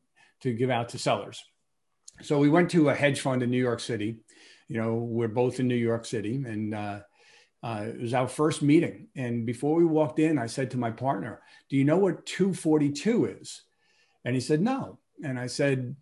to 0.42 0.54
give 0.54 0.70
out 0.70 0.90
to 0.90 0.98
sellers. 0.98 1.44
So 2.22 2.40
we 2.40 2.50
went 2.50 2.72
to 2.72 2.90
a 2.90 2.96
hedge 2.96 3.20
fund 3.20 3.44
in 3.44 3.52
New 3.52 3.62
York 3.62 3.82
City. 3.82 4.20
You 4.70 4.82
know, 4.82 4.96
we're 4.96 5.28
both 5.28 5.60
in 5.60 5.68
New 5.68 5.76
York 5.76 6.06
City, 6.06 6.36
and 6.36 6.74
uh, 6.74 7.00
uh, 7.62 7.86
it 7.90 8.00
was 8.00 8.14
our 8.14 8.30
first 8.30 8.62
meeting. 8.62 9.10
And 9.18 9.46
before 9.46 9.76
we 9.76 9.84
walked 9.84 10.20
in, 10.20 10.38
I 10.38 10.46
said 10.46 10.72
to 10.72 10.78
my 10.78 10.92
partner, 10.92 11.42
"Do 11.70 11.76
you 11.76 11.84
know 11.84 11.98
what 11.98 12.26
242 12.26 13.26
is?" 13.26 13.64
And 14.24 14.34
he 14.34 14.40
said, 14.40 14.62
"No." 14.62 14.98
And 15.22 15.38
I 15.38 15.48
said, 15.48 15.98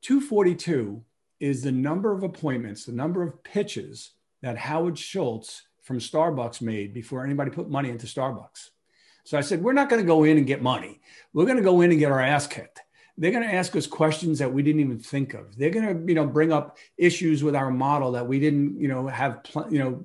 "242 0.00 1.04
is 1.38 1.62
the 1.62 1.72
number 1.72 2.12
of 2.12 2.22
appointments, 2.22 2.86
the 2.86 2.92
number 2.92 3.22
of 3.22 3.44
pitches 3.44 4.12
that 4.40 4.56
Howard 4.56 4.98
Schultz 4.98 5.64
from 5.82 5.98
Starbucks 5.98 6.60
made 6.62 6.94
before 6.94 7.24
anybody 7.24 7.50
put 7.50 7.68
money 7.68 7.90
into 7.90 8.06
Starbucks." 8.06 8.70
So 9.24 9.38
I 9.38 9.40
said, 9.40 9.62
"We're 9.62 9.72
not 9.72 9.88
going 9.88 10.02
to 10.02 10.06
go 10.06 10.24
in 10.24 10.38
and 10.38 10.46
get 10.46 10.62
money. 10.62 11.00
We're 11.32 11.46
going 11.46 11.58
to 11.58 11.62
go 11.62 11.80
in 11.80 11.90
and 11.90 12.00
get 12.00 12.10
our 12.10 12.20
ass 12.20 12.46
kicked." 12.46 12.82
they're 13.18 13.30
going 13.30 13.46
to 13.46 13.54
ask 13.54 13.76
us 13.76 13.86
questions 13.86 14.38
that 14.38 14.52
we 14.52 14.62
didn't 14.62 14.80
even 14.80 14.98
think 14.98 15.34
of. 15.34 15.56
They're 15.56 15.70
going 15.70 15.86
to, 15.86 16.08
you 16.08 16.14
know, 16.14 16.26
bring 16.26 16.52
up 16.52 16.78
issues 16.96 17.44
with 17.44 17.54
our 17.54 17.70
model 17.70 18.12
that 18.12 18.26
we 18.26 18.40
didn't, 18.40 18.80
you 18.80 18.88
know, 18.88 19.06
have, 19.06 19.42
you 19.70 19.78
know, 19.78 20.02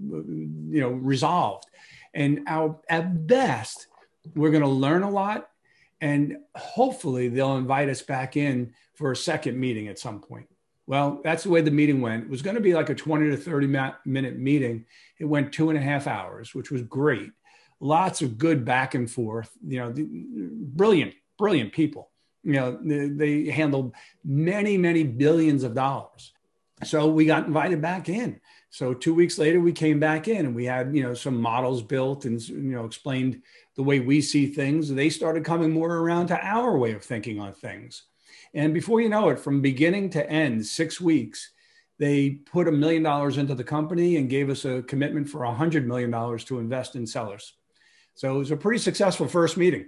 you 0.70 0.82
know, 0.82 0.90
resolved. 0.90 1.66
And 2.14 2.42
our, 2.48 2.80
at 2.90 3.26
best, 3.28 3.88
we're 4.36 4.52
going 4.52 4.64
to 4.64 4.70
learn 4.70 5.04
a 5.04 5.10
lot, 5.10 5.50
and 6.02 6.38
hopefully 6.56 7.30
they'll 7.30 7.58
invite 7.58 7.90
us 7.90 8.02
back 8.02 8.36
in 8.36 8.74
for 8.96 9.12
a 9.12 9.16
second 9.16 9.58
meeting 9.58 9.88
at 9.88 10.00
some 10.00 10.20
point. 10.20 10.48
Well, 10.88 11.22
that's 11.24 11.44
the 11.44 11.50
way 11.50 11.62
the 11.62 11.70
meeting 11.70 12.02
went. 12.02 12.24
It 12.24 12.30
was 12.30 12.42
going 12.42 12.56
to 12.56 12.62
be 12.62 12.74
like 12.74 12.90
a 12.90 12.96
20 12.96 13.30
to 13.30 13.38
30 13.38 13.68
minute 14.06 14.38
meeting. 14.40 14.86
It 15.20 15.26
went 15.26 15.52
two 15.52 15.70
and 15.70 15.78
a 15.78 15.82
half 15.82 16.08
hours, 16.08 16.56
which 16.56 16.72
was 16.72 16.82
great. 16.82 17.32
Lots 17.80 18.22
of 18.22 18.38
good 18.38 18.66
back 18.66 18.96
and 18.96 19.12
forth. 19.12 19.52
You 19.68 19.80
know, 19.80 19.94
brilliant, 20.74 21.14
brilliant 21.38 21.74
people 21.74 22.10
you 22.48 22.54
know 22.54 22.80
they, 22.82 23.10
they 23.10 23.52
handled 23.52 23.94
many 24.24 24.78
many 24.78 25.04
billions 25.04 25.64
of 25.64 25.76
dollars 25.76 26.32
so 26.84 27.08
we 27.08 27.26
got 27.26 27.46
invited 27.46 27.82
back 27.82 28.08
in 28.08 28.40
so 28.70 28.94
two 28.94 29.14
weeks 29.14 29.38
later 29.38 29.60
we 29.60 29.74
came 29.74 30.00
back 30.00 30.28
in 30.30 30.46
and 30.46 30.56
we 30.56 30.64
had 30.64 30.96
you 30.96 31.04
know 31.04 31.14
some 31.14 31.40
models 31.40 31.84
built 31.84 32.24
and 32.24 32.42
you 32.48 32.58
know 32.58 32.86
explained 32.86 33.42
the 33.76 33.84
way 33.84 34.00
we 34.00 34.22
see 34.22 34.48
things 34.48 34.90
they 34.90 35.10
started 35.10 35.44
coming 35.44 35.72
more 35.72 35.98
around 35.98 36.28
to 36.28 36.40
our 36.46 36.78
way 36.78 36.94
of 36.94 37.04
thinking 37.04 37.40
on 37.40 37.54
things 37.54 38.04
And 38.54 38.74
before 38.74 39.02
you 39.02 39.10
know 39.10 39.30
it, 39.30 39.40
from 39.40 39.62
beginning 39.62 40.10
to 40.12 40.30
end, 40.30 40.66
six 40.66 41.00
weeks, 41.02 41.52
they 42.00 42.30
put 42.30 42.68
a 42.68 42.72
million 42.72 43.04
dollars 43.04 43.38
into 43.38 43.56
the 43.56 43.64
company 43.64 44.18
and 44.18 44.30
gave 44.30 44.50
us 44.50 44.66
a 44.66 44.84
commitment 44.84 45.30
for 45.30 45.44
a 45.44 45.54
hundred 45.54 45.88
million 45.88 46.12
dollars 46.12 46.44
to 46.46 46.60
invest 46.60 46.96
in 46.96 47.08
sellers. 47.08 47.54
So 48.16 48.34
it 48.36 48.38
was 48.38 48.52
a 48.52 48.58
pretty 48.58 48.80
successful 48.80 49.28
first 49.28 49.58
meeting. 49.58 49.88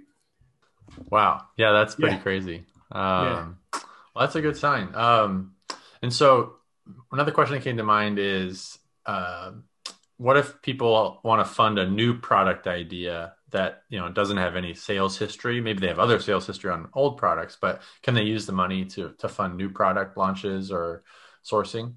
Wow. 1.10 1.42
Yeah, 1.56 1.72
that's 1.72 1.94
pretty 1.94 2.16
yeah. 2.16 2.22
crazy. 2.22 2.64
Um, 2.92 3.24
yeah. 3.24 3.48
Well, 4.14 4.26
that's 4.26 4.34
a 4.34 4.40
good 4.40 4.56
sign. 4.56 4.94
Um, 4.94 5.54
and 6.02 6.12
so 6.12 6.54
another 7.12 7.30
question 7.30 7.56
that 7.56 7.62
came 7.62 7.76
to 7.76 7.84
mind 7.84 8.18
is, 8.18 8.78
uh, 9.06 9.52
what 10.16 10.36
if 10.36 10.60
people 10.62 11.20
want 11.22 11.46
to 11.46 11.50
fund 11.50 11.78
a 11.78 11.88
new 11.88 12.18
product 12.18 12.66
idea 12.66 13.34
that 13.50 13.82
you 13.88 13.98
know 13.98 14.08
doesn't 14.08 14.36
have 14.36 14.56
any 14.56 14.74
sales 14.74 15.18
history? 15.18 15.60
Maybe 15.60 15.80
they 15.80 15.88
have 15.88 15.98
other 15.98 16.20
sales 16.20 16.46
history 16.46 16.70
on 16.70 16.88
old 16.94 17.16
products, 17.16 17.56
but 17.60 17.82
can 18.02 18.14
they 18.14 18.22
use 18.22 18.46
the 18.46 18.52
money 18.52 18.84
to 18.86 19.14
to 19.18 19.28
fund 19.28 19.56
new 19.56 19.70
product 19.70 20.16
launches 20.16 20.70
or 20.70 21.02
sourcing? 21.44 21.94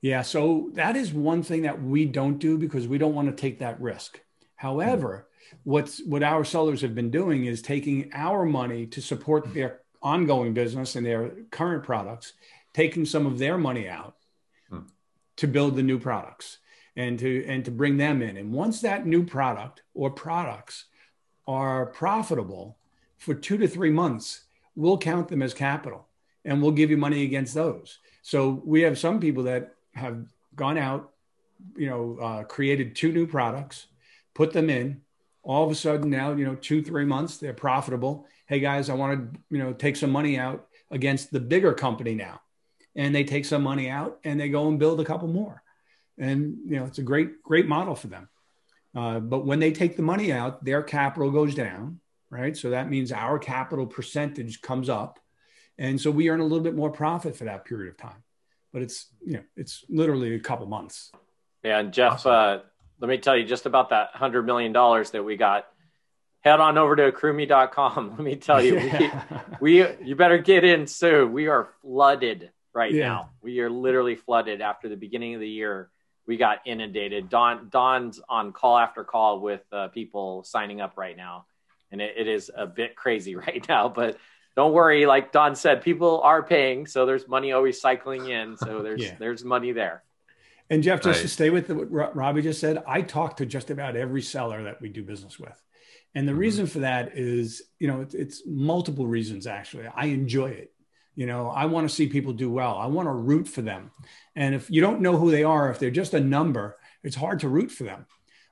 Yeah, 0.00 0.22
so 0.22 0.70
that 0.74 0.96
is 0.96 1.12
one 1.12 1.44
thing 1.44 1.62
that 1.62 1.80
we 1.80 2.06
don't 2.06 2.38
do 2.38 2.58
because 2.58 2.88
we 2.88 2.98
don't 2.98 3.14
want 3.14 3.28
to 3.28 3.40
take 3.40 3.60
that 3.60 3.80
risk. 3.80 4.20
However, 4.56 5.28
what's 5.64 6.04
what 6.04 6.22
our 6.22 6.44
sellers 6.44 6.80
have 6.82 6.94
been 6.94 7.10
doing 7.10 7.44
is 7.44 7.62
taking 7.62 8.10
our 8.12 8.44
money 8.44 8.86
to 8.86 9.00
support 9.00 9.54
their 9.54 9.80
ongoing 10.02 10.54
business 10.54 10.96
and 10.96 11.06
their 11.06 11.30
current 11.50 11.84
products, 11.84 12.32
taking 12.74 13.04
some 13.04 13.26
of 13.26 13.38
their 13.38 13.56
money 13.56 13.88
out 13.88 14.16
hmm. 14.68 14.80
to 15.36 15.46
build 15.46 15.76
the 15.76 15.82
new 15.82 15.98
products 15.98 16.58
and 16.96 17.18
to 17.20 17.44
and 17.46 17.64
to 17.64 17.70
bring 17.70 17.96
them 17.96 18.22
in. 18.22 18.36
And 18.36 18.52
once 18.52 18.80
that 18.80 19.06
new 19.06 19.24
product 19.24 19.82
or 19.94 20.10
products 20.10 20.86
are 21.46 21.86
profitable 21.86 22.76
for 23.18 23.34
two 23.34 23.56
to 23.58 23.68
three 23.68 23.90
months, 23.90 24.42
we'll 24.74 24.98
count 24.98 25.28
them 25.28 25.42
as 25.42 25.54
capital 25.54 26.06
and 26.44 26.60
we'll 26.60 26.72
give 26.72 26.90
you 26.90 26.96
money 26.96 27.22
against 27.24 27.54
those. 27.54 27.98
So 28.22 28.62
we 28.64 28.82
have 28.82 28.98
some 28.98 29.20
people 29.20 29.44
that 29.44 29.74
have 29.94 30.26
gone 30.56 30.78
out, 30.78 31.12
you 31.76 31.88
know, 31.88 32.18
uh, 32.20 32.44
created 32.44 32.96
two 32.96 33.12
new 33.12 33.26
products, 33.26 33.86
put 34.34 34.52
them 34.52 34.70
in. 34.70 35.00
All 35.44 35.64
of 35.64 35.70
a 35.70 35.74
sudden 35.74 36.10
now, 36.10 36.32
you 36.32 36.44
know, 36.44 36.54
two, 36.54 36.82
three 36.82 37.04
months, 37.04 37.38
they're 37.38 37.52
profitable. 37.52 38.26
Hey 38.46 38.60
guys, 38.60 38.88
I 38.88 38.94
want 38.94 39.34
to, 39.34 39.40
you 39.50 39.58
know, 39.58 39.72
take 39.72 39.96
some 39.96 40.10
money 40.10 40.38
out 40.38 40.68
against 40.90 41.32
the 41.32 41.40
bigger 41.40 41.72
company 41.72 42.14
now. 42.14 42.40
And 42.94 43.14
they 43.14 43.24
take 43.24 43.44
some 43.44 43.62
money 43.62 43.88
out 43.88 44.20
and 44.22 44.38
they 44.38 44.48
go 44.48 44.68
and 44.68 44.78
build 44.78 45.00
a 45.00 45.04
couple 45.04 45.28
more. 45.28 45.62
And, 46.18 46.58
you 46.66 46.76
know, 46.76 46.84
it's 46.84 46.98
a 46.98 47.02
great, 47.02 47.42
great 47.42 47.66
model 47.66 47.94
for 47.94 48.08
them. 48.08 48.28
Uh, 48.94 49.20
but 49.20 49.46
when 49.46 49.58
they 49.58 49.72
take 49.72 49.96
the 49.96 50.02
money 50.02 50.32
out, 50.32 50.64
their 50.64 50.82
capital 50.82 51.30
goes 51.30 51.54
down, 51.54 52.00
right? 52.30 52.56
So 52.56 52.70
that 52.70 52.90
means 52.90 53.12
our 53.12 53.38
capital 53.38 53.86
percentage 53.86 54.60
comes 54.60 54.88
up. 54.88 55.18
And 55.78 56.00
so 56.00 56.10
we 56.10 56.28
earn 56.28 56.40
a 56.40 56.44
little 56.44 56.60
bit 56.60 56.74
more 56.74 56.90
profit 56.90 57.36
for 57.36 57.44
that 57.44 57.64
period 57.64 57.90
of 57.90 57.96
time. 57.96 58.22
But 58.72 58.82
it's, 58.82 59.06
you 59.24 59.34
know, 59.34 59.42
it's 59.56 59.84
literally 59.88 60.34
a 60.34 60.40
couple 60.40 60.66
months. 60.66 61.10
Yeah. 61.62 61.78
And 61.78 61.92
Jeff, 61.92 62.12
awesome. 62.12 62.32
uh, 62.32 62.58
let 63.00 63.08
me 63.08 63.18
tell 63.18 63.36
you 63.36 63.44
just 63.44 63.66
about 63.66 63.90
that 63.90 64.14
$100 64.14 64.44
million 64.44 64.72
that 64.72 65.24
we 65.24 65.36
got. 65.36 65.66
Head 66.40 66.60
on 66.60 66.76
over 66.76 66.96
to 66.96 67.12
accrueme.com. 67.12 68.10
Let 68.16 68.20
me 68.20 68.34
tell 68.34 68.60
you, 68.60 68.76
yeah. 68.76 69.42
we, 69.60 69.82
we, 69.84 69.94
you 70.04 70.16
better 70.16 70.38
get 70.38 70.64
in 70.64 70.88
soon. 70.88 71.32
We 71.32 71.46
are 71.46 71.68
flooded 71.82 72.50
right 72.74 72.92
yeah. 72.92 73.08
now. 73.08 73.30
We 73.42 73.60
are 73.60 73.70
literally 73.70 74.16
flooded 74.16 74.60
after 74.60 74.88
the 74.88 74.96
beginning 74.96 75.34
of 75.34 75.40
the 75.40 75.48
year 75.48 75.88
we 76.26 76.36
got 76.36 76.60
inundated. 76.66 77.28
Don 77.28 77.68
Don's 77.68 78.20
on 78.28 78.52
call 78.52 78.78
after 78.78 79.04
call 79.04 79.40
with 79.40 79.62
uh, 79.72 79.88
people 79.88 80.44
signing 80.44 80.80
up 80.80 80.96
right 80.96 81.16
now, 81.16 81.46
and 81.90 82.00
it, 82.00 82.14
it 82.16 82.28
is 82.28 82.50
a 82.54 82.66
bit 82.66 82.96
crazy 82.96 83.34
right 83.36 83.66
now. 83.68 83.88
But 83.88 84.18
don't 84.56 84.72
worry, 84.72 85.06
like 85.06 85.32
Don 85.32 85.54
said, 85.54 85.82
people 85.82 86.20
are 86.20 86.42
paying, 86.42 86.86
so 86.86 87.06
there's 87.06 87.26
money 87.26 87.52
always 87.52 87.80
cycling 87.80 88.28
in. 88.28 88.56
So 88.56 88.82
there's 88.84 89.02
yeah. 89.02 89.16
there's 89.18 89.44
money 89.44 89.72
there. 89.72 90.02
And 90.70 90.82
Jeff, 90.82 91.02
just 91.02 91.18
right. 91.18 91.22
to 91.22 91.28
stay 91.28 91.50
with 91.50 91.70
what 91.70 92.16
Robbie 92.16 92.42
just 92.42 92.60
said, 92.60 92.82
I 92.86 93.02
talk 93.02 93.36
to 93.38 93.46
just 93.46 93.70
about 93.70 93.94
every 93.94 94.22
seller 94.22 94.64
that 94.64 94.80
we 94.80 94.88
do 94.88 95.02
business 95.02 95.38
with. 95.38 95.60
And 96.14 96.26
the 96.26 96.32
mm-hmm. 96.32 96.40
reason 96.40 96.66
for 96.66 96.80
that 96.80 97.16
is, 97.16 97.62
you 97.78 97.88
know, 97.88 98.00
it's, 98.00 98.14
it's 98.14 98.42
multiple 98.46 99.06
reasons 99.06 99.46
actually. 99.46 99.86
I 99.86 100.06
enjoy 100.06 100.50
it. 100.50 100.71
You 101.14 101.26
know, 101.26 101.48
I 101.48 101.66
want 101.66 101.88
to 101.88 101.94
see 101.94 102.06
people 102.06 102.32
do 102.32 102.50
well. 102.50 102.76
I 102.76 102.86
want 102.86 103.06
to 103.06 103.12
root 103.12 103.46
for 103.46 103.62
them. 103.62 103.90
And 104.34 104.54
if 104.54 104.70
you 104.70 104.80
don't 104.80 105.02
know 105.02 105.16
who 105.16 105.30
they 105.30 105.44
are, 105.44 105.70
if 105.70 105.78
they're 105.78 105.90
just 105.90 106.14
a 106.14 106.20
number, 106.20 106.78
it's 107.02 107.16
hard 107.16 107.40
to 107.40 107.48
root 107.48 107.70
for 107.70 107.84
them. 107.84 108.06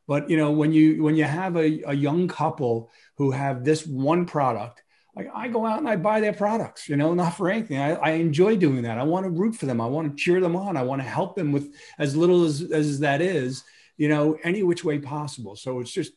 But 0.07 0.29
you 0.29 0.37
know, 0.37 0.51
when 0.51 0.73
you 0.73 1.03
when 1.03 1.15
you 1.15 1.25
have 1.25 1.57
a, 1.57 1.83
a 1.87 1.95
young 1.95 2.29
couple 2.29 2.91
who 3.17 3.31
have 3.31 3.65
this 3.65 3.87
one 3.87 4.27
product, 4.27 4.83
like 5.15 5.29
I 5.35 5.49
go 5.49 5.65
out 5.65 5.79
and 5.79 5.89
I 5.89 5.97
buy 5.97 6.21
their 6.21 6.33
products, 6.33 6.89
you 6.89 6.97
know, 6.97 7.15
not 7.15 7.37
for 7.37 7.49
anything. 7.49 7.79
I, 7.79 7.95
I 7.95 8.11
enjoy 8.13 8.57
doing 8.57 8.83
that. 8.83 8.99
I 8.99 9.05
want 9.05 9.25
to 9.25 9.31
root 9.31 9.55
for 9.55 9.67
them. 9.67 9.81
I 9.81 9.87
want 9.87 10.11
to 10.11 10.23
cheer 10.23 10.41
them 10.41 10.57
on. 10.57 10.77
I 10.77 10.83
want 10.83 11.01
to 11.01 11.09
help 11.09 11.37
them 11.37 11.53
with 11.53 11.75
as 11.99 12.17
little 12.17 12.45
as, 12.45 12.61
as 12.73 13.01
that 13.01 13.23
is, 13.23 13.65
you 13.97 14.09
know, 14.09 14.37
any 14.43 14.63
which 14.63 14.85
way 14.85 14.99
possible. 14.99 15.57
So 15.57 15.81
it's 15.81 15.93
just 15.93 16.13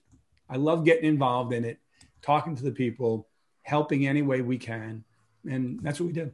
I 0.49 0.58
love 0.58 0.86
getting 0.86 1.06
involved 1.06 1.53
in 1.53 1.63
it, 1.63 1.79
talking 2.21 2.56
to 2.56 2.63
the 2.63 2.71
people, 2.71 3.27
helping 3.62 4.08
any 4.08 4.21
way 4.21 4.41
we 4.41 4.58
can 4.58 5.03
and 5.49 5.79
that's 5.82 5.99
what 5.99 6.08
we 6.08 6.13
did. 6.13 6.34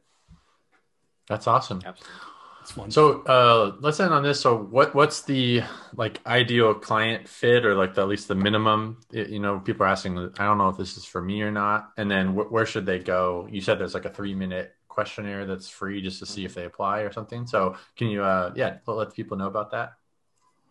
That's 1.27 1.47
awesome. 1.47 1.81
Absolutely. 1.85 2.15
It's 2.61 2.71
fun. 2.71 2.91
So 2.91 3.21
uh, 3.21 3.75
let's 3.79 3.99
end 3.99 4.13
on 4.13 4.23
this. 4.23 4.41
So 4.41 4.57
what 4.57 4.93
what's 4.93 5.21
the 5.21 5.63
like 5.95 6.19
ideal 6.25 6.73
client 6.73 7.27
fit 7.27 7.65
or 7.65 7.75
like 7.75 7.95
the, 7.95 8.01
at 8.01 8.07
least 8.07 8.27
the 8.27 8.35
minimum? 8.35 8.99
You 9.11 9.39
know, 9.39 9.59
people 9.59 9.85
are 9.85 9.89
asking. 9.89 10.17
I 10.37 10.45
don't 10.45 10.57
know 10.57 10.69
if 10.69 10.77
this 10.77 10.97
is 10.97 11.05
for 11.05 11.21
me 11.21 11.41
or 11.41 11.51
not. 11.51 11.91
And 11.97 12.09
then 12.09 12.33
wh- 12.33 12.51
where 12.51 12.65
should 12.65 12.85
they 12.85 12.99
go? 12.99 13.47
You 13.49 13.61
said 13.61 13.79
there's 13.79 13.93
like 13.93 14.05
a 14.05 14.09
three 14.09 14.35
minute 14.35 14.75
questionnaire 14.87 15.45
that's 15.45 15.69
free 15.69 16.01
just 16.01 16.19
to 16.19 16.25
see 16.25 16.43
if 16.43 16.53
they 16.53 16.65
apply 16.65 17.01
or 17.01 17.11
something. 17.11 17.47
So 17.47 17.75
can 17.95 18.07
you 18.07 18.23
uh 18.23 18.51
yeah 18.55 18.77
let 18.85 19.13
people 19.13 19.37
know 19.37 19.47
about 19.47 19.71
that? 19.71 19.93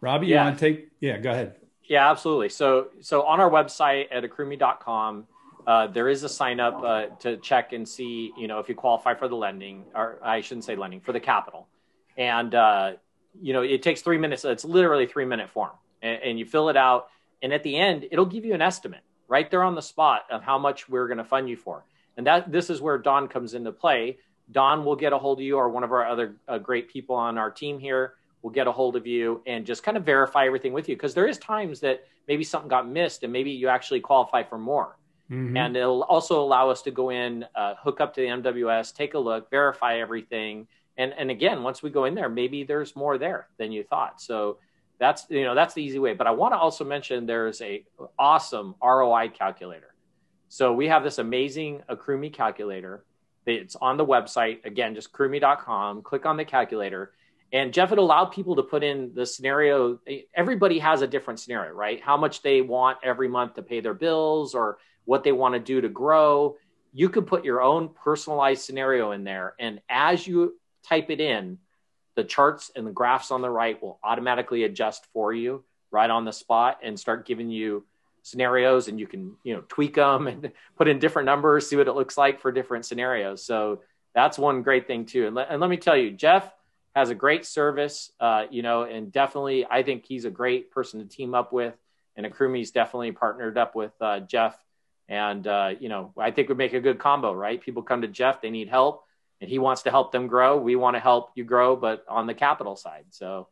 Robbie, 0.01 0.27
you 0.27 0.35
yeah. 0.35 0.45
want 0.45 0.59
to 0.59 0.61
take? 0.61 0.91
Yeah, 1.01 1.19
go 1.19 1.31
ahead. 1.31 1.57
Yeah, 1.85 2.11
absolutely. 2.11 2.51
So 2.51 2.89
so 3.01 3.23
on 3.23 3.41
our 3.41 3.51
website 3.51 4.09
at 4.11 4.25
accrueme.com 4.25 5.27
uh, 5.69 5.87
there 5.87 6.09
is 6.09 6.25
a 6.25 6.31
sign 6.31 6.61
up 6.61 6.83
uh, 6.83 7.07
to 7.21 7.37
check 7.37 7.75
and 7.75 7.87
see, 7.87 8.33
you 8.39 8.49
know, 8.49 8.59
if 8.59 8.71
you 8.71 8.75
qualify 8.75 9.13
for 9.13 9.29
the 9.29 9.37
lending, 9.37 9.85
or 9.95 10.19
I 10.25 10.41
shouldn't 10.41 10.65
say 10.65 10.77
lending, 10.77 11.01
for 11.01 11.13
the 11.13 11.21
capital. 11.21 11.69
And, 12.17 12.55
uh, 12.55 12.93
you 13.39 13.53
know, 13.53 13.61
it 13.61 13.83
takes 13.83 14.01
three 14.01 14.17
minutes. 14.17 14.47
It's 14.47 14.65
literally 14.65 15.07
three 15.07 15.27
minute 15.27 15.51
form. 15.51 15.73
And, 16.01 16.23
and, 16.23 16.39
you 16.39 16.47
fill 16.47 16.71
it 16.71 16.77
out. 16.79 17.09
And 17.43 17.53
at 17.53 17.65
the 17.65 17.77
end, 17.77 18.07
it'll 18.11 18.25
give 18.25 18.47
you 18.47 18.55
an 18.55 18.63
estimate 18.63 19.03
right 19.29 19.51
there 19.51 19.63
on 19.63 19.75
the 19.75 19.83
spot 19.83 20.23
of 20.31 20.43
how 20.43 20.57
much 20.57 20.89
we're 20.89 21.07
going 21.07 21.19
to 21.19 21.25
fund 21.25 21.51
you 21.51 21.57
for. 21.59 21.85
And 22.17 22.27
that 22.27 22.51
this 22.51 22.71
is 22.71 22.81
where 22.81 22.97
Don 22.97 23.29
comes 23.29 23.53
into 23.53 23.71
play. 23.71 24.17
Don 24.51 24.87
will 24.87 24.97
get 24.97 25.13
a 25.13 25.19
hold 25.19 25.39
of 25.39 25.45
you, 25.45 25.59
or 25.59 25.69
one 25.69 25.85
of 25.85 25.93
our 25.93 26.07
other 26.09 26.37
uh, 26.49 26.57
great 26.57 26.89
people 26.89 27.15
on 27.15 27.37
our 27.37 27.51
team 27.51 27.79
here 27.79 28.15
will 28.41 28.51
get 28.51 28.67
a 28.67 28.73
hold 28.73 28.97
of 28.97 29.07
you 29.07 29.43
and 29.47 29.67
just 29.67 29.83
kind 29.83 29.99
of 29.99 30.05
verify 30.07 30.47
everything 30.47 30.73
with 30.73 30.89
you. 30.89 30.97
Because 30.97 31.13
there 31.13 31.29
is 31.29 31.37
times 31.37 31.81
that 31.81 32.07
maybe 32.27 32.43
something 32.43 32.71
got 32.71 32.89
missed 32.89 33.23
and 33.23 33.31
maybe 33.31 33.51
you 33.51 33.69
actually 33.69 34.01
qualify 34.01 34.43
for 34.43 34.57
more. 34.57 34.97
Mm-hmm. 35.31 35.57
And 35.57 35.77
it'll 35.77 36.03
also 36.05 36.41
allow 36.41 36.71
us 36.71 36.83
to 36.83 36.91
go 36.91 37.11
in, 37.11 37.45
uh, 37.55 37.75
hook 37.79 38.01
up 38.01 38.15
to 38.15 38.21
the 38.21 38.29
MWS, 38.29 38.95
take 38.95 39.15
a 39.15 39.19
look, 39.19 39.51
verify 39.51 39.99
everything. 39.99 40.67
And, 40.97 41.13
and 41.17 41.31
again, 41.31 41.63
once 41.63 41.83
we 41.83 41.91
go 41.91 42.05
in 42.05 42.15
there, 42.15 42.29
maybe 42.29 42.65
there's 42.65 42.97
more 42.97 43.19
there 43.19 43.49
than 43.59 43.71
you 43.71 43.85
thought. 43.85 44.21
So 44.21 44.59
that's, 44.99 45.27
you 45.29 45.45
know, 45.45 45.55
that's 45.55 45.75
the 45.75 45.83
easy 45.83 45.99
way. 45.99 46.15
But 46.15 46.27
I 46.27 46.31
want 46.31 46.55
to 46.55 46.59
also 46.59 46.85
mention 46.85 47.27
there's 47.27 47.61
a 47.61 47.85
awesome 48.19 48.75
ROI 48.83 49.29
calculator. 49.29 49.95
So 50.49 50.73
we 50.73 50.89
have 50.89 51.05
this 51.05 51.19
amazing 51.19 51.83
AccrueMe 51.91 52.33
calculator. 52.33 53.05
It's 53.45 53.77
on 53.77 53.97
the 53.97 54.07
website. 54.07 54.65
Again, 54.65 54.95
just 54.95 55.13
accrueme.com. 55.13 56.03
Click 56.03 56.27
on 56.27 56.37
the 56.37 56.45
calculator. 56.45 57.13
And 57.53 57.73
Jeff, 57.73 57.93
it 57.93 57.99
allowed 57.99 58.27
people 58.27 58.57
to 58.57 58.63
put 58.63 58.83
in 58.83 59.13
the 59.15 59.25
scenario. 59.25 59.99
Everybody 60.35 60.79
has 60.81 61.03
a 61.03 61.07
different 61.07 61.41
scenario, 61.41 61.73
right? 61.73 62.01
How 62.01 62.17
much 62.17 62.43
they 62.43 62.61
want 62.61 62.99
every 63.03 63.29
month 63.29 63.55
to 63.55 63.63
pay 63.63 63.81
their 63.81 63.95
bills 63.95 64.55
or 64.55 64.79
what 65.09 65.25
they 65.25 65.33
want 65.33 65.55
to 65.55 65.59
do 65.59 65.81
to 65.81 65.89
grow. 65.89 66.57
You 66.93 67.09
can 67.09 67.25
put 67.25 67.43
your 67.43 67.63
own 67.63 67.89
personalized 67.89 68.63
scenario 68.63 69.13
in 69.13 69.25
there. 69.25 69.55
And 69.59 69.81
as 69.89 70.27
you 70.27 70.59
type 70.87 71.09
it 71.09 71.19
in, 71.19 71.57
the 72.15 72.25
charts 72.25 72.71
and 72.77 72.87
the 72.87 72.91
graphs 72.91 73.31
on 73.31 73.41
the 73.41 73.49
right 73.49 73.83
will 73.83 73.99
automatically 74.05 74.65
adjust 74.65 75.07
for 75.15 75.33
you 75.33 75.65
right 75.91 76.11
on 76.11 76.27
the 76.27 76.33
spot 76.33 76.81
and 76.83 77.01
start 77.01 77.27
giving 77.27 77.49
you 77.49 77.87
scenarios 78.23 78.89
and 78.89 79.01
you 79.01 79.07
can 79.07 79.35
you 79.45 79.55
know 79.55 79.63
tweak 79.69 79.95
them 79.95 80.27
and 80.27 80.53
put 80.77 80.89
in 80.89 80.99
different 80.99 81.25
numbers 81.25 81.67
see 81.67 81.77
what 81.77 81.89
it 81.89 81.95
looks 81.95 82.19
like 82.19 82.41
for 82.41 82.53
different 82.53 82.85
scenarios 82.85 83.43
so 83.43 83.81
that's 84.15 84.37
one 84.37 84.63
great 84.63 84.87
thing 84.87 85.07
too 85.07 85.27
and 85.27 85.37
let, 85.37 85.49
and 85.49 85.61
let 85.61 85.71
me 85.71 85.77
tell 85.77 85.97
you 85.97 86.11
jeff 86.11 86.53
has 86.95 87.09
a 87.09 87.15
great 87.15 87.47
service 87.47 88.11
uh, 88.19 88.45
you 88.51 88.63
know 88.63 88.83
and 88.83 89.13
definitely 89.13 89.65
i 89.71 89.83
think 89.83 90.05
he's 90.05 90.25
a 90.25 90.31
great 90.31 90.71
person 90.73 90.99
to 91.01 91.07
team 91.07 91.35
up 91.35 91.53
with 91.53 91.75
and 92.17 92.27
AccrueMe's 92.27 92.73
definitely 92.73 93.13
partnered 93.13 93.57
up 93.57 93.77
with 93.77 93.93
uh, 94.01 94.19
jeff 94.21 94.59
and, 95.09 95.47
uh, 95.47 95.75
you 95.81 95.89
know, 95.89 96.13
I 96.19 96.31
think 96.31 96.49
we 96.49 96.55
make 96.55 96.75
a 96.75 96.81
good 96.81 96.99
combo, 96.99 97.33
right? 97.33 97.61
People 97.61 97.83
come 97.83 98.03
to 98.03 98.09
Jeff, 98.09 98.43
they 98.43 98.51
need 98.51 98.69
help, 98.69 99.05
and 99.41 99.49
he 99.49 99.59
wants 99.59 99.83
to 99.83 99.91
help 99.91 100.13
them 100.13 100.27
grow. 100.27 100.59
We 100.59 100.77
want 100.77 100.97
to 100.97 101.01
help 101.01 101.31
you 101.35 101.45
grow, 101.45 101.77
but 101.77 102.05
on 102.09 102.27
the 102.27 102.35
capital 102.35 102.77
side. 102.77 103.07
So 103.11 103.49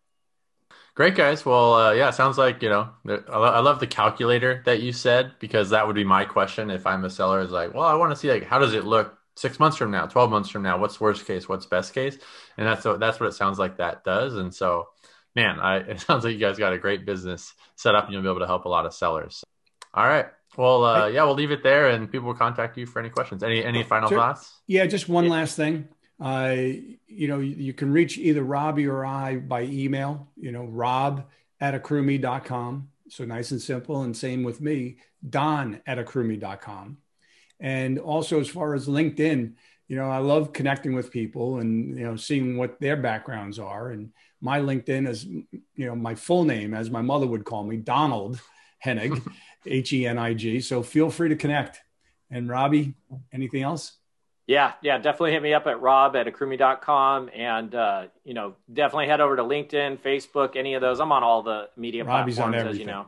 great, 0.95 1.15
guys. 1.15 1.47
Well, 1.47 1.75
uh, 1.75 1.93
yeah, 1.93 2.11
sounds 2.11 2.39
like, 2.39 2.63
you 2.63 2.69
know, 2.69 2.91
I 3.09 3.61
love 3.61 3.81
the 3.81 3.87
calculator 3.87 4.63
that 4.67 4.81
you 4.81 4.93
said, 4.93 5.33
because 5.39 5.71
that 5.71 5.87
would 5.87 5.97
be 5.97 6.05
my 6.05 6.25
question 6.25 6.71
if 6.71 6.87
I'm 6.87 7.05
a 7.05 7.11
seller 7.11 7.41
is 7.41 7.51
like, 7.51 7.73
well, 7.73 7.85
I 7.85 7.95
want 7.95 8.13
to 8.13 8.17
see, 8.17 8.31
like, 8.31 8.45
how 8.45 8.59
does 8.59 8.75
it 8.75 8.85
look 8.85 9.17
six 9.37 9.61
months 9.61 9.77
from 9.77 9.91
now, 9.91 10.07
12 10.07 10.31
months 10.31 10.49
from 10.49 10.63
now, 10.63 10.79
what's 10.79 11.01
worst 11.01 11.27
case, 11.27 11.49
what's 11.49 11.67
best 11.67 11.95
case. 11.95 12.19
And 12.57 12.67
that's 12.67 12.85
what, 12.85 12.99
that's 12.99 13.21
what 13.21 13.29
it 13.29 13.35
sounds 13.35 13.59
like 13.59 13.77
that 13.77 14.03
does. 14.03 14.35
And 14.35 14.53
so, 14.53 14.89
man, 15.35 15.61
I, 15.61 15.77
it 15.89 16.01
sounds 16.01 16.25
like 16.25 16.33
you 16.33 16.41
guys 16.41 16.59
got 16.59 16.73
a 16.73 16.79
great 16.79 17.07
business 17.07 17.55
set 17.77 17.95
up 17.95 18.05
and 18.05 18.13
you'll 18.13 18.23
be 18.23 18.29
able 18.29 18.41
to 18.41 18.47
help 18.47 18.65
a 18.65 18.71
lot 18.71 18.87
of 18.87 18.95
sellers. 18.95 19.45
All 19.95 20.07
right. 20.07 20.27
Well, 20.57 20.85
uh, 20.85 21.07
yeah, 21.09 21.25
we'll 21.25 21.35
leave 21.35 21.51
it 21.51 21.63
there 21.63 21.89
and 21.89 22.11
people 22.11 22.29
will 22.29 22.35
contact 22.35 22.77
you 22.77 22.87
for 22.87 22.99
any 22.99 23.11
questions. 23.11 23.43
Any, 23.43 23.65
any 23.65 23.83
final 23.83 24.09
sure. 24.09 24.19
thoughts? 24.19 24.61
Yeah. 24.67 24.87
Just 24.87 25.09
one 25.09 25.25
yeah. 25.25 25.31
last 25.31 25.57
thing. 25.57 25.89
Uh, 26.19 26.55
you 27.07 27.29
know, 27.29 27.41
you, 27.41 27.55
you, 27.57 27.73
can 27.75 27.93
reach 27.93 28.17
either 28.17 28.43
Robbie 28.43 28.87
or 28.87 29.05
I 29.05 29.37
by 29.37 29.65
email, 29.65 30.29
you 30.37 30.51
know, 30.51 30.65
rob 30.65 31.27
at 31.61 31.81
accrueme.com. 31.81 32.89
So 33.09 33.25
nice 33.25 33.51
and 33.51 33.61
simple. 33.61 34.03
And 34.03 34.17
same 34.17 34.43
with 34.43 34.61
me, 34.61 34.97
don 35.29 35.81
at 35.87 35.99
accrueme.com. 35.99 36.99
And 37.61 37.99
also, 37.99 38.41
as 38.41 38.49
far 38.49 38.75
as 38.75 38.89
LinkedIn, 38.89 39.55
you 39.89 39.97
know, 39.97 40.11
I 40.11 40.19
love 40.19 40.53
connecting 40.53 40.95
with 40.95 41.11
people 41.11 41.59
and, 41.59 41.97
you 41.99 42.05
know, 42.05 42.17
seeing 42.17 42.57
what 42.57 42.81
their 42.81 42.97
backgrounds 42.97 43.59
are. 43.59 43.91
And 43.91 44.13
my 44.41 44.61
LinkedIn 44.61 45.09
is, 45.09 45.25
you 45.25 45.87
know, 45.87 45.95
my 45.95 46.15
full 46.15 46.45
name, 46.45 46.75
as 46.75 46.91
my 46.91 47.03
mother 47.03 47.27
would 47.27 47.45
call 47.45 47.65
me, 47.65 47.77
Donald 47.77 48.41
Henig, 48.85 49.23
H 49.67 49.93
E 49.93 50.07
N 50.07 50.19
I 50.19 50.35
G. 50.35 50.61
So 50.61 50.83
feel 50.83 51.11
free 51.11 51.29
to 51.29 51.37
connect. 51.37 51.81
And 52.31 52.49
Robbie, 52.49 52.95
anything 53.33 53.63
else? 53.63 53.93
Yeah, 54.47 54.75
yeah, 54.81 54.99
definitely 54.99 55.33
hit 55.33 55.43
me 55.43 55.55
up 55.55 55.67
at 55.67 55.81
rob 55.81 56.15
at 56.15 56.27
accrueme.com 56.27 57.31
and, 57.35 57.75
uh, 57.75 58.07
you 58.25 58.33
know, 58.33 58.55
definitely 58.73 59.09
head 59.09 59.21
over 59.21 59.35
to 59.35 59.43
LinkedIn, 59.43 59.99
Facebook, 59.99 60.55
any 60.55 60.75
of 60.75 60.81
those. 60.81 61.01
I'm 61.01 61.11
on 61.11 61.25
all 61.25 61.43
the 61.43 61.69
media 61.77 62.05
Robbie's 62.05 62.37
platforms, 62.37 62.75
as 62.75 62.79
you 62.79 62.85
know. 62.85 63.07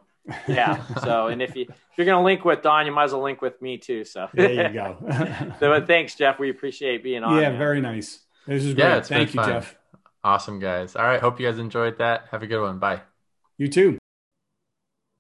yeah. 0.49 0.85
So, 1.05 1.29
and 1.29 1.41
if 1.41 1.55
you 1.55 1.63
if 1.63 1.97
you're 1.97 2.07
going 2.07 2.19
to 2.19 2.25
link 2.25 2.45
with 2.45 2.63
Don, 2.63 2.87
you 2.87 2.93
might 2.93 3.05
as 3.05 3.13
well 3.13 3.23
link 3.23 3.41
with 3.41 3.61
me 3.63 3.79
too. 3.79 4.05
So 4.05 4.29
there 4.35 4.69
you 4.69 4.75
go. 4.75 4.99
so, 5.61 5.87
thanks, 5.87 6.17
Jeff. 6.17 6.39
We 6.39 6.51
appreciate 6.51 7.03
being 7.03 7.23
on. 7.23 7.41
Yeah, 7.41 7.51
man. 7.51 7.59
very 7.59 7.81
nice. 7.81 8.21
This 8.47 8.65
is 8.65 8.75
great. 8.75 8.85
Yeah, 8.85 9.01
Thank 9.01 9.35
you, 9.35 9.41
fun. 9.41 9.49
Jeff. 9.49 9.77
Awesome, 10.25 10.59
guys. 10.59 10.97
All 10.97 11.05
right. 11.05 11.21
Hope 11.21 11.41
you 11.41 11.47
guys 11.47 11.59
enjoyed 11.59 11.99
that. 11.99 12.27
Have 12.31 12.43
a 12.43 12.47
good 12.47 12.61
one. 12.61 12.79
Bye. 12.79 13.03
You 13.57 13.69
too. 13.69 13.99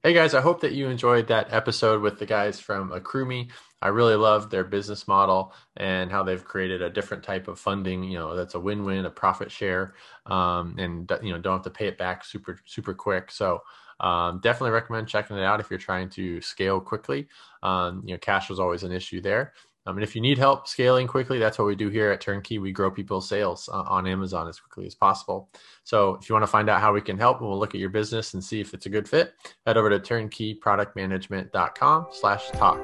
Hey 0.04 0.12
guys, 0.12 0.32
I 0.32 0.40
hope 0.40 0.60
that 0.60 0.74
you 0.74 0.88
enjoyed 0.88 1.26
that 1.26 1.52
episode 1.52 2.02
with 2.02 2.20
the 2.20 2.24
guys 2.24 2.60
from 2.60 2.90
AccrueMe. 2.90 3.50
I 3.82 3.88
really 3.88 4.14
love 4.14 4.48
their 4.48 4.62
business 4.62 5.08
model 5.08 5.52
and 5.76 6.08
how 6.08 6.22
they've 6.22 6.44
created 6.44 6.82
a 6.82 6.88
different 6.88 7.24
type 7.24 7.48
of 7.48 7.58
funding. 7.58 8.04
You 8.04 8.18
know, 8.20 8.36
that's 8.36 8.54
a 8.54 8.60
win-win, 8.60 9.06
a 9.06 9.10
profit 9.10 9.50
share, 9.50 9.94
um, 10.26 10.76
and 10.78 11.10
you 11.20 11.32
know, 11.32 11.40
don't 11.40 11.54
have 11.54 11.64
to 11.64 11.70
pay 11.70 11.88
it 11.88 11.98
back 11.98 12.24
super 12.24 12.60
super 12.64 12.94
quick. 12.94 13.32
So 13.32 13.60
um, 13.98 14.38
definitely 14.38 14.70
recommend 14.70 15.08
checking 15.08 15.36
it 15.36 15.42
out 15.42 15.58
if 15.58 15.68
you're 15.68 15.80
trying 15.80 16.10
to 16.10 16.40
scale 16.42 16.78
quickly. 16.80 17.26
Um, 17.64 18.04
you 18.06 18.14
know, 18.14 18.18
cash 18.18 18.48
was 18.48 18.60
always 18.60 18.84
an 18.84 18.92
issue 18.92 19.20
there. 19.20 19.52
Um, 19.86 19.96
and 19.96 20.04
if 20.04 20.14
you 20.14 20.20
need 20.20 20.38
help 20.38 20.68
scaling 20.68 21.06
quickly, 21.06 21.38
that's 21.38 21.58
what 21.58 21.66
we 21.66 21.74
do 21.74 21.88
here 21.88 22.10
at 22.10 22.20
Turnkey. 22.20 22.58
We 22.58 22.72
grow 22.72 22.90
people's 22.90 23.28
sales 23.28 23.68
uh, 23.72 23.82
on 23.82 24.06
Amazon 24.06 24.48
as 24.48 24.60
quickly 24.60 24.86
as 24.86 24.94
possible. 24.94 25.50
So 25.84 26.16
if 26.16 26.28
you 26.28 26.34
want 26.34 26.42
to 26.42 26.48
find 26.48 26.68
out 26.68 26.80
how 26.80 26.92
we 26.92 27.00
can 27.00 27.18
help 27.18 27.40
we'll 27.40 27.58
look 27.58 27.74
at 27.74 27.80
your 27.80 27.90
business 27.90 28.34
and 28.34 28.44
see 28.44 28.60
if 28.60 28.74
it's 28.74 28.86
a 28.86 28.90
good 28.90 29.08
fit, 29.08 29.32
head 29.66 29.76
over 29.76 29.90
to 29.90 29.98
turnkeyproductmanagement.com 29.98 32.06
slash 32.12 32.50
talk. 32.50 32.80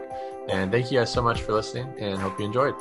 And 0.49 0.73
thank 0.73 0.91
you 0.91 0.99
guys 0.99 1.13
so 1.13 1.23
much 1.23 1.43
for 1.43 1.53
listening 1.53 1.95
and 1.99 2.19
hope 2.19 2.39
you 2.39 2.47
enjoyed. 2.47 2.75